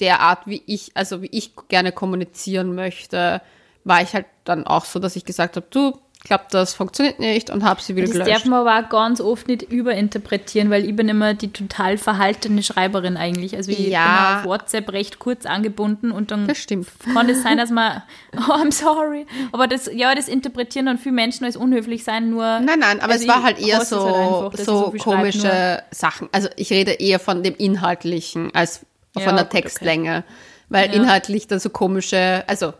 der 0.00 0.20
Art, 0.20 0.46
wie 0.46 0.62
ich, 0.66 0.90
also 0.94 1.22
wie 1.22 1.28
ich 1.32 1.52
gerne 1.68 1.92
kommunizieren 1.92 2.74
möchte, 2.74 3.40
war 3.84 4.02
ich 4.02 4.12
halt 4.14 4.26
dann 4.44 4.66
auch 4.66 4.84
so, 4.84 4.98
dass 4.98 5.16
ich 5.16 5.24
gesagt 5.24 5.56
habe, 5.56 5.66
du, 5.70 5.96
klappt 6.22 6.52
das 6.52 6.74
funktioniert 6.74 7.18
nicht 7.18 7.48
und 7.48 7.64
habe 7.64 7.80
sie 7.80 7.96
wieder 7.96 8.06
Das 8.06 8.12
gelöscht. 8.12 8.30
darf 8.30 8.44
man 8.44 8.66
aber 8.66 8.84
auch 8.86 8.90
ganz 8.90 9.22
oft 9.22 9.48
nicht 9.48 9.62
überinterpretieren, 9.62 10.68
weil 10.68 10.84
ich 10.84 10.94
bin 10.94 11.08
immer 11.08 11.32
die 11.32 11.50
total 11.50 11.96
verhaltene 11.96 12.62
Schreiberin 12.62 13.16
eigentlich. 13.16 13.56
Also 13.56 13.70
ich 13.70 13.78
Ja. 13.88 14.04
bin 14.04 14.44
auf 14.44 14.44
WhatsApp 14.50 14.92
recht 14.92 15.18
kurz 15.18 15.46
angebunden 15.46 16.10
und 16.10 16.30
dann 16.30 16.46
Das 16.46 16.66
kann 17.14 17.28
es 17.30 17.42
sein, 17.42 17.56
dass 17.56 17.70
man, 17.70 18.02
oh, 18.36 18.52
I'm 18.52 18.70
sorry. 18.70 19.24
Aber 19.52 19.66
das, 19.66 19.88
ja, 19.92 20.14
das 20.14 20.28
interpretieren 20.28 20.84
dann 20.84 20.98
viele 20.98 21.14
Menschen 21.14 21.46
als 21.46 21.56
unhöflich 21.56 22.04
sein, 22.04 22.28
nur. 22.28 22.60
Nein, 22.60 22.80
nein, 22.80 23.00
aber 23.00 23.12
Also 23.14 23.24
es 23.24 23.28
war 23.28 23.42
halt 23.42 23.58
eher 23.58 23.80
so, 23.82 24.04
halt 24.04 24.14
einfach, 24.14 24.58
so, 24.58 24.76
so 24.76 24.90
viel 24.90 25.00
schreibe, 25.00 25.16
komische 25.20 25.82
Sachen. 25.90 26.28
Also 26.32 26.48
ich 26.56 26.70
rede 26.70 26.92
eher 26.92 27.18
von 27.18 27.42
dem 27.42 27.54
Inhaltlichen 27.56 28.54
als 28.54 28.84
von 29.14 29.22
Ja, 29.22 29.32
der 29.32 29.44
gut, 29.44 29.52
okay. 29.52 29.62
Textlänge. 29.62 30.24
Weil 30.68 30.88
Ja. 30.88 30.92
inhaltlich 30.94 31.46
dann 31.48 31.58
so 31.58 31.70
komische, 31.70 32.44
also 32.46 32.72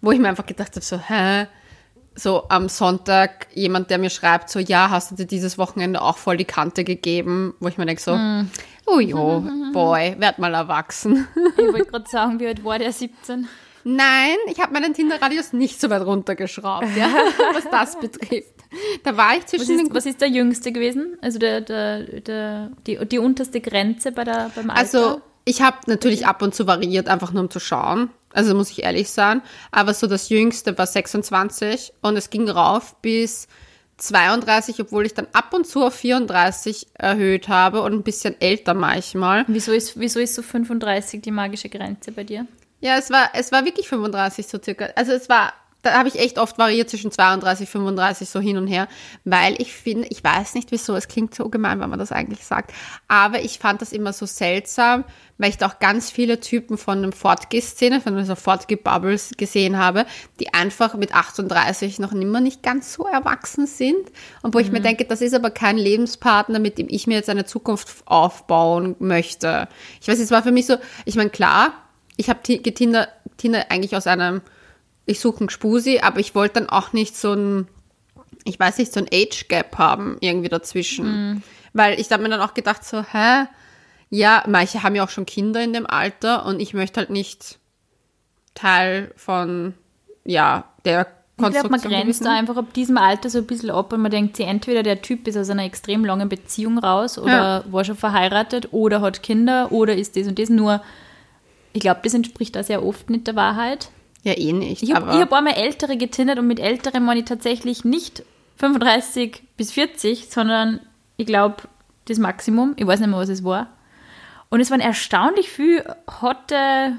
wo 0.00 0.12
ich 0.12 0.18
mir 0.18 0.28
einfach 0.28 0.46
gedacht 0.46 0.72
habe, 0.76 0.84
so, 0.84 0.98
hä? 0.98 1.46
So 2.14 2.48
am 2.48 2.68
Sonntag 2.68 3.46
jemand, 3.54 3.90
der 3.90 3.98
mir 3.98 4.10
schreibt, 4.10 4.50
so, 4.50 4.58
ja, 4.58 4.90
hast 4.90 5.12
du 5.12 5.14
dir 5.14 5.26
dieses 5.26 5.56
Wochenende 5.56 6.02
auch 6.02 6.18
voll 6.18 6.36
die 6.36 6.44
Kante 6.44 6.82
gegeben? 6.84 7.54
Wo 7.60 7.68
ich 7.68 7.78
mir 7.78 7.86
denke, 7.86 8.02
so, 8.02 8.12
Hm. 8.14 8.50
oh 8.86 8.98
jo, 8.98 9.44
boy, 9.72 10.16
werd 10.18 10.38
mal 10.40 10.52
erwachsen. 10.54 11.28
Ich 11.56 11.72
wollte 11.72 11.84
gerade 11.90 12.08
sagen, 12.10 12.40
wie 12.40 12.48
alt 12.48 12.64
war 12.64 12.78
der 12.78 12.92
17? 12.92 13.48
Nein, 13.84 14.34
ich 14.48 14.60
habe 14.60 14.72
meinen 14.72 14.92
Tinder-Radius 14.92 15.52
nicht 15.52 15.80
so 15.80 15.88
weit 15.90 16.02
runtergeschraubt, 16.02 16.88
ja, 16.96 17.06
was 17.54 17.70
das 17.70 17.98
betrifft. 18.00 18.52
Da 19.04 19.16
war 19.16 19.34
ich 19.34 19.44
Was 19.44 19.46
zwischen 19.50 19.78
den 19.78 19.86
ist, 19.86 19.94
was 19.94 20.04
ist 20.04 20.20
der 20.20 20.28
jüngste 20.28 20.72
gewesen? 20.72 21.16
Also 21.22 21.38
der, 21.38 21.60
der, 21.62 22.02
der, 22.20 22.70
die, 22.86 22.98
die 23.06 23.18
unterste 23.18 23.60
Grenze 23.60 24.12
bei 24.12 24.24
der, 24.24 24.50
beim 24.54 24.68
Alter? 24.70 24.80
Also, 24.80 25.20
ich 25.48 25.62
habe 25.62 25.78
natürlich 25.86 26.26
ab 26.26 26.42
und 26.42 26.54
zu 26.54 26.66
variiert, 26.66 27.08
einfach 27.08 27.32
nur 27.32 27.42
um 27.42 27.50
zu 27.50 27.58
schauen. 27.58 28.10
Also 28.34 28.54
muss 28.54 28.70
ich 28.70 28.82
ehrlich 28.82 29.10
sein. 29.10 29.40
Aber 29.70 29.94
so 29.94 30.06
das 30.06 30.28
Jüngste 30.28 30.76
war 30.76 30.86
26 30.86 31.94
und 32.02 32.16
es 32.16 32.28
ging 32.28 32.48
rauf 32.50 32.94
bis 33.00 33.48
32, 33.96 34.78
obwohl 34.80 35.06
ich 35.06 35.14
dann 35.14 35.26
ab 35.32 35.54
und 35.54 35.66
zu 35.66 35.84
auf 35.84 35.94
34 35.94 36.88
erhöht 36.94 37.48
habe 37.48 37.80
und 37.80 37.94
ein 37.94 38.02
bisschen 38.02 38.38
älter 38.40 38.74
manchmal. 38.74 39.44
wieso, 39.48 39.72
ist, 39.72 39.98
wieso 39.98 40.20
ist 40.20 40.34
so 40.34 40.42
35 40.42 41.22
die 41.22 41.30
magische 41.30 41.70
Grenze 41.70 42.12
bei 42.12 42.24
dir? 42.24 42.46
Ja, 42.80 42.98
es 42.98 43.10
war, 43.10 43.30
es 43.32 43.50
war 43.50 43.64
wirklich 43.64 43.88
35 43.88 44.46
so 44.46 44.58
circa. 44.62 44.90
Also 44.96 45.12
es 45.12 45.30
war, 45.30 45.54
da 45.88 45.98
habe 45.98 46.08
ich 46.08 46.18
echt 46.18 46.38
oft 46.38 46.58
variiert 46.58 46.90
zwischen 46.90 47.10
32, 47.10 47.68
35 47.68 48.28
so 48.28 48.40
hin 48.40 48.56
und 48.56 48.66
her, 48.66 48.88
weil 49.24 49.60
ich 49.60 49.72
finde, 49.72 50.08
ich 50.08 50.22
weiß 50.22 50.54
nicht 50.54 50.70
wieso, 50.72 50.94
es 50.96 51.08
klingt 51.08 51.34
so 51.34 51.48
gemein, 51.48 51.80
wenn 51.80 51.90
man 51.90 51.98
das 51.98 52.12
eigentlich 52.12 52.44
sagt, 52.44 52.72
aber 53.08 53.40
ich 53.40 53.58
fand 53.58 53.82
das 53.82 53.92
immer 53.92 54.12
so 54.12 54.26
seltsam, 54.26 55.04
weil 55.38 55.50
ich 55.50 55.58
da 55.58 55.68
auch 55.68 55.78
ganz 55.78 56.10
viele 56.10 56.40
Typen 56.40 56.78
von 56.78 57.02
der 57.02 57.12
Fortgeh-Szene, 57.12 58.00
von 58.00 58.16
dieser 58.16 58.36
Fortgeh-Bubbles 58.36 59.32
gesehen 59.36 59.78
habe, 59.78 60.04
die 60.40 60.52
einfach 60.52 60.94
mit 60.94 61.14
38 61.14 61.98
noch 61.98 62.12
immer 62.12 62.40
nicht 62.40 62.62
ganz 62.62 62.92
so 62.92 63.04
erwachsen 63.06 63.66
sind 63.66 64.10
und 64.42 64.54
wo 64.54 64.58
ich 64.58 64.70
mir 64.70 64.80
denke, 64.80 65.04
das 65.04 65.20
ist 65.20 65.34
aber 65.34 65.50
kein 65.50 65.78
Lebenspartner, 65.78 66.58
mit 66.58 66.78
dem 66.78 66.88
ich 66.90 67.06
mir 67.06 67.14
jetzt 67.14 67.30
eine 67.30 67.46
Zukunft 67.46 68.02
aufbauen 68.06 68.96
möchte. 68.98 69.68
Ich 70.00 70.08
weiß, 70.08 70.18
es 70.18 70.30
war 70.30 70.42
für 70.42 70.52
mich 70.52 70.66
so, 70.66 70.76
ich 71.04 71.16
meine, 71.16 71.30
klar, 71.30 71.72
ich 72.16 72.28
habe 72.28 72.42
Tinder, 72.42 73.08
Tinder 73.36 73.66
eigentlich 73.70 73.96
aus 73.96 74.06
einem, 74.06 74.42
ich 75.08 75.20
suche 75.20 75.40
einen 75.40 75.50
Spusi, 75.50 76.00
aber 76.00 76.20
ich 76.20 76.34
wollte 76.34 76.60
dann 76.60 76.68
auch 76.68 76.92
nicht 76.92 77.16
so 77.16 77.32
ein, 77.32 77.66
ich 78.44 78.60
weiß 78.60 78.78
nicht, 78.78 78.92
so 78.92 79.00
ein 79.00 79.08
Age 79.12 79.48
Gap 79.48 79.78
haben 79.78 80.18
irgendwie 80.20 80.50
dazwischen. 80.50 81.42
Weil 81.72 81.98
ich 81.98 82.10
habe 82.10 82.22
mir 82.22 82.28
dann 82.28 82.42
auch 82.42 82.54
gedacht 82.54 82.84
so, 82.84 83.02
hä? 83.02 83.46
Ja, 84.10 84.44
manche 84.46 84.82
haben 84.82 84.94
ja 84.94 85.04
auch 85.04 85.08
schon 85.10 85.26
Kinder 85.26 85.62
in 85.62 85.72
dem 85.72 85.86
Alter 85.86 86.44
und 86.44 86.60
ich 86.60 86.74
möchte 86.74 87.00
halt 87.00 87.10
nicht 87.10 87.58
Teil 88.54 89.12
von, 89.16 89.74
ja, 90.24 90.64
der 90.84 91.06
Ich 91.38 91.50
glaube, 91.50 91.70
man 91.70 91.80
grenzt 91.80 92.24
da 92.24 92.32
einfach 92.32 92.56
ab 92.56 92.72
diesem 92.74 92.98
Alter 92.98 93.30
so 93.30 93.38
ein 93.38 93.46
bisschen 93.46 93.70
ab 93.70 93.92
und 93.92 94.02
man 94.02 94.10
denkt 94.10 94.36
sich, 94.36 94.46
entweder 94.46 94.82
der 94.82 95.00
Typ 95.00 95.26
ist 95.26 95.36
aus 95.38 95.48
einer 95.48 95.64
extrem 95.64 96.04
langen 96.04 96.28
Beziehung 96.28 96.78
raus 96.78 97.16
oder 97.18 97.64
war 97.70 97.84
schon 97.84 97.96
verheiratet 97.96 98.68
oder 98.72 99.00
hat 99.00 99.22
Kinder 99.22 99.72
oder 99.72 99.94
ist 99.94 100.16
das 100.16 100.26
und 100.26 100.38
das. 100.38 100.50
Nur, 100.50 100.82
ich 101.72 101.80
glaube, 101.80 102.00
das 102.02 102.12
entspricht 102.12 102.56
da 102.56 102.62
sehr 102.62 102.84
oft 102.84 103.08
nicht 103.08 103.26
der 103.26 103.36
Wahrheit. 103.36 103.90
Ja, 104.28 104.36
eh 104.36 104.52
nicht. 104.52 104.82
Ich 104.82 104.94
habe 104.94 105.10
hab 105.18 105.32
einmal 105.32 105.54
Ältere 105.54 105.96
getindert 105.96 106.38
und 106.38 106.46
mit 106.46 106.60
Älteren 106.60 107.02
meine 107.02 107.20
ich 107.20 107.26
tatsächlich 107.26 107.82
nicht 107.86 108.22
35 108.56 109.42
bis 109.56 109.72
40, 109.72 110.28
sondern 110.28 110.80
ich 111.16 111.26
glaube 111.26 111.62
das 112.04 112.18
Maximum. 112.18 112.74
Ich 112.76 112.86
weiß 112.86 113.00
nicht 113.00 113.08
mehr, 113.08 113.18
was 113.18 113.30
es 113.30 113.42
war. 113.42 113.68
Und 114.50 114.60
es 114.60 114.70
waren 114.70 114.80
erstaunlich 114.80 115.48
viel 115.48 115.82
hotte, 116.20 116.92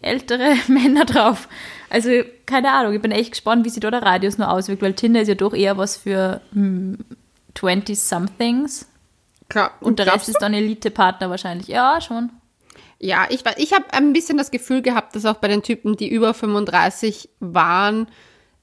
ältere 0.00 0.54
Männer 0.68 1.06
drauf. 1.06 1.48
Also, 1.88 2.10
keine 2.46 2.70
Ahnung, 2.70 2.94
ich 2.94 3.02
bin 3.02 3.10
echt 3.10 3.32
gespannt, 3.32 3.64
wie 3.64 3.70
sich 3.70 3.80
da 3.80 3.90
der 3.90 4.02
Radius 4.02 4.38
nur 4.38 4.48
auswirkt, 4.48 4.80
weil 4.80 4.94
Tinder 4.94 5.22
ist 5.22 5.28
ja 5.28 5.34
doch 5.34 5.54
eher 5.54 5.76
was 5.76 5.96
für 5.96 6.40
hm, 6.52 6.98
20-somethings. 7.56 8.86
klar. 9.48 9.72
Und 9.80 9.98
der 9.98 10.06
glaubst 10.06 10.28
Rest 10.28 10.36
ist 10.36 10.42
dann 10.42 10.54
Elite-Partner 10.54 11.30
wahrscheinlich. 11.30 11.66
Ja, 11.66 12.00
schon. 12.00 12.30
Ja, 13.02 13.26
ich, 13.30 13.42
ich 13.56 13.72
habe 13.72 13.86
ein 13.92 14.12
bisschen 14.12 14.36
das 14.36 14.50
Gefühl 14.50 14.82
gehabt, 14.82 15.16
dass 15.16 15.24
auch 15.24 15.36
bei 15.36 15.48
den 15.48 15.62
Typen, 15.62 15.96
die 15.96 16.08
über 16.08 16.34
35 16.34 17.30
waren, 17.40 18.06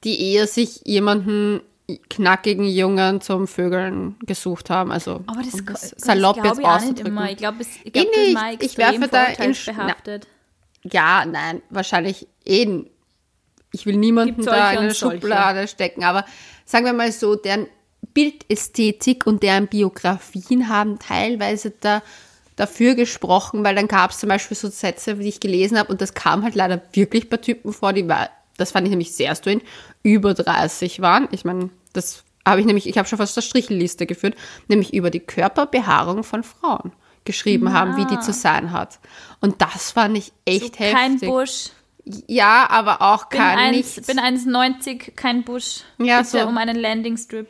die 0.03 0.33
eher 0.33 0.45
sich 0.45 0.81
jemanden 0.85 1.61
knackigen 2.09 2.65
Jungen 2.65 3.21
zum 3.21 3.47
Vögeln 3.47 4.15
gesucht 4.25 4.69
haben. 4.69 4.91
Also 4.91 5.21
Aber 5.25 5.41
das, 5.41 5.53
um 5.55 5.65
das 5.65 5.89
salopp 5.97 6.35
glaube 6.35 6.47
jetzt 6.49 6.59
ich 6.59 6.65
auszudrücken. 6.65 7.05
immer. 7.07 7.31
Ich 7.31 7.37
glaube, 7.37 7.57
es- 7.61 7.67
ich 7.83 7.93
glaub, 7.93 8.05
Eh 8.05 8.09
das 8.09 8.17
ist 8.17 8.25
nicht. 8.27 8.33
mal 8.35 8.53
Ich 8.53 8.61
extrem 8.61 8.85
werfe 9.01 9.07
da 9.09 9.23
in- 9.25 9.35
vorurteilsbehaftet. 9.35 10.27
Ja, 10.83 11.25
nein, 11.25 11.61
wahrscheinlich 11.69 12.27
eh. 12.45 12.83
Ich 13.71 13.85
will 13.85 13.97
niemanden 13.97 14.45
da 14.45 14.71
in 14.71 14.77
eine. 14.79 14.93
Schublade 14.93 15.67
stecken, 15.67 16.03
aber 16.03 16.25
sagen 16.65 16.85
wir 16.85 16.93
mal 16.93 17.11
so, 17.11 17.35
deren 17.35 17.67
Bildästhetik 18.13 19.25
und 19.25 19.43
deren 19.43 19.67
Biografien 19.67 20.69
haben 20.69 20.99
teilweise 20.99 21.71
da 21.71 22.01
dafür 22.57 22.95
gesprochen, 22.95 23.63
weil 23.63 23.75
dann 23.75 23.87
gab 23.87 24.11
es 24.11 24.17
zum 24.19 24.27
Beispiel 24.27 24.57
so 24.57 24.67
Sätze, 24.67 25.15
die 25.15 25.29
ich 25.29 25.39
gelesen 25.39 25.77
habe 25.79 25.89
und 25.91 26.01
das 26.01 26.13
kam 26.13 26.43
halt 26.43 26.55
leider 26.55 26.81
wirklich 26.91 27.29
bei 27.29 27.37
Typen 27.37 27.71
vor, 27.71 27.93
die 27.93 28.07
war, 28.09 28.29
das 28.57 28.71
fand 28.71 28.85
ich 28.85 28.89
nämlich 28.91 29.13
sehr 29.15 29.33
strange, 29.35 29.61
über 30.03 30.33
30 30.33 30.99
waren. 31.01 31.29
Ich 31.31 31.45
meine, 31.45 31.69
das 31.93 32.23
habe 32.45 32.59
ich 32.59 32.65
nämlich, 32.65 32.87
ich 32.87 32.97
habe 32.97 33.07
schon 33.07 33.17
fast 33.19 33.37
eine 33.37 33.43
Strichelliste 33.43 34.05
geführt, 34.05 34.35
nämlich 34.67 34.93
über 34.93 35.09
die 35.09 35.19
Körperbehaarung 35.21 36.23
von 36.23 36.43
Frauen 36.43 36.91
geschrieben 37.25 37.73
haben, 37.73 37.97
wie 37.97 38.05
die 38.05 38.19
zu 38.21 38.31
sein 38.33 38.71
hat. 38.71 38.99
Und 39.41 39.61
das 39.61 39.91
fand 39.91 40.17
ich 40.17 40.31
echt 40.45 40.75
So 40.75 40.79
heftig. 40.79 40.93
kein 40.93 41.19
Busch. 41.19 41.69
Ja, 42.25 42.67
aber 42.69 43.01
auch 43.01 43.25
Bin 43.25 43.39
kein 43.41 43.71
nichts. 43.71 43.95
bin 44.07 44.17
1,90, 44.17 45.11
kein 45.15 45.43
Busch. 45.43 45.81
Ja, 45.97 46.19
Bitte 46.21 46.39
so. 46.43 46.47
um 46.47 46.57
einen 46.57 46.77
Landingstrip. 46.77 47.47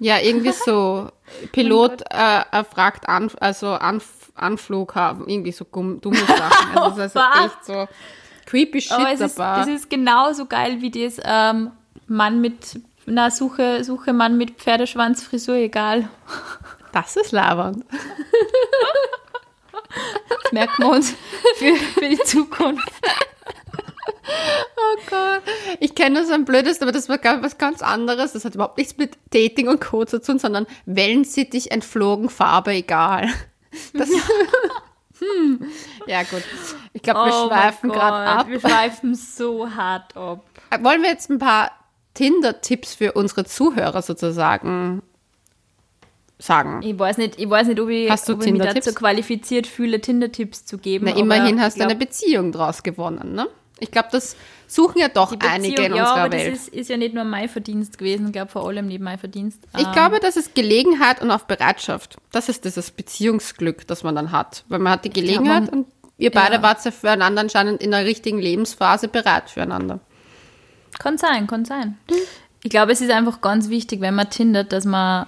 Ja, 0.00 0.18
irgendwie 0.18 0.50
so. 0.50 1.08
Pilot 1.52 2.02
äh, 2.10 2.40
erfragt 2.50 3.08
an, 3.08 3.30
also 3.38 3.68
Anf 3.74 4.21
Anflughafen, 4.34 5.28
irgendwie 5.28 5.52
so 5.52 5.64
dumme 5.64 6.16
Sachen. 6.16 6.78
Also 6.78 6.96
das 6.96 7.14
ist 7.14 7.16
also 7.16 7.44
echt 7.46 7.64
so 7.64 7.88
creepy 8.46 8.80
shit 8.80 8.92
Aber 8.92 9.12
es 9.12 9.20
ist, 9.20 9.38
das 9.38 9.68
ist 9.68 9.90
genauso 9.90 10.46
geil 10.46 10.80
wie 10.80 10.90
das 10.90 11.20
ähm, 11.24 11.70
Mann 12.06 12.40
mit, 12.40 12.80
na, 13.06 13.30
suche, 13.30 13.84
suche 13.84 14.12
Mann 14.12 14.36
mit 14.36 14.52
Pferdeschwanzfrisur, 14.52 15.56
egal. 15.56 16.08
das 16.92 17.16
ist 17.16 17.32
labernd. 17.32 17.84
Das 20.42 20.52
merken 20.52 20.82
wir 20.82 20.90
uns 20.90 21.14
für, 21.56 21.76
für 21.76 22.08
die 22.08 22.18
Zukunft. 22.18 22.88
Oh 24.76 25.00
Gott. 25.08 25.42
Ich 25.80 25.94
kenne 25.94 26.20
das 26.20 26.30
am 26.30 26.44
blödesten, 26.44 26.86
aber 26.86 26.92
das 26.92 27.08
war 27.08 27.18
gar 27.18 27.42
was 27.42 27.58
ganz 27.58 27.82
anderes. 27.82 28.32
Das 28.32 28.44
hat 28.44 28.54
überhaupt 28.54 28.78
nichts 28.78 28.96
mit 28.96 29.18
Dating 29.32 29.68
und 29.68 29.80
Co. 29.80 30.04
zu 30.04 30.20
tun, 30.20 30.38
sondern 30.38 30.66
Wellensittich 30.86 31.70
entflogen, 31.70 32.28
Farbe 32.28 32.72
egal. 32.72 33.28
Das, 33.94 34.08
hm. 35.18 35.60
Ja, 36.06 36.22
gut. 36.22 36.42
Ich 36.92 37.02
glaube, 37.02 37.30
wir 37.30 37.32
Oh 37.34 37.48
schweifen 37.48 37.90
gerade 37.90 38.26
ab. 38.28 38.48
Wir 38.48 38.60
schweifen 38.60 39.14
so 39.14 39.70
hart 39.74 40.16
ab. 40.16 40.44
Wollen 40.80 41.02
wir 41.02 41.10
jetzt 41.10 41.30
ein 41.30 41.38
paar 41.38 41.70
Tinder-Tipps 42.14 42.94
für 42.94 43.12
unsere 43.12 43.44
Zuhörer 43.44 44.02
sozusagen 44.02 45.02
sagen? 46.38 46.82
Ich 46.82 46.98
weiß 46.98 47.18
nicht, 47.18 47.38
ich 47.38 47.48
weiß 47.48 47.68
nicht 47.68 47.80
ob 47.80 47.88
ich, 47.88 48.10
Hast 48.10 48.28
du 48.28 48.34
ob 48.34 48.44
ich 48.44 48.52
mich 48.52 48.62
dazu 48.62 48.92
qualifiziert 48.94 49.66
fühle, 49.66 50.00
Tinder-Tipps 50.00 50.64
zu 50.64 50.78
geben. 50.78 51.06
Na, 51.08 51.16
immerhin 51.16 51.60
hast 51.60 51.78
du 51.78 51.84
eine 51.84 51.96
Beziehung 51.96 52.52
draus 52.52 52.82
gewonnen, 52.82 53.34
ne? 53.34 53.48
Ich 53.80 53.90
glaube, 53.90 54.08
das 54.12 54.36
suchen 54.68 55.00
ja 55.00 55.08
doch 55.08 55.34
einige 55.40 55.82
in 55.82 55.94
ja, 55.94 56.02
unserer 56.02 56.24
aber 56.24 56.32
Welt. 56.32 56.52
das 56.52 56.68
ist, 56.68 56.74
ist 56.74 56.88
ja 56.88 56.96
nicht 56.96 57.14
nur 57.14 57.24
mein 57.24 57.48
Verdienst 57.48 57.98
gewesen, 57.98 58.26
ich 58.26 58.32
glaube 58.32 58.50
vor 58.50 58.66
allem 58.66 58.86
nicht 58.86 59.00
mein 59.00 59.18
Verdienst. 59.18 59.60
Ich 59.76 59.86
Ähm, 59.86 59.92
glaube, 59.92 60.20
das 60.20 60.36
ist 60.36 60.54
Gelegenheit 60.54 61.20
und 61.20 61.30
auch 61.30 61.42
Bereitschaft. 61.42 62.16
Das 62.30 62.48
ist 62.48 62.64
dieses 62.64 62.90
Beziehungsglück, 62.90 63.86
das 63.86 64.02
man 64.02 64.14
dann 64.14 64.30
hat. 64.32 64.64
Weil 64.68 64.78
man 64.78 64.92
hat 64.92 65.04
die 65.04 65.10
Gelegenheit 65.10 65.64
man- 65.64 65.68
und 65.68 65.86
ihr 66.18 66.30
beide 66.30 66.56
ja. 66.56 66.62
wart 66.62 66.84
ja 66.84 66.90
füreinander 66.90 67.40
anscheinend 67.40 67.82
in 67.82 67.90
der 67.90 68.04
richtigen 68.04 68.38
Lebensphase 68.38 69.08
bereit 69.08 69.50
füreinander. 69.50 70.00
Kann 70.98 71.18
sein, 71.18 71.46
kann 71.46 71.64
sein. 71.64 71.98
Ich 72.62 72.70
glaube, 72.70 72.92
es 72.92 73.00
ist 73.00 73.10
einfach 73.10 73.40
ganz 73.40 73.68
wichtig, 73.68 74.00
wenn 74.00 74.14
man 74.14 74.30
tindert, 74.30 74.72
dass 74.72 74.84
man 74.84 75.26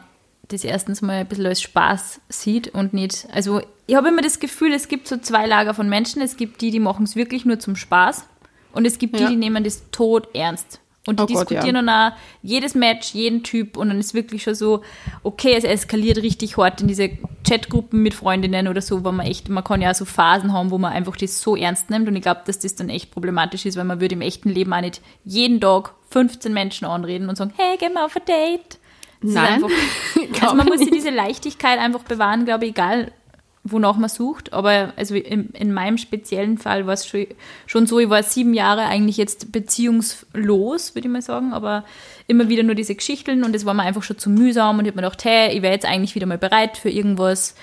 das 0.49 0.62
erstens 0.62 1.03
mal 1.03 1.16
ein 1.16 1.27
bisschen 1.27 1.47
als 1.47 1.62
Spaß 1.62 2.21
sieht 2.29 2.68
und 2.68 2.93
nicht. 2.93 3.27
Also, 3.33 3.62
ich 3.87 3.97
habe 3.97 4.09
immer 4.09 4.23
das 4.23 4.39
Gefühl, 4.39 4.73
es 4.73 4.89
gibt 4.89 5.09
so 5.09 5.16
zwei 5.16 5.47
Lager 5.47 5.75
von 5.75 5.89
Menschen. 5.89 6.23
Es 6.23 6.37
gibt 6.37 6.61
die, 6.61 6.71
die 6.71 6.81
machen 6.81 7.05
es 7.05 7.16
wirklich 7.16 7.45
nur 7.45 7.59
zum 7.59 7.77
Spaß. 7.77 8.27
Und 8.75 8.85
es 8.87 8.99
gibt 8.99 9.18
die, 9.18 9.22
Ja. 9.22 9.29
die 9.31 9.37
nehmen 9.37 9.64
das 9.64 9.91
tot 9.91 10.29
ernst. 10.35 10.81
Und 11.07 11.18
die 11.20 11.25
Oh 11.25 11.27
Gott, 11.27 11.51
diskutieren 11.51 11.77
ja. 11.77 11.83
dann 11.83 11.89
auch 11.91 12.16
jedes 12.43 12.75
Match, 12.75 13.12
jeden 13.12 13.43
Typ. 13.43 13.77
Und 13.77 13.89
dann 13.89 14.01
ist 14.01 14.14
wirklich 14.14 14.43
schon 14.43 14.55
so, 14.55 14.81
okay, 15.22 15.55
es 15.55 15.62
eskaliert 15.64 16.16
richtig 16.22 16.57
hart 16.57 16.81
in 16.81 16.89
diese 16.89 17.11
Chatgruppen 17.47 18.03
mit 18.03 18.14
Freundinnen 18.14 18.68
oder 18.68 18.81
so, 18.81 19.05
wo 19.05 19.12
man 19.12 19.27
echt, 19.27 19.51
man 19.51 19.62
kann 19.62 19.83
ja 19.83 19.91
auch 19.91 19.95
so 19.95 20.07
Phasen 20.07 20.55
haben, 20.55 20.70
wo 20.70 20.79
man 20.79 20.93
einfach 20.95 21.16
das 21.16 21.43
so 21.43 21.57
ernst 21.57 21.91
nimmt. 21.91 22.09
Und 22.09 22.16
ich 22.16 22.22
glaube, 22.22 22.41
dass 22.47 22.59
das 22.59 22.75
dann 22.75 22.89
echt 22.89 23.11
problematisch 23.11 23.66
ist, 23.66 23.77
weil 23.77 23.85
man 23.85 24.01
würde 24.01 24.14
im 24.14 24.22
echten 24.22 24.49
Leben 24.49 24.72
auch 24.72 24.81
nicht 24.81 25.03
jeden 25.25 25.61
Tag 25.61 25.93
15 26.09 26.55
Menschen 26.55 26.87
anreden 26.87 27.29
und 27.29 27.37
sagen, 27.37 27.53
hey, 27.57 27.77
geh 27.79 27.91
mal 27.91 28.07
auf 28.07 28.16
ein 28.16 28.25
Date. 28.25 28.79
Das 29.20 29.33
Nein, 29.33 29.53
einfach, 29.55 29.70
also 30.43 30.55
man 30.55 30.66
muss 30.66 30.79
sich 30.79 30.91
diese 30.91 31.11
Leichtigkeit 31.11 31.79
einfach 31.79 32.03
bewahren, 32.05 32.47
glaube 32.47 32.64
ich, 32.64 32.70
egal 32.70 33.12
wonach 33.65 33.97
man 33.97 34.11
sucht. 34.11 34.53
Aber 34.53 34.93
also 34.97 35.15
in, 35.15 35.51
in 35.51 35.73
meinem 35.73 35.99
speziellen 35.99 36.59
Fall 36.59 36.87
war 36.87 36.95
es 36.95 37.07
schon, 37.07 37.27
schon 37.67 37.87
so, 37.87 37.99
ich 37.99 38.11
war 38.11 38.23
sieben 38.23 38.55
Jahre 38.55 38.83
eigentlich 38.83 39.17
jetzt 39.17 39.51
beziehungslos, 39.51 40.95
würde 40.95 41.09
ich 41.09 41.12
mal 41.12 41.23
sagen, 41.23 41.53
aber 41.53 41.85
immer 42.27 42.49
wieder 42.49 42.62
nur 42.62 42.75
diese 42.75 42.95
Geschichten 42.95 43.43
und 43.43 43.57
es 43.57 43.65
war 43.65 43.75
mir 43.75 43.83
einfach 43.83 44.03
schon 44.03 44.19
zu 44.19 44.31
mühsam 44.31 44.79
und 44.79 44.85
ich 44.85 44.91
habe 44.91 45.01
mir 45.01 45.09
gedacht, 45.09 45.25
hey, 45.25 45.57
ich 45.57 45.62
wäre 45.62 45.73
jetzt 45.73 45.87
eigentlich 45.87 46.15
wieder 46.15 46.27
mal 46.27 46.39
bereit 46.39 46.77
für 46.77 46.91
irgendwas 46.91 47.55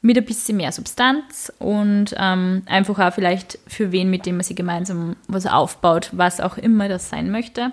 mit 0.00 0.16
ein 0.16 0.24
bisschen 0.24 0.58
mehr 0.58 0.70
Substanz 0.70 1.52
und 1.58 2.14
ähm, 2.16 2.62
einfach 2.66 2.98
auch 2.98 3.12
vielleicht 3.12 3.58
für 3.66 3.90
wen, 3.90 4.10
mit 4.10 4.26
dem 4.26 4.36
man 4.36 4.44
sich 4.44 4.54
gemeinsam 4.54 5.16
was 5.26 5.46
aufbaut, 5.46 6.10
was 6.12 6.40
auch 6.40 6.56
immer 6.56 6.88
das 6.88 7.08
sein 7.08 7.30
möchte. 7.30 7.72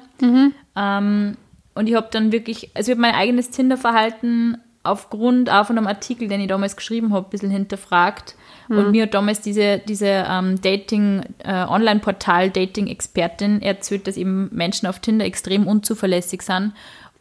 Ähm, 0.76 1.38
und 1.76 1.88
ich 1.88 1.96
habe 1.96 2.08
dann 2.10 2.32
wirklich, 2.32 2.72
also 2.74 2.92
ich 2.92 2.96
habe 2.96 3.02
mein 3.02 3.14
eigenes 3.14 3.52
Tinder-Verhalten 3.52 4.58
aufgrund 4.86 5.50
auch 5.50 5.66
von 5.68 5.78
einem 5.78 5.88
Artikel, 5.88 6.28
den 6.28 6.42
ich 6.42 6.48
damals 6.48 6.76
geschrieben 6.76 7.14
habe, 7.14 7.28
ein 7.28 7.30
bisschen 7.30 7.52
hinterfragt. 7.52 8.36
Und 8.68 8.92
mir 8.92 9.04
hat 9.04 9.14
damals 9.14 9.42
diese, 9.42 9.78
diese 9.78 10.26
ähm, 10.28 10.60
Dating, 10.60 11.22
äh, 11.44 11.66
Online-Portal 11.66 12.50
Dating-Expertin 12.50 13.62
erzählt, 13.62 14.08
dass 14.08 14.18
eben 14.18 14.50
Menschen 14.52 14.88
auf 14.88 14.98
Tinder 15.00 15.26
extrem 15.26 15.68
unzuverlässig 15.68 16.42
sind. 16.42 16.74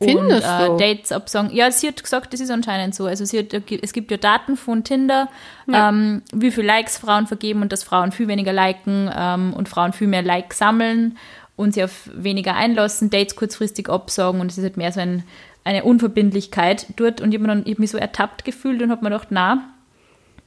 Findest 0.03 0.47
und 0.47 0.81
äh? 0.81 0.95
Dates 0.95 1.13
absagen. 1.13 1.55
Ja, 1.55 1.71
sie 1.71 1.89
hat 1.89 2.03
gesagt, 2.03 2.33
das 2.33 2.41
ist 2.41 2.51
anscheinend 2.51 2.95
so. 2.95 3.07
Also 3.07 3.25
sie 3.25 3.39
hat, 3.39 3.55
es 3.55 3.93
gibt 3.93 4.11
ja 4.11 4.17
Daten 4.17 4.57
von 4.57 4.85
Tinder, 4.85 5.29
ähm, 5.73 6.23
wie 6.33 6.51
viel 6.51 6.65
Likes 6.65 6.99
Frauen 6.99 7.27
vergeben 7.27 7.63
und 7.63 7.73
dass 7.73 7.85
Frauen 7.85 8.11
viel 8.11 8.27
weniger 8.27 8.53
liken 8.53 9.11
ähm, 9.15 9.53
und 9.53 9.69
Frauen 9.69 9.93
viel 9.93 10.09
mehr 10.09 10.23
Likes 10.23 10.59
sammeln 10.59 11.17
und 11.57 11.75
sie 11.75 11.85
auf 11.85 12.11
weniger 12.13 12.57
einlassen, 12.57 13.11
Dates 13.11 13.37
kurzfristig 13.37 13.89
absagen 13.89 14.41
und 14.41 14.51
es 14.51 14.59
ist 14.59 14.65
halt 14.65 14.77
mehr 14.77 14.93
so 14.93 15.01
ein, 15.01 15.23
eine 15.65 15.85
Unverbindlichkeit 15.85 16.87
dort. 16.97 17.21
Und 17.21 17.35
ich 17.35 17.41
habe 17.41 17.65
hab 17.67 17.79
mich 17.79 17.91
so 17.91 17.99
ertappt 17.99 18.45
gefühlt 18.45 18.83
und 18.83 18.91
habe 18.91 19.03
mir 19.03 19.11
gedacht, 19.11 19.29
na, 19.31 19.71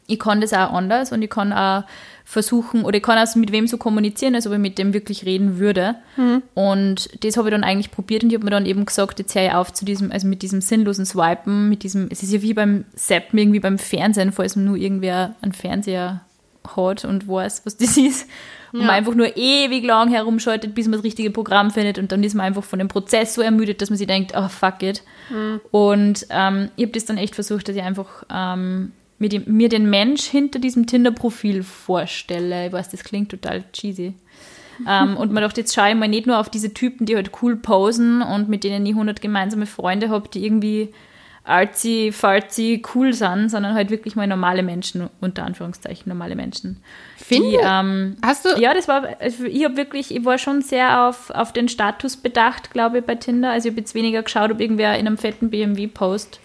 ich 0.08 0.20
kann 0.20 0.40
das 0.40 0.54
auch 0.54 0.72
anders 0.72 1.12
und 1.12 1.22
ich 1.22 1.30
kann 1.30 1.52
auch 1.52 1.84
versuchen 2.24 2.84
oder 2.86 2.98
ich 2.98 3.04
kann 3.04 3.18
auch 3.18 3.36
mit 3.36 3.52
wem 3.52 3.68
so 3.68 3.78
kommunizieren, 3.78 4.36
als 4.36 4.48
ob 4.48 4.54
ich 4.54 4.60
mit 4.60 4.78
dem 4.78 4.94
wirklich 4.94 5.26
reden 5.26 5.60
würde. 5.60 5.96
Und 6.54 7.24
das 7.24 7.38
habe 7.38 7.50
ich 7.50 7.52
dann 7.52 7.64
eigentlich 7.64 7.92
probiert 7.92 8.24
und 8.24 8.30
ich 8.30 8.36
habe 8.36 8.46
mir 8.46 8.52
dann 8.52 8.66
eben 8.66 8.86
gesagt, 8.86 9.20
jetzt 9.20 9.36
höre 9.36 9.46
ich 9.46 9.54
auf 9.54 9.74
zu 9.74 9.86
diesem, 9.86 10.12
also 10.12 10.28
mit 10.28 10.42
diesem 10.42 10.62
sinnlosen 10.62 11.06
Swipen, 11.06 11.68
mit 11.70 11.84
diesem, 11.84 12.08
es 12.10 12.24
ist 12.24 12.32
ja 12.32 12.42
wie 12.42 12.54
beim 12.54 12.86
Zappen, 12.96 13.38
irgendwie 13.38 13.60
beim 13.60 13.78
Fernsehen, 13.78 14.32
falls 14.32 14.56
nur 14.56 14.78
irgendwer 14.78 15.36
einen 15.42 15.54
Fernseher 15.54 16.22
hat 16.76 17.06
und 17.06 17.28
weiß, 17.28 17.66
was 17.66 17.78
das 17.78 17.98
ist. 17.98 18.28
Und 18.74 18.82
man 18.82 18.90
einfach 18.90 19.16
nur 19.16 19.38
ewig 19.38 19.86
lang 19.86 20.10
herumschaltet, 20.10 20.76
bis 20.76 20.88
man 20.88 20.94
das 20.94 21.04
richtige 21.04 21.32
Programm 21.32 21.72
findet 21.72 21.98
und 21.98 22.12
dann 22.12 22.24
ist 22.24 22.36
man 22.36 22.48
einfach 22.48 22.64
von 22.64 22.80
dem 22.80 22.90
Prozess 22.90 23.34
so 23.34 23.42
ermüdet, 23.42 23.82
dass 23.82 23.90
man 23.90 23.98
sich 23.98 24.08
denkt, 24.08 24.34
oh 24.36 24.50
fuck 24.50 24.84
it. 24.84 25.04
Und 25.72 26.28
ähm, 26.30 26.70
ich 26.76 26.84
habe 26.84 26.92
das 26.92 27.06
dann 27.06 27.18
echt 27.18 27.34
versucht, 27.34 27.70
dass 27.70 27.76
ich 27.76 27.82
einfach 27.82 28.24
ähm, 28.30 28.92
mir, 29.20 29.30
dem, 29.30 29.44
mir 29.48 29.70
den 29.70 29.90
Mensch 29.90 30.24
hinter 30.26 30.60
diesem 30.60 30.86
Tinder-Profil 30.86 31.64
vorstelle. 31.64 32.68
Ich 32.68 32.74
weiß, 32.74 32.90
das 32.90 33.04
klingt 33.04 33.30
total 33.30 33.64
cheesy. 33.72 34.14
ähm, 34.88 35.18
und 35.18 35.32
man 35.32 35.44
dachte, 35.44 35.62
jetzt 35.62 35.74
schaue 35.74 35.90
ich 35.90 35.96
mal 35.96 36.08
nicht 36.08 36.28
nur 36.28 36.40
auf 36.40 36.50
diese 36.50 36.74
Typen, 36.74 37.06
die 37.06 37.16
halt 37.16 37.32
cool 37.42 37.56
posen 37.56 38.22
und 38.22 38.50
mit 38.50 38.64
denen 38.64 38.86
ich 38.86 38.94
100 38.94 39.22
gemeinsame 39.22 39.66
Freunde 39.66 40.10
habe, 40.10 40.30
die 40.30 40.46
irgendwie 40.46 40.94
artsy, 41.48 42.12
fartsy, 42.12 42.82
cool 42.94 43.14
sind, 43.14 43.50
sondern 43.50 43.74
halt 43.74 43.90
wirklich 43.90 44.16
mal 44.16 44.28
normale 44.28 44.64
Menschen, 44.64 45.10
unter 45.22 45.44
Anführungszeichen 45.46 46.10
normale 46.10 46.36
Menschen. 46.36 46.82
Finde- 47.18 47.50
Die, 47.50 47.58
ähm, 47.64 48.18
Hast 48.24 48.46
du, 48.46 48.50
ja, 48.60 48.74
das 48.74 48.88
war, 48.88 49.04
also 49.20 49.46
ich 49.46 49.64
habe 49.64 49.78
wirklich, 49.78 50.14
ich 50.16 50.26
war 50.26 50.38
schon 50.38 50.62
sehr 50.62 51.08
auf, 51.08 51.30
auf 51.32 51.54
den 51.54 51.70
Status 51.70 52.18
bedacht, 52.18 52.72
glaube 52.72 53.00
ich, 53.00 53.06
bei 53.06 53.16
Tinder. 53.16 53.52
Also 53.52 53.68
ich 53.70 53.74
habe 53.74 53.82
jetzt 53.82 53.96
weniger 53.96 54.24
geschaut, 54.24 54.52
ob 54.52 54.60
irgendwer 54.60 54.98
in 54.98 55.08
einem 55.08 55.18
fetten 55.18 55.50
BMW 55.50 55.88
post. 55.88 56.40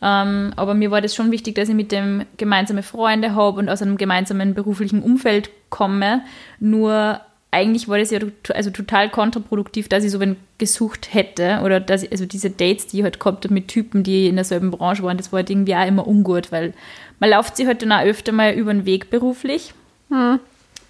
Ähm, 0.00 0.52
aber 0.54 0.74
mir 0.74 0.90
war 0.92 1.00
das 1.00 1.14
schon 1.14 1.32
wichtig, 1.32 1.56
dass 1.56 1.68
ich 1.68 1.74
mit 1.74 1.90
dem 1.90 2.24
gemeinsame 2.36 2.84
Freunde 2.84 3.34
habe 3.34 3.58
und 3.58 3.68
aus 3.68 3.82
einem 3.82 3.96
gemeinsamen 3.96 4.54
beruflichen 4.54 5.02
Umfeld 5.02 5.50
komme. 5.70 6.22
Nur 6.60 7.20
eigentlich 7.50 7.88
war 7.88 7.98
das 7.98 8.10
ja 8.10 8.20
also 8.54 8.70
total 8.70 9.08
kontraproduktiv, 9.08 9.88
dass 9.88 10.04
ich 10.04 10.10
so 10.10 10.20
wen 10.20 10.36
gesucht 10.58 11.14
hätte 11.14 11.60
oder 11.64 11.80
dass 11.80 12.02
ich, 12.02 12.12
also 12.12 12.26
diese 12.26 12.50
Dates, 12.50 12.88
die 12.88 12.98
ich 12.98 13.02
halt 13.04 13.20
gehabt 13.20 13.44
habe 13.44 13.54
mit 13.54 13.68
Typen, 13.68 14.02
die 14.02 14.28
in 14.28 14.36
derselben 14.36 14.70
Branche 14.70 15.02
waren, 15.02 15.16
das 15.16 15.32
war 15.32 15.38
halt 15.38 15.50
irgendwie 15.50 15.74
auch 15.74 15.86
immer 15.86 16.06
ungut, 16.06 16.52
weil 16.52 16.74
man 17.20 17.30
läuft 17.30 17.56
sich 17.56 17.66
halt 17.66 17.80
dann 17.82 17.92
auch 17.92 18.02
öfter 18.02 18.32
mal 18.32 18.52
über 18.52 18.72
den 18.72 18.84
Weg 18.84 19.10
beruflich. 19.10 19.72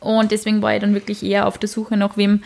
Und 0.00 0.30
deswegen 0.30 0.62
war 0.62 0.74
ich 0.74 0.80
dann 0.80 0.94
wirklich 0.94 1.22
eher 1.22 1.46
auf 1.46 1.58
der 1.58 1.68
Suche 1.68 1.96
nach 1.96 2.16
wem, 2.16 2.42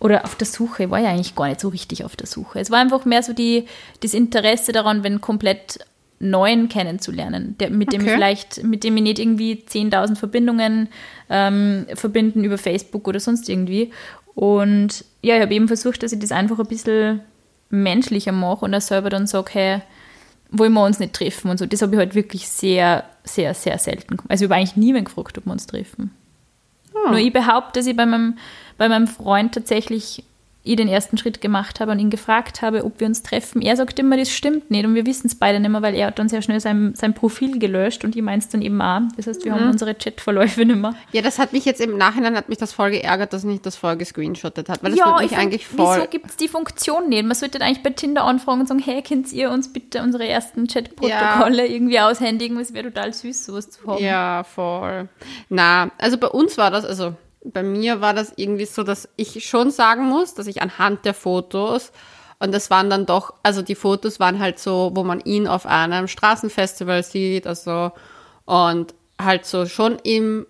oder 0.00 0.24
auf 0.24 0.34
der 0.34 0.46
Suche, 0.46 0.90
war 0.90 0.98
ja 0.98 1.10
eigentlich 1.10 1.34
gar 1.34 1.48
nicht 1.48 1.60
so 1.60 1.68
richtig 1.68 2.04
auf 2.04 2.16
der 2.16 2.26
Suche. 2.26 2.58
Es 2.60 2.70
war 2.70 2.80
einfach 2.80 3.04
mehr 3.04 3.22
so 3.22 3.32
die, 3.32 3.66
das 4.00 4.14
Interesse 4.14 4.72
daran, 4.72 5.02
wenn 5.04 5.20
komplett 5.20 5.78
Neuen 6.30 6.68
kennenzulernen, 6.68 7.56
der, 7.58 7.70
mit 7.70 7.92
dem 7.92 8.00
ich 8.00 8.06
Okay. 8.08 8.14
vielleicht, 8.16 8.62
mit 8.64 8.84
dem 8.84 8.96
ich 8.96 9.02
nicht 9.02 9.18
irgendwie 9.18 9.64
10.000 9.68 10.16
Verbindungen 10.16 10.88
ähm, 11.30 11.86
verbinden 11.94 12.44
über 12.44 12.58
Facebook 12.58 13.06
oder 13.08 13.20
sonst 13.20 13.48
irgendwie. 13.48 13.90
Und 14.34 15.04
ja, 15.22 15.36
ich 15.36 15.42
habe 15.42 15.54
eben 15.54 15.68
versucht, 15.68 16.02
dass 16.02 16.12
ich 16.12 16.18
das 16.18 16.32
einfach 16.32 16.58
ein 16.58 16.66
bisschen 16.66 17.20
menschlicher 17.70 18.32
mache 18.32 18.64
und 18.64 18.74
auch 18.74 18.80
selber 18.80 19.10
dann 19.10 19.26
sage, 19.26 19.50
hey, 19.52 19.80
wollen 20.50 20.72
wir 20.72 20.84
uns 20.84 20.98
nicht 20.98 21.14
treffen 21.14 21.50
und 21.50 21.58
so. 21.58 21.66
Das 21.66 21.82
habe 21.82 21.92
ich 21.94 21.98
halt 21.98 22.14
wirklich 22.14 22.48
sehr, 22.48 23.04
sehr, 23.24 23.54
sehr 23.54 23.78
selten. 23.78 24.18
Also 24.28 24.44
ich 24.44 24.50
habe 24.50 24.60
eigentlich 24.60 24.76
niemanden 24.76 25.06
gefragt, 25.06 25.38
ob 25.38 25.46
wir 25.46 25.52
uns 25.52 25.66
treffen. 25.66 26.10
Nur 27.10 27.18
ich 27.18 27.32
behaupte, 27.32 27.80
dass 27.80 27.86
ich 27.86 27.96
bei 27.96 28.06
meinem, 28.06 28.38
bei 28.78 28.88
meinem 28.88 29.06
Freund 29.08 29.52
tatsächlich 29.52 30.24
ich 30.66 30.76
den 30.76 30.88
ersten 30.88 31.18
Schritt 31.18 31.42
gemacht 31.42 31.78
habe 31.78 31.92
und 31.92 31.98
ihn 31.98 32.08
gefragt 32.08 32.62
habe, 32.62 32.84
ob 32.84 32.98
wir 32.98 33.06
uns 33.06 33.22
treffen. 33.22 33.60
Er 33.60 33.76
sagt 33.76 33.98
immer, 33.98 34.16
das 34.16 34.30
stimmt 34.30 34.70
nicht 34.70 34.86
und 34.86 34.94
wir 34.94 35.04
wissen 35.04 35.26
es 35.26 35.34
beide 35.34 35.60
nicht 35.60 35.70
mehr, 35.70 35.82
weil 35.82 35.94
er 35.94 36.06
hat 36.06 36.18
dann 36.18 36.30
sehr 36.30 36.40
schnell 36.40 36.58
sein, 36.58 36.94
sein 36.94 37.12
Profil 37.12 37.58
gelöscht 37.58 38.02
und 38.02 38.16
ich 38.16 38.22
meins 38.22 38.48
dann 38.48 38.62
eben 38.62 38.80
auch. 38.80 39.02
Das 39.16 39.26
heißt, 39.26 39.44
wir 39.44 39.52
haben 39.52 39.68
unsere 39.68 39.94
Chatverläufe 39.94 40.64
nicht 40.64 40.76
mehr. 40.76 40.94
ja, 41.12 41.20
das 41.20 41.38
hat 41.38 41.52
mich 41.52 41.66
jetzt 41.66 41.82
im 41.82 41.98
Nachhinein, 41.98 42.34
hat 42.34 42.48
mich 42.48 42.56
das 42.56 42.72
voll 42.72 42.92
geärgert, 42.92 43.34
dass 43.34 43.44
ich 43.44 43.50
nicht 43.50 43.66
das 43.66 43.76
voll 43.76 43.96
gescreenshottet 43.96 44.70
hat, 44.70 44.82
weil 44.82 44.92
das 44.92 45.00
würde 45.00 45.22
mich 45.22 45.28
find, 45.28 45.40
eigentlich 45.40 45.66
voll... 45.66 45.98
Wieso 45.98 46.08
gibt 46.08 46.30
es 46.30 46.36
die 46.36 46.48
Funktion 46.48 47.10
nicht? 47.10 47.24
Man 47.24 47.34
sollte 47.34 47.60
eigentlich 47.60 47.82
bei 47.82 47.90
Tinder 47.90 48.24
anfragen 48.24 48.60
und 48.60 48.66
sagen, 48.66 48.80
hey, 48.80 49.02
könnt 49.02 49.30
ihr 49.32 49.50
uns 49.50 49.70
bitte 49.70 50.02
unsere 50.02 50.26
ersten 50.26 50.66
Chatprotokolle 50.66 51.66
irgendwie 51.66 52.00
aushändigen? 52.00 52.58
Es 52.58 52.72
wäre 52.72 52.90
total 52.90 53.12
süß, 53.12 53.44
sowas 53.44 53.70
zu 53.70 53.86
haben. 53.86 54.02
Ja, 54.02 54.44
voll. 54.44 55.10
Na, 55.50 55.90
also 55.98 56.16
bei 56.16 56.28
uns 56.28 56.56
war 56.56 56.70
das, 56.70 56.86
also 56.86 57.14
bei 57.44 57.62
mir 57.62 58.00
war 58.00 58.14
das 58.14 58.32
irgendwie 58.36 58.64
so, 58.66 58.82
dass 58.82 59.08
ich 59.16 59.46
schon 59.46 59.70
sagen 59.70 60.04
muss, 60.08 60.34
dass 60.34 60.46
ich 60.46 60.62
anhand 60.62 61.04
der 61.04 61.14
Fotos 61.14 61.92
und 62.38 62.52
das 62.52 62.70
waren 62.70 62.90
dann 62.90 63.06
doch, 63.06 63.34
also 63.42 63.62
die 63.62 63.74
Fotos 63.74 64.18
waren 64.20 64.38
halt 64.38 64.58
so, 64.58 64.90
wo 64.94 65.04
man 65.04 65.20
ihn 65.20 65.46
auf 65.46 65.66
einem 65.66 66.08
Straßenfestival 66.08 67.02
sieht, 67.02 67.46
also 67.46 67.92
und 68.44 68.94
halt 69.20 69.46
so 69.46 69.66
schon 69.66 69.98
im, 70.02 70.46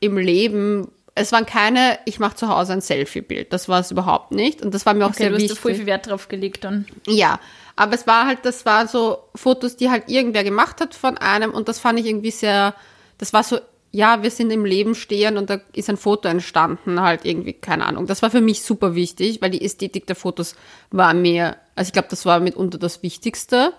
im 0.00 0.18
Leben. 0.18 0.88
Es 1.14 1.32
waren 1.32 1.46
keine, 1.46 1.98
ich 2.04 2.18
mache 2.18 2.36
zu 2.36 2.48
Hause 2.48 2.74
ein 2.74 2.80
Selfie-Bild. 2.82 3.52
Das 3.52 3.68
war 3.68 3.80
es 3.80 3.90
überhaupt 3.90 4.32
nicht. 4.32 4.60
Und 4.60 4.74
das 4.74 4.84
war 4.84 4.92
mir 4.92 5.06
auch 5.06 5.10
Okay, 5.10 5.22
sehr 5.22 5.30
du 5.30 5.36
hast 5.36 5.42
da 5.42 5.48
wichtig. 5.48 5.58
voll 5.60 5.74
viel 5.74 5.86
Wert 5.86 6.06
drauf 6.08 6.28
gelegt 6.28 6.62
dann. 6.64 6.86
Ja, 7.06 7.40
aber 7.74 7.94
es 7.94 8.06
war 8.06 8.26
halt, 8.26 8.40
das 8.44 8.66
war 8.66 8.86
so 8.86 9.18
Fotos, 9.34 9.76
die 9.76 9.90
halt 9.90 10.08
irgendwer 10.08 10.44
gemacht 10.44 10.80
hat 10.80 10.94
von 10.94 11.16
einem 11.16 11.52
und 11.52 11.68
das 11.68 11.78
fand 11.78 11.98
ich 11.98 12.06
irgendwie 12.06 12.30
sehr, 12.30 12.74
das 13.18 13.32
war 13.32 13.42
so, 13.42 13.58
ja, 13.96 14.22
wir 14.22 14.30
sind 14.30 14.50
im 14.50 14.66
Leben 14.66 14.94
stehen 14.94 15.38
und 15.38 15.48
da 15.48 15.58
ist 15.72 15.88
ein 15.88 15.96
Foto 15.96 16.28
entstanden, 16.28 17.00
halt 17.00 17.24
irgendwie, 17.24 17.54
keine 17.54 17.86
Ahnung. 17.86 18.06
Das 18.06 18.20
war 18.20 18.30
für 18.30 18.42
mich 18.42 18.60
super 18.60 18.94
wichtig, 18.94 19.40
weil 19.40 19.48
die 19.48 19.64
Ästhetik 19.64 20.06
der 20.06 20.16
Fotos 20.16 20.54
war 20.90 21.14
mir, 21.14 21.56
also 21.74 21.88
ich 21.88 21.92
glaube, 21.94 22.08
das 22.10 22.26
war 22.26 22.40
mitunter 22.40 22.76
das 22.76 23.02
Wichtigste. 23.02 23.72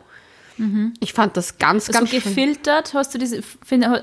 Ich 1.00 1.14
fand 1.14 1.38
das 1.38 1.58
ganz, 1.60 1.88
Also 1.88 2.00
ganz 2.00 2.10
schön. 2.10 2.20
gefiltert, 2.22 2.94
hast 2.94 3.14
du 3.14 3.18
diese 3.20 3.42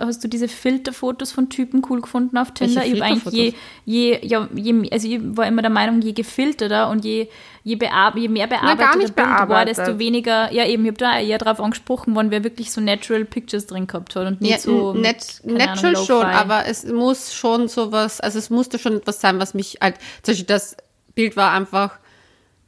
hast 0.01 0.23
du 0.23 0.29
diese 0.29 0.47
Filterfotos 0.49 1.33
von 1.33 1.49
Typen 1.49 1.83
cool 1.91 2.01
gefunden 2.01 2.39
auf 2.39 2.55
Tinder? 2.55 2.85
Ich 2.87 3.03
eigentlich 3.03 3.35
je, 3.35 3.55
je, 3.85 4.19
ja, 4.27 4.49
je, 4.55 4.89
also 4.93 5.09
ich 5.09 5.21
war 5.37 5.47
immer 5.47 5.63
der 5.63 5.71
Meinung, 5.71 6.01
je 6.01 6.13
gefilterter 6.13 6.89
und 6.91 7.05
je, 7.05 7.29
je, 7.65 7.75
bear, 7.77 8.17
je 8.17 8.29
mehr 8.29 8.47
bearbeiteter 8.47 8.97
nicht 8.99 9.17
Bild 9.17 9.29
war, 9.29 9.37
bearbeitet. 9.39 9.79
desto 9.79 9.99
weniger, 9.99 10.53
ja 10.53 10.65
eben, 10.67 10.85
ich 10.85 10.91
habe 10.93 10.99
da 10.99 11.19
eher 11.19 11.39
drauf 11.39 11.61
angesprochen 11.61 12.15
worden, 12.15 12.31
wer 12.31 12.45
wirklich 12.45 12.71
so 12.71 12.81
natural 12.81 13.25
Pictures 13.25 13.67
drin 13.67 13.87
gehabt 13.87 14.15
hat 14.15 14.27
und 14.27 14.41
nicht 14.41 14.53
Ja, 14.53 14.59
so 14.59 14.93
mit, 14.95 15.03
net, 15.03 15.41
keine 15.45 15.59
natural 15.59 15.95
Ahnung, 15.95 16.07
schon, 16.07 16.25
aber 16.27 16.67
es 16.67 16.85
muss 16.85 17.35
schon 17.35 17.69
sowas, 17.69 18.21
also 18.21 18.39
es 18.39 18.49
musste 18.51 18.79
schon 18.79 18.97
etwas 18.99 19.21
sein, 19.21 19.41
was 19.41 19.55
mich 19.55 19.79
halt, 19.81 19.97
zum 20.23 20.33
Beispiel 20.33 20.47
das 20.47 20.77
Bild 21.15 21.37
war 21.37 21.51
einfach, 21.53 21.99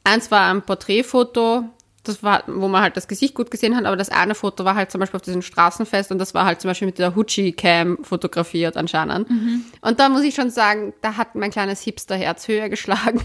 Eins 0.08 0.30
war 0.30 0.48
ein 0.52 0.62
Porträtfoto, 0.62 1.64
das 2.08 2.22
war, 2.22 2.44
wo 2.46 2.68
man 2.68 2.82
halt 2.82 2.96
das 2.96 3.08
Gesicht 3.08 3.34
gut 3.34 3.50
gesehen 3.50 3.76
hat, 3.76 3.84
aber 3.84 3.96
das 3.96 4.08
eine 4.08 4.34
Foto 4.34 4.64
war 4.64 4.74
halt 4.74 4.90
zum 4.90 5.00
Beispiel 5.00 5.16
auf 5.16 5.22
diesem 5.22 5.42
Straßenfest 5.42 6.10
und 6.12 6.18
das 6.18 6.34
war 6.34 6.44
halt 6.44 6.60
zum 6.60 6.70
Beispiel 6.70 6.86
mit 6.86 6.98
der 6.98 7.14
Hucci-Cam 7.14 7.98
fotografiert 8.02 8.76
anscheinend. 8.76 9.30
Mhm. 9.30 9.64
Und 9.80 10.00
da 10.00 10.08
muss 10.08 10.22
ich 10.22 10.34
schon 10.34 10.50
sagen, 10.50 10.92
da 11.02 11.16
hat 11.16 11.34
mein 11.34 11.50
kleines 11.50 11.82
Hipster-Herz 11.82 12.48
höher 12.48 12.68
geschlagen. 12.68 13.20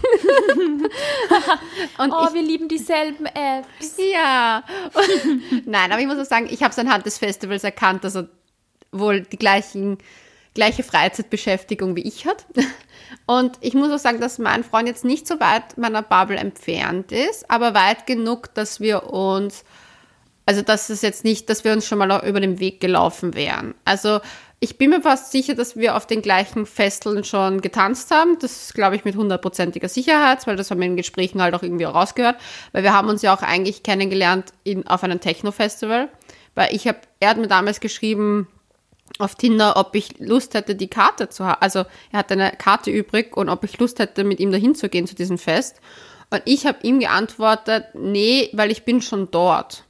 und 1.98 2.12
Oh, 2.12 2.26
ich, 2.28 2.34
wir 2.34 2.42
lieben 2.42 2.68
dieselben 2.68 3.26
Apps. 3.26 3.96
ja. 4.12 4.62
Nein, 5.64 5.92
aber 5.92 6.00
ich 6.00 6.06
muss 6.06 6.18
auch 6.18 6.24
sagen, 6.24 6.48
ich 6.50 6.62
habe 6.62 6.72
es 6.72 6.78
anhand 6.78 7.06
des 7.06 7.18
Festivals 7.18 7.64
erkannt, 7.64 8.04
dass 8.04 8.16
er 8.16 8.28
wohl 8.92 9.22
die 9.22 9.38
gleichen, 9.38 9.98
gleiche 10.54 10.82
Freizeitbeschäftigung 10.82 11.96
wie 11.96 12.02
ich 12.02 12.26
hat. 12.26 12.44
Und 13.26 13.58
ich 13.60 13.74
muss 13.74 13.90
auch 13.90 13.98
sagen, 13.98 14.20
dass 14.20 14.38
mein 14.38 14.64
Freund 14.64 14.88
jetzt 14.88 15.04
nicht 15.04 15.26
so 15.26 15.40
weit 15.40 15.78
meiner 15.78 16.02
Bubble 16.02 16.36
entfernt 16.36 17.12
ist, 17.12 17.50
aber 17.50 17.74
weit 17.74 18.06
genug, 18.06 18.52
dass 18.54 18.80
wir 18.80 19.12
uns, 19.12 19.64
also 20.46 20.62
dass 20.62 20.90
es 20.90 21.02
jetzt 21.02 21.24
nicht, 21.24 21.48
dass 21.48 21.64
wir 21.64 21.72
uns 21.72 21.86
schon 21.86 21.98
mal 21.98 22.26
über 22.26 22.40
den 22.40 22.58
Weg 22.58 22.80
gelaufen 22.80 23.34
wären. 23.34 23.74
Also 23.84 24.20
ich 24.64 24.78
bin 24.78 24.90
mir 24.90 25.02
fast 25.02 25.32
sicher, 25.32 25.54
dass 25.56 25.76
wir 25.76 25.96
auf 25.96 26.06
den 26.06 26.22
gleichen 26.22 26.66
Festeln 26.66 27.24
schon 27.24 27.62
getanzt 27.62 28.12
haben. 28.12 28.38
Das 28.38 28.72
glaube 28.72 28.94
ich, 28.94 29.04
mit 29.04 29.16
hundertprozentiger 29.16 29.88
Sicherheit, 29.88 30.46
weil 30.46 30.54
das 30.54 30.70
haben 30.70 30.80
wir 30.80 30.86
in 30.86 30.96
Gesprächen 30.96 31.42
halt 31.42 31.56
auch 31.56 31.64
irgendwie 31.64 31.82
rausgehört. 31.82 32.36
Weil 32.70 32.84
wir 32.84 32.92
haben 32.92 33.08
uns 33.08 33.22
ja 33.22 33.34
auch 33.34 33.42
eigentlich 33.42 33.82
kennengelernt 33.82 34.52
in, 34.62 34.86
auf 34.86 35.02
einem 35.02 35.18
Techno-Festival. 35.18 36.08
Weil 36.54 36.72
ich 36.72 36.86
habe, 36.86 36.98
er 37.18 37.30
hat 37.30 37.38
mir 37.38 37.48
damals 37.48 37.80
geschrieben 37.80 38.46
auf 39.22 39.34
Tinder, 39.34 39.76
ob 39.76 39.94
ich 39.94 40.18
Lust 40.18 40.54
hätte, 40.54 40.74
die 40.74 40.88
Karte 40.88 41.28
zu 41.28 41.44
haben. 41.44 41.60
Also 41.60 41.84
er 42.10 42.18
hatte 42.18 42.34
eine 42.34 42.52
Karte 42.52 42.90
übrig 42.90 43.36
und 43.36 43.48
ob 43.48 43.64
ich 43.64 43.78
Lust 43.78 43.98
hätte, 43.98 44.24
mit 44.24 44.40
ihm 44.40 44.52
dahin 44.52 44.74
zu 44.74 44.88
gehen 44.88 45.06
zu 45.06 45.14
diesem 45.14 45.38
Fest. 45.38 45.80
Und 46.30 46.42
ich 46.44 46.66
habe 46.66 46.78
ihm 46.82 47.00
geantwortet, 47.00 47.86
nee, 47.94 48.48
weil 48.52 48.70
ich 48.70 48.84
bin 48.84 49.02
schon 49.02 49.30
dort. 49.30 49.84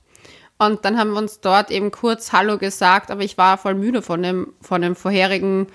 Und 0.58 0.84
dann 0.84 0.98
haben 0.98 1.10
wir 1.12 1.18
uns 1.18 1.40
dort 1.40 1.70
eben 1.70 1.90
kurz 1.90 2.32
Hallo 2.32 2.58
gesagt, 2.58 3.10
aber 3.10 3.22
ich 3.22 3.38
war 3.38 3.58
voll 3.58 3.74
müde 3.74 4.02
von 4.02 4.22
dem, 4.22 4.52
von 4.60 4.82
dem 4.82 4.94
vorherigen, 4.94 5.66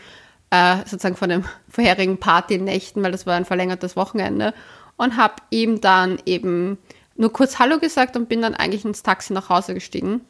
äh, 0.50 0.78
sozusagen 0.80 1.16
von 1.16 1.30
den 1.30 1.46
vorherigen 1.70 2.18
Partynächten, 2.18 3.04
weil 3.04 3.12
das 3.12 3.26
war 3.26 3.36
ein 3.36 3.46
verlängertes 3.46 3.96
Wochenende. 3.96 4.54
Und 4.96 5.18
habe 5.18 5.36
ihm 5.52 5.82
dann 5.82 6.20
eben 6.26 6.78
nur 7.16 7.32
kurz 7.34 7.60
Hallo 7.60 7.80
gesagt 7.80 8.16
und 8.16 8.30
bin 8.30 8.42
dann 8.42 8.56
eigentlich 8.56 8.86
ins 8.86 9.04
Taxi 9.04 9.34
nach 9.34 9.50
Hause 9.50 9.74
gestiegen. 9.74 10.22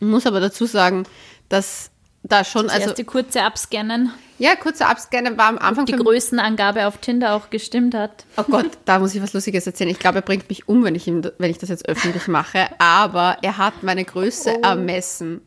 Muss 0.00 0.26
aber 0.26 0.40
dazu 0.40 0.66
sagen, 0.66 1.04
dass 1.48 1.90
da 2.24 2.42
schon, 2.42 2.64
Also, 2.64 2.74
also 2.76 2.88
Erste 2.88 3.04
kurze 3.04 3.42
Abscannen, 3.42 4.12
ja, 4.38 4.56
kurzer 4.56 4.88
Abscannen 4.88 5.38
war 5.38 5.46
am 5.46 5.58
Anfang 5.58 5.86
die 5.86 5.92
für 5.92 5.98
mich- 5.98 6.06
Größenangabe 6.06 6.86
auf 6.88 6.98
Tinder 6.98 7.34
auch 7.34 7.50
gestimmt 7.50 7.94
hat. 7.94 8.24
Oh 8.36 8.42
Gott, 8.42 8.70
da 8.84 8.98
muss 8.98 9.14
ich 9.14 9.22
was 9.22 9.32
Lustiges 9.32 9.64
erzählen. 9.64 9.90
Ich 9.90 10.00
glaube, 10.00 10.18
er 10.18 10.22
bringt 10.22 10.48
mich 10.48 10.68
um, 10.68 10.82
wenn 10.82 10.96
ich, 10.96 11.06
ihm, 11.06 11.22
wenn 11.38 11.50
ich 11.52 11.58
das 11.58 11.68
jetzt 11.68 11.88
öffentlich 11.88 12.26
mache. 12.26 12.66
Aber 12.78 13.36
er 13.42 13.58
hat 13.58 13.84
meine 13.84 14.04
Größe 14.04 14.60
ermessen 14.62 15.40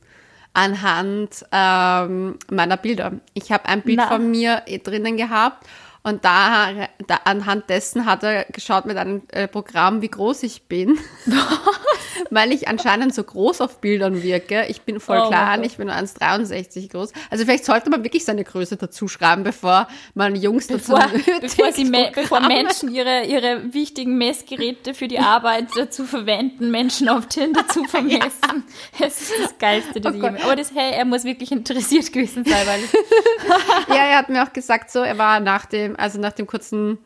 anhand 0.54 1.46
ähm, 1.52 2.38
meiner 2.50 2.78
Bilder. 2.78 3.14
Ich 3.34 3.52
habe 3.52 3.66
ein 3.68 3.82
Bild 3.82 3.98
Na. 3.98 4.08
von 4.08 4.32
mir 4.32 4.64
drinnen 4.84 5.18
gehabt 5.18 5.68
und 6.04 6.24
da, 6.24 6.88
da 7.08 7.20
anhand 7.26 7.70
dessen 7.70 8.06
hat 8.06 8.24
er 8.24 8.46
geschaut 8.46 8.86
mit 8.86 8.98
einem 8.98 9.24
äh, 9.32 9.48
Programm, 9.48 10.02
wie 10.02 10.10
groß 10.10 10.44
ich 10.44 10.64
bin. 10.64 10.98
Weil 12.32 12.52
ich 12.52 12.68
anscheinend 12.68 13.14
so 13.14 13.24
groß 13.24 13.62
auf 13.62 13.80
Bildern 13.80 14.24
wirke. 14.24 14.66
Ich 14.70 14.82
bin 14.82 15.00
voll 15.00 15.22
Oh 15.24 15.28
klein, 15.28 15.64
ich 15.64 15.78
bin 15.78 15.88
nur 15.88 15.96
1,63 15.96 16.92
groß. 16.92 17.12
Also 17.30 17.46
vielleicht 17.46 17.66
sollte 17.66 17.90
man 17.90 18.04
wirklich 18.04 18.26
seine 18.26 18.44
Größe 18.44 18.78
dazu 18.78 19.08
schreiben, 19.08 19.44
bevor 19.44 19.88
man 20.14 20.36
Jungs 20.36 20.68
dazu 20.68 20.94
Bevor, 20.94 21.06
bevor, 21.42 21.72
sie 21.72 21.86
me 21.86 22.12
bevor. 22.14 22.40
Menschen 22.40 22.94
ihre, 22.94 23.24
ihre 23.26 23.74
wichtigen 23.74 24.18
Messgeräte 24.18 24.94
für 24.94 25.08
die 25.08 25.20
Arbeit 25.20 25.68
dazu 25.76 26.06
verwenden, 26.06 26.72
Menschen 26.72 27.10
auf 27.10 27.28
Tinder 27.28 27.68
zu 27.68 27.84
vermessen. 27.90 28.64
Es 29.00 29.22
ist 29.22 29.34
das 29.44 29.58
Geilste, 29.60 30.02
das 30.02 30.14
Oh 30.14 30.16
ich 30.16 30.22
Gott. 30.22 30.44
Aber 30.44 30.56
das, 30.56 30.72
hey, 30.74 30.94
er 30.94 31.06
muss 31.06 31.24
wirklich 31.24 31.52
interessiert 31.52 32.12
gewesen 32.12 32.46
sein, 32.46 32.66
weil 32.66 32.82
Ja, 33.90 34.04
er 34.06 34.18
hat 34.18 34.30
mir 34.30 34.44
auch 34.44 34.54
gesagt, 34.54 34.92
so, 34.92 35.00
er 35.00 35.18
war 35.18 35.40
nach 35.40 35.66
dem, 35.66 35.97
also 35.98 36.20
nach 36.20 36.34
dem 36.34 36.48
kurzen 36.48 37.00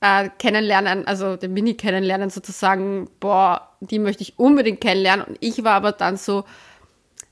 äh, 0.00 0.28
Kennenlernen, 0.38 1.06
also 1.06 1.36
dem 1.36 1.54
Mini-Kennenlernen 1.54 2.30
sozusagen, 2.30 3.08
boah, 3.20 3.68
die 3.80 3.98
möchte 3.98 4.22
ich 4.22 4.38
unbedingt 4.38 4.80
kennenlernen. 4.80 5.26
Und 5.26 5.36
ich 5.40 5.64
war 5.64 5.74
aber 5.74 5.92
dann 5.92 6.16
so, 6.16 6.44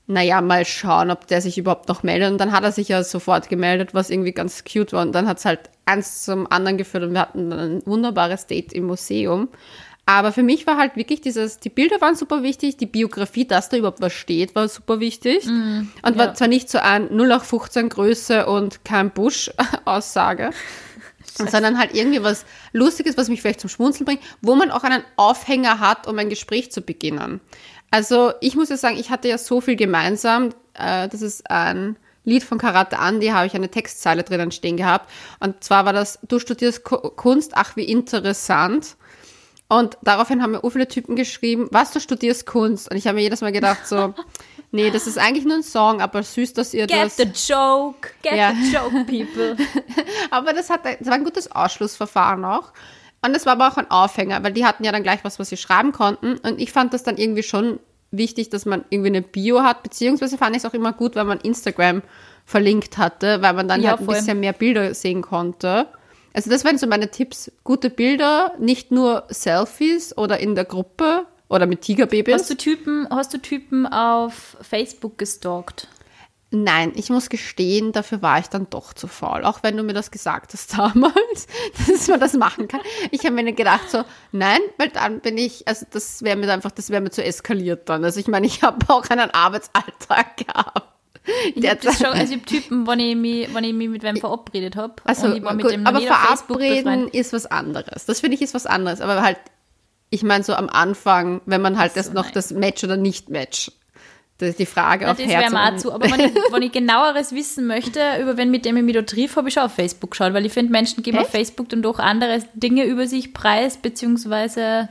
naja, 0.07 0.41
mal 0.41 0.65
schauen, 0.65 1.11
ob 1.11 1.27
der 1.27 1.41
sich 1.41 1.57
überhaupt 1.57 1.89
noch 1.89 2.03
meldet. 2.03 2.31
Und 2.31 2.37
dann 2.39 2.51
hat 2.51 2.63
er 2.63 2.71
sich 2.71 2.87
ja 2.87 3.03
sofort 3.03 3.49
gemeldet, 3.49 3.93
was 3.93 4.09
irgendwie 4.09 4.31
ganz 4.31 4.63
cute 4.63 4.93
war. 4.93 5.01
Und 5.01 5.13
dann 5.13 5.27
hat 5.27 5.37
es 5.39 5.45
halt 5.45 5.69
eins 5.85 6.23
zum 6.23 6.49
anderen 6.49 6.77
geführt 6.77 7.03
und 7.03 7.13
wir 7.13 7.21
hatten 7.21 7.49
dann 7.49 7.59
ein 7.59 7.85
wunderbares 7.85 8.47
Date 8.47 8.73
im 8.73 8.85
Museum. 8.85 9.49
Aber 10.07 10.31
für 10.31 10.41
mich 10.41 10.65
war 10.65 10.77
halt 10.77 10.95
wirklich 10.95 11.19
dieses, 11.19 11.59
die 11.59 11.69
Bilder 11.69 11.99
waren 11.99 12.15
super 12.15 12.41
wichtig, 12.41 12.77
die 12.77 12.85
Biografie, 12.85 13.45
dass 13.45 13.67
da 13.67 13.75
überhaupt 13.75 13.99
was 13.99 14.13
steht, 14.13 14.55
war 14.55 14.69
super 14.69 15.01
wichtig. 15.01 15.45
und 15.45 15.91
ja. 16.01 16.17
war 16.17 16.33
zwar 16.33 16.47
nicht 16.47 16.69
so 16.69 16.77
ein 16.77 17.09
0815 17.09 17.89
Größe 17.89 18.45
und 18.45 18.85
kein 18.85 19.11
Busch-Aussage, 19.11 20.51
sondern 21.35 21.77
halt 21.77 21.93
irgendwie 21.93 22.23
was 22.23 22.45
Lustiges, 22.71 23.17
was 23.17 23.27
mich 23.27 23.41
vielleicht 23.41 23.59
zum 23.59 23.69
Schmunzeln 23.69 24.05
bringt, 24.05 24.21
wo 24.41 24.55
man 24.55 24.71
auch 24.71 24.83
einen 24.83 25.03
Aufhänger 25.17 25.81
hat, 25.81 26.07
um 26.07 26.17
ein 26.17 26.29
Gespräch 26.29 26.71
zu 26.71 26.81
beginnen. 26.81 27.41
Also 27.91 28.31
ich 28.39 28.55
muss 28.55 28.69
ja 28.69 28.77
sagen, 28.77 28.97
ich 28.97 29.09
hatte 29.09 29.27
ja 29.27 29.37
so 29.37 29.59
viel 29.59 29.75
gemeinsam. 29.75 30.51
Äh, 30.73 31.09
das 31.09 31.21
ist 31.21 31.51
ein 31.51 31.97
Lied 32.23 32.45
von 32.45 32.59
Karate 32.59 32.95
Andy, 32.95 33.27
habe 33.27 33.45
ich 33.45 33.55
eine 33.55 33.69
Textzeile 33.69 34.23
drinnen 34.23 34.51
stehen 34.51 34.77
gehabt. 34.77 35.09
Und 35.41 35.65
zwar 35.65 35.83
war 35.83 35.91
das, 35.91 36.19
du 36.25 36.39
studierst 36.39 36.85
Ku- 36.85 37.09
Kunst, 37.11 37.51
ach 37.55 37.75
wie 37.75 37.83
interessant. 37.83 38.95
Und 39.69 39.97
daraufhin 40.01 40.41
haben 40.41 40.51
mir 40.51 40.61
so 40.61 40.69
viele 40.69 40.87
Typen 40.87 41.15
geschrieben, 41.15 41.67
was, 41.71 41.91
du 41.91 41.99
studierst 41.99 42.45
Kunst? 42.45 42.89
Und 42.89 42.95
ich 42.97 43.05
habe 43.05 43.15
mir 43.17 43.23
jedes 43.23 43.41
Mal 43.41 43.51
gedacht 43.51 43.85
so, 43.85 44.13
nee, 44.71 44.89
das 44.91 45.07
ist 45.07 45.17
eigentlich 45.17 45.45
nur 45.45 45.55
ein 45.57 45.63
Song, 45.63 46.01
aber 46.01 46.23
süß, 46.23 46.53
dass 46.53 46.73
ihr 46.73 46.87
get 46.87 47.05
das... 47.05 47.17
the 47.17 47.23
joke, 47.23 48.09
get 48.21 48.35
Ja. 48.35 48.53
the 48.53 48.71
joke, 48.71 49.05
people. 49.05 49.57
Aber 50.31 50.53
das, 50.53 50.69
hat, 50.69 50.85
das 50.85 51.05
war 51.07 51.15
ein 51.15 51.23
gutes 51.25 51.51
Ausschlussverfahren 51.51 52.45
auch. 52.45 52.71
Und 53.25 53.33
das 53.35 53.45
war 53.45 53.53
aber 53.53 53.67
auch 53.67 53.77
ein 53.77 53.89
Aufhänger, 53.89 54.43
weil 54.43 54.53
die 54.53 54.63
hatten 54.63 54.83
ja 54.83 54.91
dann 54.91 55.01
gleich 55.03 55.23
was, 55.23 55.39
was 55.39 55.49
sie 55.49 55.57
schreiben 55.57 55.91
konnten. 55.91 56.37
Und 56.37 56.61
ich 56.61 56.71
fand 56.71 56.93
das 56.93 57.03
dann 57.03 57.17
irgendwie 57.17 57.43
schon 57.43 57.79
wichtig, 58.11 58.49
dass 58.49 58.65
man 58.65 58.85
irgendwie 58.89 59.09
eine 59.09 59.21
Bio 59.21 59.63
hat, 59.63 59.83
beziehungsweise 59.83 60.37
fand 60.37 60.55
ich 60.55 60.63
es 60.63 60.69
auch 60.69 60.73
immer 60.75 60.93
gut, 60.93 61.15
wenn 61.15 61.27
man 61.27 61.39
Instagram 61.39 62.03
verlinkt 62.45 62.97
hatte, 62.97 63.41
weil 63.41 63.53
man 63.53 63.67
dann 63.67 63.81
Ja, 63.81 63.91
halt 63.91 64.01
ein 64.01 64.07
bisschen 64.07 64.39
mehr 64.39 64.53
Bilder 64.53 64.93
sehen 64.93 65.21
konnte. 65.21 65.87
Also 66.37 66.51
das 66.51 66.63
waren 66.63 66.77
so 66.77 66.85
meine 66.85 67.09
Tipps. 67.09 67.51
Gute 67.63 67.89
Bilder, 67.89 68.53
nicht 68.59 68.91
nur 68.91 69.23
Selfies 69.27 70.15
oder 70.15 70.39
in 70.39 70.53
der 70.53 70.65
Gruppe 70.65 71.25
oder 71.49 71.65
mit 71.65 71.81
Tigerbabys. 71.81 72.31
Hast 72.31 72.49
du 72.51 72.55
Typen, 72.55 73.07
hast 73.09 73.33
du 73.33 73.39
Typen 73.39 73.87
auf 73.87 74.55
Facebook 74.61 75.17
gestalkt? 75.17 75.87
Nein, 76.51 76.91
ich 76.93 77.09
muss 77.09 77.29
gestehen, 77.29 77.91
dafür 77.91 78.21
war 78.21 78.37
ich 78.37 78.49
dann 78.49 78.69
doch 78.69 78.93
zu 78.93 79.07
faul. 79.07 79.45
Auch 79.45 79.63
wenn 79.63 79.77
du 79.77 79.81
mir 79.81 79.93
das 79.93 80.11
gesagt 80.11 80.53
hast 80.53 80.73
damals, 80.77 81.47
dass 81.87 82.07
man 82.07 82.19
das 82.19 82.33
machen 82.33 82.67
kann. 82.67 82.81
Ich 83.09 83.25
habe 83.25 83.33
mir 83.33 83.43
dann 83.43 83.55
gedacht 83.55 83.89
so, 83.89 84.03
nein, 84.31 84.59
weil 84.77 84.89
dann 84.89 85.21
bin 85.21 85.39
ich, 85.39 85.67
also 85.67 85.87
das 85.89 86.21
wäre 86.21 86.37
mir 86.37 86.53
einfach, 86.53 86.69
das 86.69 86.91
wäre 86.91 87.01
mir 87.01 87.09
zu 87.09 87.23
eskaliert 87.23 87.89
dann. 87.89 88.03
Also 88.03 88.19
ich 88.19 88.27
meine, 88.27 88.45
ich 88.45 88.61
habe 88.61 88.93
auch 88.93 89.09
einen 89.09 89.31
Arbeitsalltag 89.31 90.37
gehabt. 90.45 90.96
Ich 91.55 91.69
hab 91.69 91.81
das 91.81 91.97
schon, 91.97 92.07
also 92.07 92.33
hab 92.33 92.45
Typen, 92.45 92.87
wenn 92.87 92.99
ich 92.99 93.15
mich, 93.15 93.53
wenn 93.53 93.63
ich 93.63 93.73
mich 93.73 93.89
mit 93.89 94.03
wem 94.03 94.17
verabredet 94.17 94.75
habe. 94.75 94.95
also, 95.03 95.29
gut, 95.29 95.77
aber 95.83 95.97
auf 95.97 96.05
verabreden 96.05 97.09
ist 97.09 97.33
was 97.33 97.45
anderes. 97.45 98.05
Das 98.05 98.21
finde 98.21 98.35
ich 98.35 98.41
ist 98.41 98.53
was 98.53 98.65
anderes. 98.65 99.01
Aber 99.01 99.21
halt, 99.21 99.37
ich 100.09 100.23
meine 100.23 100.43
so 100.43 100.53
am 100.53 100.69
Anfang, 100.69 101.41
wenn 101.45 101.61
man 101.61 101.77
halt 101.77 101.93
so, 101.93 101.99
das 101.99 102.13
noch 102.13 102.23
nein. 102.23 102.33
das 102.33 102.51
Match 102.51 102.83
oder 102.83 102.97
nicht 102.97 103.29
Match, 103.29 103.71
das 104.37 104.49
ist 104.49 104.59
die 104.59 104.65
Frage 104.67 105.05
Ja, 105.05 105.11
auf 105.11 105.17
das 105.17 105.27
Herz 105.27 105.53
auch 105.53 105.77
zu. 105.77 105.91
Aber 105.91 106.09
wenn 106.11 106.19
ich, 106.19 106.31
wenn 106.51 106.61
ich 106.61 106.71
genaueres 106.71 107.31
wissen 107.31 107.65
möchte, 107.65 107.99
über 108.21 108.37
wen 108.37 108.51
mit 108.51 108.65
dem 108.65 108.77
ich 108.77 108.83
mich 108.83 108.93
da 108.93 109.01
triff, 109.01 109.35
habe 109.35 109.47
ich 109.47 109.55
schon 109.55 109.63
auf 109.63 109.73
Facebook 109.73 110.11
geschaut, 110.11 110.33
weil 110.33 110.45
ich 110.45 110.53
finde, 110.53 110.71
Menschen 110.71 111.01
geben 111.01 111.17
auf 111.17 111.23
Echt? 111.23 111.35
Facebook 111.35 111.69
dann 111.69 111.81
doch 111.81 111.99
andere 111.99 112.43
Dinge 112.53 112.85
über 112.85 113.07
sich 113.07 113.33
preis, 113.33 113.77
beziehungsweise 113.77 114.89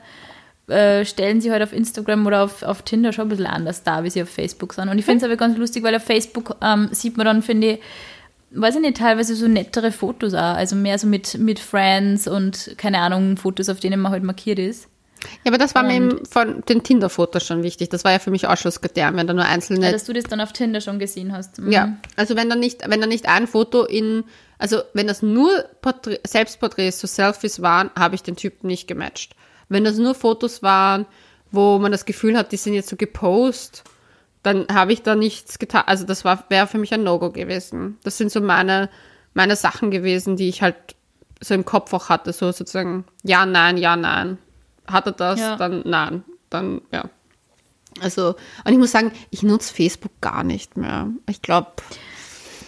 äh, 0.69 1.05
stellen 1.05 1.41
sie 1.41 1.51
halt 1.53 1.62
auf 1.62 1.73
Instagram 1.73 2.27
oder 2.27 2.43
auf, 2.45 2.62
auf 2.62 2.83
Tinder 2.83 3.12
schon 3.12 3.27
ein 3.27 3.29
bisschen 3.29 3.47
anders 3.47 3.83
dar, 3.83 4.03
wie 4.05 4.11
sie 4.11 4.23
auf 4.23 4.29
Facebook 4.31 4.73
sind. 4.75 4.89
Und 4.89 4.99
ich 4.99 5.05
finde 5.05 5.19
es 5.19 5.25
aber 5.25 5.37
ganz 5.37 5.57
lustig, 5.57 5.83
weil 5.85 5.95
auf 5.95 6.03
Facebook 6.03 6.57
ähm, 6.62 6.89
sieht 6.93 7.17
man 7.17 7.27
dann, 7.27 7.43
finde 7.43 7.73
ich, 7.75 7.81
weiß 8.51 8.77
ich 8.77 8.81
nicht, 8.81 8.97
teilweise 8.97 9.35
so 9.37 9.47
nettere 9.49 9.93
Fotos 9.93 10.35
auch. 10.35 10.41
Also 10.57 10.75
mehr 10.77 10.99
so 10.99 11.07
mit, 11.07 11.39
mit 11.39 11.59
Friends 11.61 12.27
und 12.27 12.75
keine 12.79 12.99
Ahnung, 12.99 13.37
Fotos, 13.37 13.69
auf 13.69 13.81
denen 13.81 14.01
man 14.01 14.12
halt 14.12 14.23
markiert 14.25 14.59
ist. 14.59 14.89
Ja, 15.45 15.51
aber 15.51 15.59
das 15.59 15.75
war 15.75 15.83
mir 15.83 15.97
Und- 15.97 16.12
eben 16.12 16.27
von 16.27 16.62
den 16.69 16.83
Tinder-Fotos 16.83 17.45
schon 17.47 17.62
wichtig. 17.62 17.89
Das 17.89 18.05
war 18.05 18.12
ja 18.12 18.19
für 18.19 18.31
mich 18.31 18.47
Ausschlusskriterium, 18.47 19.17
wenn 19.17 19.27
da 19.27 19.33
nur 19.35 19.45
einzelne 19.45 19.87
Ja, 19.87 19.93
dass 19.93 20.05
du 20.05 20.12
das 20.12 20.25
dann 20.25 20.41
auf 20.41 20.53
Tinder 20.53 20.81
schon 20.81 20.99
gesehen 20.99 21.33
hast. 21.33 21.59
Mhm. 21.59 21.73
Ja, 21.73 21.97
also 22.17 22.37
wenn 22.37 22.49
da 22.51 22.55
nicht, 22.57 22.89
wenn 22.89 23.01
da 23.01 23.07
nicht 23.07 23.27
ein 23.29 23.47
Foto 23.47 23.85
in, 23.85 24.25
also 24.59 24.83
wenn 24.95 25.07
das 25.07 25.23
nur 25.23 25.51
Porträt, 25.81 26.21
Selbstporträts, 26.27 27.01
so 27.01 27.07
Selfies 27.07 27.62
waren, 27.62 27.91
habe 27.99 28.14
ich 28.14 28.23
den 28.23 28.37
Typen 28.37 28.67
nicht 28.69 28.87
gematcht. 28.89 29.35
Wenn 29.69 29.85
das 29.85 29.97
nur 29.99 30.14
Fotos 30.14 30.62
waren, 30.62 31.07
wo 31.51 31.79
man 31.79 31.93
das 31.93 32.05
Gefühl 32.05 32.37
hat, 32.37 32.53
die 32.53 32.57
sind 32.57 32.75
jetzt 32.75 32.89
so 32.89 32.97
gepostet, 32.97 33.85
dann 34.43 34.67
habe 34.73 34.93
ich 34.93 35.03
da 35.03 35.14
nichts 35.17 35.59
getan. 35.59 35.85
Also 35.87 36.05
das 36.05 36.25
wäre 36.25 36.67
für 36.67 36.79
mich 36.79 36.95
ein 36.95 37.03
No-Go 37.03 37.31
gewesen. 37.31 37.99
Das 38.05 38.17
sind 38.19 38.31
so 38.31 38.41
meine 38.41 38.89
meine 39.35 39.55
Sachen 39.57 39.91
gewesen, 39.91 40.37
die 40.37 40.49
ich 40.49 40.62
halt 40.62 40.77
so 41.43 41.53
im 41.53 41.64
Kopf 41.67 41.93
auch 41.93 42.09
hatte, 42.09 42.33
so 42.33 42.51
sozusagen 42.53 43.05
ja, 43.23 43.45
nein, 43.45 43.77
ja, 43.77 43.95
nein. 43.97 44.39
hat 44.87 45.07
er 45.07 45.12
das, 45.12 45.39
Ja. 45.39 45.57
dann 45.57 45.83
nein, 45.85 46.25
dann 46.49 46.81
ja. 46.91 47.11
Also, 48.01 48.35
und 48.64 48.73
ich 48.73 48.79
muss 48.79 48.93
sagen, 48.93 49.12
ich 49.31 49.43
nutze 49.43 49.73
Facebook 49.75 50.12
gar 50.21 50.43
nicht 50.45 50.77
mehr. 50.77 51.09
Ich 51.29 51.43
glaube, 51.43 51.73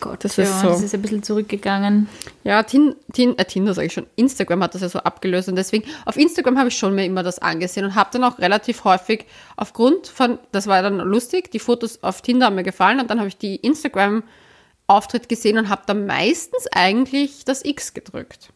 Gott, 0.00 0.24
das 0.24 0.36
ja, 0.36 0.44
ist 0.44 0.60
so. 0.60 0.68
das 0.68 0.82
ist 0.82 0.94
ein 0.94 1.02
bisschen 1.02 1.22
zurückgegangen. 1.22 2.08
Ja, 2.44 2.62
Tin, 2.62 2.94
Tin, 3.12 3.36
äh, 3.38 3.44
Tinder 3.44 3.74
sage 3.74 3.86
ich 3.86 3.92
schon. 3.92 4.06
Instagram 4.16 4.62
hat 4.62 4.74
das 4.74 4.82
ja 4.82 4.88
so 4.88 5.00
abgelöst 5.00 5.48
und 5.48 5.56
deswegen 5.56 5.88
auf 6.04 6.16
Instagram 6.16 6.58
habe 6.58 6.68
ich 6.68 6.76
schon 6.76 6.94
mir 6.94 7.04
immer 7.04 7.22
das 7.22 7.38
angesehen 7.38 7.86
und 7.86 7.94
habe 7.94 8.10
dann 8.12 8.24
auch 8.24 8.38
relativ 8.38 8.84
häufig 8.84 9.26
aufgrund 9.56 10.06
von, 10.06 10.38
das 10.52 10.66
war 10.66 10.82
dann 10.82 10.98
lustig, 10.98 11.50
die 11.50 11.58
Fotos 11.58 12.02
auf 12.02 12.22
Tinder 12.22 12.46
haben 12.46 12.56
mir 12.56 12.62
gefallen 12.62 13.00
und 13.00 13.10
dann 13.10 13.18
habe 13.18 13.28
ich 13.28 13.36
die 13.36 13.56
Instagram-Auftritt 13.56 15.28
gesehen 15.28 15.58
und 15.58 15.68
habe 15.68 15.82
dann 15.86 16.06
meistens 16.06 16.66
eigentlich 16.72 17.44
das 17.44 17.64
X 17.64 17.94
gedrückt. 17.94 18.50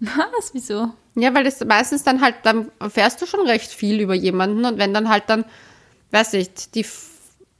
Was? 0.00 0.52
Wieso? 0.52 0.90
Ja, 1.14 1.34
weil 1.34 1.44
das 1.44 1.64
meistens 1.64 2.02
dann 2.02 2.20
halt, 2.20 2.36
dann 2.42 2.70
erfährst 2.80 3.20
du 3.20 3.26
schon 3.26 3.46
recht 3.46 3.70
viel 3.70 4.00
über 4.00 4.14
jemanden 4.14 4.64
und 4.64 4.78
wenn 4.78 4.94
dann 4.94 5.08
halt 5.08 5.24
dann, 5.28 5.44
weiß 6.10 6.32
nicht, 6.32 6.74
die 6.74 6.86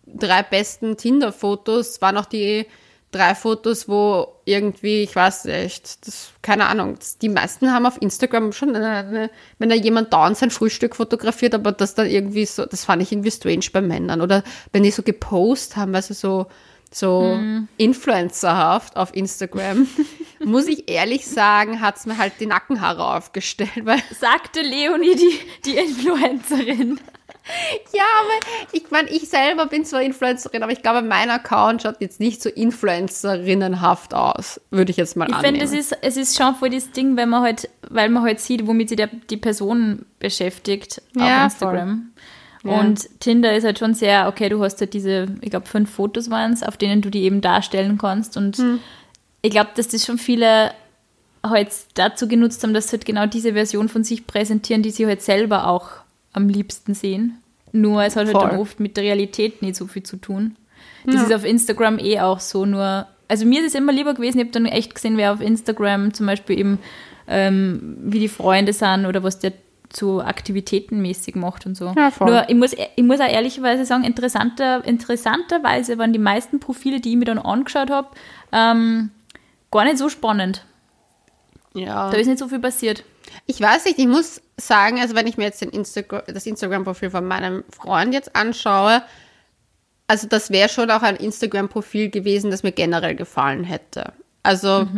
drei 0.06 0.42
besten 0.42 0.96
Tinder-Fotos 0.96 2.00
waren 2.00 2.16
auch 2.16 2.26
die 2.26 2.66
drei 3.12 3.34
Fotos, 3.34 3.88
wo 3.88 4.26
irgendwie, 4.44 5.02
ich 5.02 5.14
weiß 5.14 5.44
nicht, 5.44 6.06
das, 6.06 6.30
keine 6.40 6.66
Ahnung, 6.66 6.98
die 7.20 7.28
meisten 7.28 7.72
haben 7.72 7.86
auf 7.86 8.00
Instagram 8.00 8.52
schon, 8.52 8.74
eine, 8.74 9.30
wenn 9.58 9.68
da 9.68 9.76
jemand 9.76 10.12
dauernd 10.12 10.36
sein 10.36 10.50
Frühstück 10.50 10.96
fotografiert, 10.96 11.54
aber 11.54 11.70
das 11.72 11.94
dann 11.94 12.08
irgendwie 12.08 12.46
so, 12.46 12.66
das 12.66 12.84
fand 12.84 13.02
ich 13.02 13.12
irgendwie 13.12 13.30
strange 13.30 13.66
bei 13.72 13.80
Männern. 13.80 14.20
Oder 14.20 14.42
wenn 14.72 14.82
die 14.82 14.90
so 14.90 15.02
gepostet 15.02 15.76
haben, 15.76 15.92
du, 15.92 16.00
so, 16.00 16.46
so 16.90 17.38
influencerhaft 17.76 18.96
auf 18.96 19.14
Instagram, 19.14 19.86
muss 20.44 20.66
ich 20.66 20.90
ehrlich 20.90 21.26
sagen, 21.26 21.80
hat's 21.80 22.06
mir 22.06 22.18
halt 22.18 22.34
die 22.40 22.46
Nackenhaare 22.46 23.16
aufgestellt, 23.16 23.84
weil 23.84 24.02
Sagte 24.18 24.62
Leonie, 24.62 25.14
die, 25.14 25.38
die 25.64 25.76
Influencerin. 25.76 26.98
Ja, 27.94 28.04
aber 28.20 28.66
ich 28.72 28.90
meine, 28.90 29.08
ich 29.10 29.28
selber 29.28 29.66
bin 29.66 29.84
zwar 29.84 30.02
Influencerin, 30.02 30.62
aber 30.62 30.72
ich 30.72 30.82
glaube, 30.82 31.02
mein 31.02 31.28
Account 31.30 31.82
schaut 31.82 31.96
jetzt 32.00 32.20
nicht 32.20 32.40
so 32.42 32.48
influencerinnenhaft 32.48 34.14
aus, 34.14 34.60
würde 34.70 34.90
ich 34.90 34.96
jetzt 34.96 35.16
mal 35.16 35.28
Ich 35.28 35.34
annehmen. 35.34 35.58
finde, 35.60 35.64
es 35.64 35.72
ist, 35.92 35.96
es 36.02 36.16
ist 36.16 36.36
schon 36.36 36.54
voll 36.54 36.70
das 36.70 36.90
Ding, 36.92 37.16
wenn 37.16 37.28
man 37.28 37.42
halt, 37.42 37.68
weil 37.90 38.08
man 38.08 38.22
halt 38.22 38.40
sieht, 38.40 38.66
womit 38.66 38.88
sich 38.88 38.96
der, 38.96 39.08
die 39.30 39.36
Person 39.36 40.06
beschäftigt 40.18 41.02
Ja, 41.16 41.38
auf 41.46 41.52
Instagram. 41.52 42.12
Ja. 42.64 42.78
Und 42.80 43.20
Tinder 43.20 43.54
ist 43.56 43.64
halt 43.64 43.78
schon 43.80 43.94
sehr, 43.94 44.28
okay, 44.28 44.48
du 44.48 44.62
hast 44.62 44.80
halt 44.80 44.94
diese, 44.94 45.26
ich 45.40 45.50
glaube, 45.50 45.66
fünf 45.66 45.90
Fotos 45.90 46.30
waren 46.30 46.52
es, 46.52 46.62
auf 46.62 46.76
denen 46.76 47.02
du 47.02 47.10
die 47.10 47.22
eben 47.24 47.40
darstellen 47.40 47.98
kannst. 47.98 48.36
Und 48.36 48.56
Hm. 48.58 48.78
ich 49.42 49.50
glaube, 49.50 49.70
dass 49.74 49.88
das 49.88 50.04
schon 50.06 50.18
viele 50.18 50.70
halt 51.44 51.70
dazu 51.94 52.28
genutzt 52.28 52.62
haben, 52.62 52.72
dass 52.72 52.86
sie 52.88 52.92
halt 52.92 53.04
genau 53.04 53.26
diese 53.26 53.54
Version 53.54 53.88
von 53.88 54.04
sich 54.04 54.28
präsentieren, 54.28 54.82
die 54.84 54.92
sie 54.92 55.06
halt 55.06 55.22
selber 55.22 55.66
auch 55.66 55.88
am 56.32 56.48
liebsten 56.48 56.94
sehen. 56.94 57.38
Nur 57.72 58.02
es 58.04 58.16
hat 58.16 58.26
halt 58.26 58.36
dann 58.36 58.58
oft 58.58 58.80
mit 58.80 58.96
der 58.96 59.04
Realität 59.04 59.62
nicht 59.62 59.76
so 59.76 59.86
viel 59.86 60.02
zu 60.02 60.16
tun. 60.16 60.56
Das 61.04 61.22
ist 61.22 61.32
auf 61.32 61.44
Instagram 61.44 61.98
eh 61.98 62.20
auch 62.20 62.38
so, 62.40 62.64
nur, 62.64 63.06
also 63.28 63.44
mir 63.44 63.60
ist 63.60 63.68
es 63.68 63.74
immer 63.74 63.92
lieber 63.92 64.14
gewesen, 64.14 64.38
ich 64.38 64.44
habe 64.44 64.52
dann 64.52 64.66
echt 64.66 64.94
gesehen, 64.94 65.16
wer 65.16 65.32
auf 65.32 65.40
Instagram 65.40 66.14
zum 66.14 66.26
Beispiel 66.26 66.58
eben, 66.58 66.78
ähm, 67.26 67.96
wie 68.02 68.20
die 68.20 68.28
Freunde 68.28 68.72
sind 68.72 69.06
oder 69.06 69.22
was 69.22 69.38
der 69.38 69.52
so 69.92 70.22
aktivitätenmäßig 70.22 71.34
macht 71.34 71.66
und 71.66 71.76
so. 71.76 71.92
Ja, 71.96 72.10
voll. 72.10 72.30
Nur 72.30 72.48
ich 72.48 72.54
muss, 72.54 72.72
ich 72.72 73.04
muss 73.04 73.20
auch 73.20 73.28
ehrlicherweise 73.28 73.84
sagen, 73.84 74.04
interessanter, 74.04 74.84
interessanterweise 74.84 75.98
waren 75.98 76.12
die 76.12 76.18
meisten 76.18 76.60
Profile, 76.60 77.00
die 77.00 77.10
ich 77.10 77.16
mir 77.16 77.24
dann 77.24 77.38
angeschaut 77.38 77.90
habe, 77.90 78.08
ähm, 78.52 79.10
gar 79.70 79.84
nicht 79.84 79.98
so 79.98 80.08
spannend. 80.08 80.64
ja. 81.74 82.10
Da 82.10 82.16
ist 82.16 82.26
nicht 82.26 82.38
so 82.38 82.48
viel 82.48 82.60
passiert. 82.60 83.04
Ich 83.46 83.60
weiß 83.60 83.86
nicht, 83.86 83.98
ich 83.98 84.06
muss 84.06 84.40
sagen, 84.66 85.00
also 85.00 85.14
wenn 85.14 85.26
ich 85.26 85.36
mir 85.36 85.44
jetzt 85.44 85.62
Instagram, 85.62 86.22
das 86.26 86.46
Instagram-Profil 86.46 87.10
von 87.10 87.26
meinem 87.26 87.64
Freund 87.70 88.14
jetzt 88.14 88.34
anschaue, 88.36 89.02
also 90.06 90.26
das 90.28 90.50
wäre 90.50 90.68
schon 90.68 90.90
auch 90.90 91.02
ein 91.02 91.16
Instagram-Profil 91.16 92.10
gewesen, 92.10 92.50
das 92.50 92.62
mir 92.62 92.72
generell 92.72 93.14
gefallen 93.14 93.64
hätte. 93.64 94.12
Also 94.44 94.88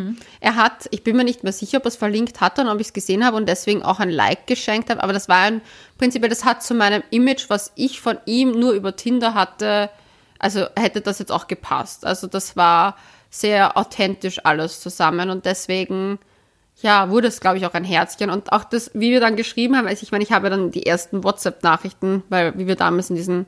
er 0.41 0.57
hat, 0.57 0.89
ich 0.91 1.05
bin 1.05 1.17
mir 1.17 1.25
nicht 1.25 1.45
mehr 1.45 1.53
sicher, 1.53 1.77
ob 1.77 1.85
er 1.85 1.89
es 1.89 1.97
verlinkt 1.97 2.41
hat 2.41 2.59
und 2.59 2.67
ob 2.67 2.81
ich 2.81 2.87
es 2.87 2.93
gesehen 2.95 3.27
habe 3.27 3.37
und 3.37 3.47
deswegen 3.47 3.83
auch 3.83 4.01
ein 4.01 4.09
Like 4.09 4.47
geschenkt 4.47 4.89
habe, 4.89 5.03
aber 5.03 5.13
das 5.13 5.29
war 5.29 5.43
ein, 5.43 5.61
prinzipiell, 5.99 6.31
das 6.31 6.47
hat 6.47 6.63
zu 6.63 6.73
meinem 6.75 7.03
Image, 7.11 7.51
was 7.51 7.71
ich 7.75 8.01
von 8.01 8.17
ihm 8.25 8.53
nur 8.59 8.73
über 8.73 8.97
Tinder 8.97 9.35
hatte, 9.35 9.91
also 10.39 10.67
hätte 10.77 11.03
das 11.03 11.19
jetzt 11.19 11.31
auch 11.31 11.47
gepasst. 11.47 12.07
Also 12.07 12.27
das 12.27 12.57
war 12.57 12.97
sehr 13.29 13.77
authentisch 13.77 14.41
alles 14.45 14.81
zusammen 14.81 15.29
und 15.29 15.45
deswegen 15.45 16.19
ja, 16.83 17.11
wurde 17.11 17.29
es, 17.29 17.41
glaube 17.41 17.59
ich, 17.59 17.67
auch 17.67 17.75
ein 17.75 17.85
Herzchen. 17.85 18.31
Und 18.31 18.53
auch 18.53 18.65
das, 18.65 18.91
wie 18.95 19.11
wir 19.11 19.21
dann 19.21 19.37
geschrieben 19.37 19.77
haben, 19.77 19.87
also 19.87 20.03
ich 20.03 20.13
meine, 20.13 20.25
ich 20.25 20.33
habe 20.33 20.51
dann 20.51 20.71
die 20.71 20.87
ersten 20.87 21.25
WhatsApp-Nachrichten, 21.25 22.23
weil 22.29 22.59
wie 22.59 22.67
wir 22.67 22.77
damals 22.77 23.11
in 23.11 23.17
diesem 23.17 23.47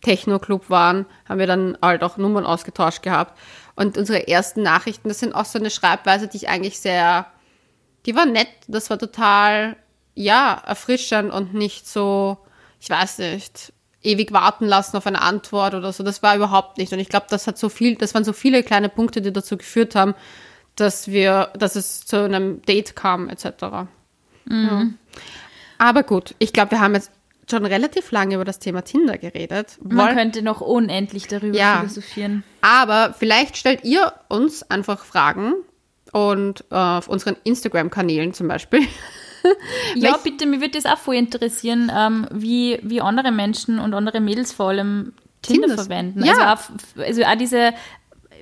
Techno-Club 0.00 0.68
waren, 0.68 1.06
haben 1.28 1.38
wir 1.38 1.46
dann 1.46 1.78
halt 1.80 2.02
auch 2.02 2.16
Nummern 2.16 2.44
ausgetauscht 2.44 3.02
gehabt. 3.02 3.38
Und 3.76 3.96
unsere 3.96 4.28
ersten 4.28 4.62
Nachrichten, 4.62 5.08
das 5.08 5.20
sind 5.20 5.34
auch 5.34 5.44
so 5.44 5.58
eine 5.58 5.70
Schreibweise, 5.70 6.28
die 6.28 6.38
ich 6.38 6.48
eigentlich 6.48 6.80
sehr, 6.80 7.26
die 8.04 8.16
war 8.16 8.26
nett, 8.26 8.48
das 8.68 8.90
war 8.90 8.98
total, 8.98 9.76
ja, 10.14 10.60
erfrischend 10.66 11.32
und 11.32 11.54
nicht 11.54 11.86
so, 11.86 12.38
ich 12.80 12.90
weiß 12.90 13.18
nicht, 13.18 13.72
ewig 14.02 14.32
warten 14.32 14.66
lassen 14.66 14.96
auf 14.96 15.06
eine 15.06 15.22
Antwort 15.22 15.74
oder 15.74 15.92
so. 15.92 16.02
Das 16.02 16.22
war 16.22 16.36
überhaupt 16.36 16.78
nicht. 16.78 16.92
Und 16.92 16.98
ich 16.98 17.08
glaube, 17.08 17.26
das 17.30 17.46
hat 17.46 17.56
so 17.56 17.68
viel, 17.68 17.94
das 17.96 18.14
waren 18.14 18.24
so 18.24 18.32
viele 18.32 18.62
kleine 18.62 18.88
Punkte, 18.88 19.22
die 19.22 19.32
dazu 19.32 19.56
geführt 19.56 19.94
haben, 19.94 20.14
dass 20.76 21.08
wir, 21.08 21.50
dass 21.58 21.76
es 21.76 22.04
zu 22.06 22.24
einem 22.24 22.62
Date 22.62 22.96
kam, 22.96 23.28
etc. 23.28 23.46
Ja. 24.48 24.86
Aber 25.78 26.02
gut, 26.02 26.34
ich 26.38 26.52
glaube, 26.52 26.72
wir 26.72 26.80
haben 26.80 26.94
jetzt 26.94 27.10
schon 27.50 27.66
relativ 27.66 28.10
lange 28.12 28.36
über 28.36 28.44
das 28.44 28.58
Thema 28.60 28.82
Tinder 28.82 29.18
geredet. 29.18 29.78
Man 29.82 29.98
Wollen- 29.98 30.16
könnte 30.16 30.42
noch 30.42 30.60
unendlich 30.60 31.26
darüber 31.28 31.56
Ja. 31.56 31.78
philosophieren. 31.80 32.44
aber 32.60 33.14
vielleicht 33.18 33.56
stellt 33.56 33.84
ihr 33.84 34.12
uns 34.28 34.62
einfach 34.70 35.04
Fragen 35.04 35.54
und 36.12 36.64
äh, 36.70 36.74
auf 36.74 37.08
unseren 37.08 37.36
Instagram-Kanälen 37.44 38.32
zum 38.34 38.48
Beispiel. 38.48 38.80
Ja, 39.96 40.16
bitte, 40.22 40.46
mir 40.46 40.60
würde 40.60 40.78
das 40.80 40.86
auch 40.86 40.98
voll 40.98 41.16
interessieren, 41.16 41.90
ähm, 41.92 42.28
wie, 42.30 42.78
wie 42.84 43.00
andere 43.00 43.32
Menschen 43.32 43.80
und 43.80 43.92
andere 43.92 44.20
Mädels 44.20 44.52
vor 44.52 44.68
allem 44.68 45.14
Tinder 45.42 45.66
Tinders. 45.66 45.86
verwenden. 45.88 46.24
Ja. 46.24 46.32
Also, 46.32 46.42
auch, 46.44 47.02
also 47.04 47.22
auch 47.24 47.34
diese, 47.34 47.72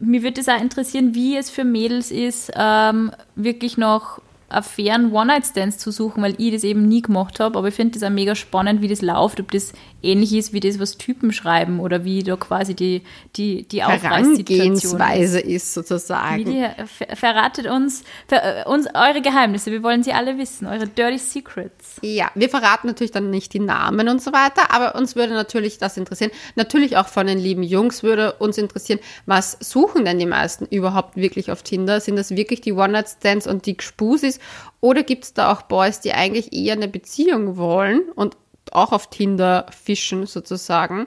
mir 0.01 0.23
würde 0.23 0.41
es 0.41 0.49
auch 0.49 0.61
interessieren, 0.61 1.15
wie 1.15 1.37
es 1.37 1.51
für 1.51 1.65
Mädels 1.65 2.11
ist, 2.11 2.53
ähm, 2.57 3.13
wirklich 3.37 3.77
noch 3.77 4.21
fairen 4.63 5.13
One-Night-Stands 5.13 5.79
zu 5.79 5.93
suchen, 5.93 6.23
weil 6.23 6.35
ich 6.39 6.53
das 6.53 6.65
eben 6.65 6.89
nie 6.89 7.03
gemacht 7.03 7.39
habe. 7.39 7.57
Aber 7.57 7.69
ich 7.69 7.75
finde 7.75 7.99
das 7.99 8.03
auch 8.03 8.13
mega 8.13 8.35
spannend, 8.35 8.83
wie 8.83 8.89
das 8.89 9.01
läuft, 9.01 9.39
ob 9.39 9.53
das 9.53 9.73
ähnlich 10.03 10.35
ist 10.35 10.53
wie 10.53 10.61
das, 10.61 10.81
was 10.81 10.99
Typen 10.99 11.33
schreiben 11.33 11.79
oder 11.79 12.05
wie 12.05 12.23
da 12.25 12.37
quasi 12.37 12.75
die, 12.75 13.03
die, 13.37 13.63
die. 13.69 13.85
Herangehensweise 13.85 15.39
ist 15.39 15.77
Wie 15.77 15.81
sozusagen. 15.83 16.45
die, 16.45 16.67
ver 16.87 17.15
verratet 17.15 17.67
uns, 17.67 18.03
ver, 18.27 18.67
äh, 18.67 18.69
uns 18.69 18.89
eure 18.93 19.23
Geheimnisse. 19.23 19.71
Wir 19.71 19.85
wollen 19.85 20.03
sie 20.03 20.13
alle 20.13 20.37
wissen, 20.37 20.67
eure 20.67 20.89
Dirty 20.89 21.19
Secrets. 21.19 21.80
Ja, 22.03 22.31
wir 22.35 22.49
verraten 22.49 22.87
natürlich 22.87 23.11
dann 23.11 23.31
nicht 23.31 23.53
die 23.53 23.61
Namen 23.61 24.09
und 24.09 24.23
so 24.23 24.33
weiter, 24.33 24.73
aber 24.75 24.95
uns 24.95 25.17
würde 25.17 25.35
natürlich 25.35 25.79
das 25.79 25.97
interessieren. 25.97 26.31
Natürlich 26.57 26.97
auch 26.97 27.09
von 27.09 27.27
den 27.27 27.39
lieben 27.39 27.63
Jungs 27.63 28.03
würde 28.03 28.33
uns 28.35 28.59
interessieren, 28.59 29.01
was 29.27 29.57
suchen 29.61 30.05
denn 30.05 30.19
die 30.19 30.27
meisten 30.27 30.67
überhaupt 30.67 31.17
wirklich 31.17 31.51
auf 31.51 31.63
Tinder? 31.63 32.01
Sind 32.01 32.17
das 32.17 32.31
wirklich 32.31 32.61
die 32.61 32.73
One-Night-Stands 32.73 33.47
und 33.47 33.67
die 33.67 33.77
Gspusis? 33.77 34.39
Oder 34.81 35.03
gibt 35.03 35.25
es 35.25 35.35
da 35.35 35.53
auch 35.53 35.63
Boys, 35.63 36.01
die 36.01 36.13
eigentlich 36.13 36.53
eher 36.53 36.75
eine 36.75 36.89
Beziehung 36.89 37.57
wollen 37.57 38.09
und 38.15 38.37
auch 38.73 38.93
auf 38.93 39.11
Tinder 39.11 39.67
fischen 39.71 40.27
sozusagen? 40.27 41.07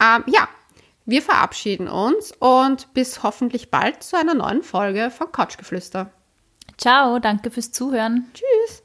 Ähm, 0.00 0.24
ja, 0.26 0.48
wir 1.06 1.22
verabschieden 1.22 1.88
uns 1.88 2.32
und 2.38 2.94
bis 2.94 3.22
hoffentlich 3.22 3.70
bald 3.70 4.02
zu 4.02 4.16
einer 4.16 4.34
neuen 4.34 4.62
Folge 4.62 5.10
von 5.10 5.32
Couchgeflüster. 5.32 6.10
Ciao, 6.78 7.18
danke 7.18 7.50
fürs 7.50 7.72
Zuhören. 7.72 8.30
Tschüss! 8.32 8.82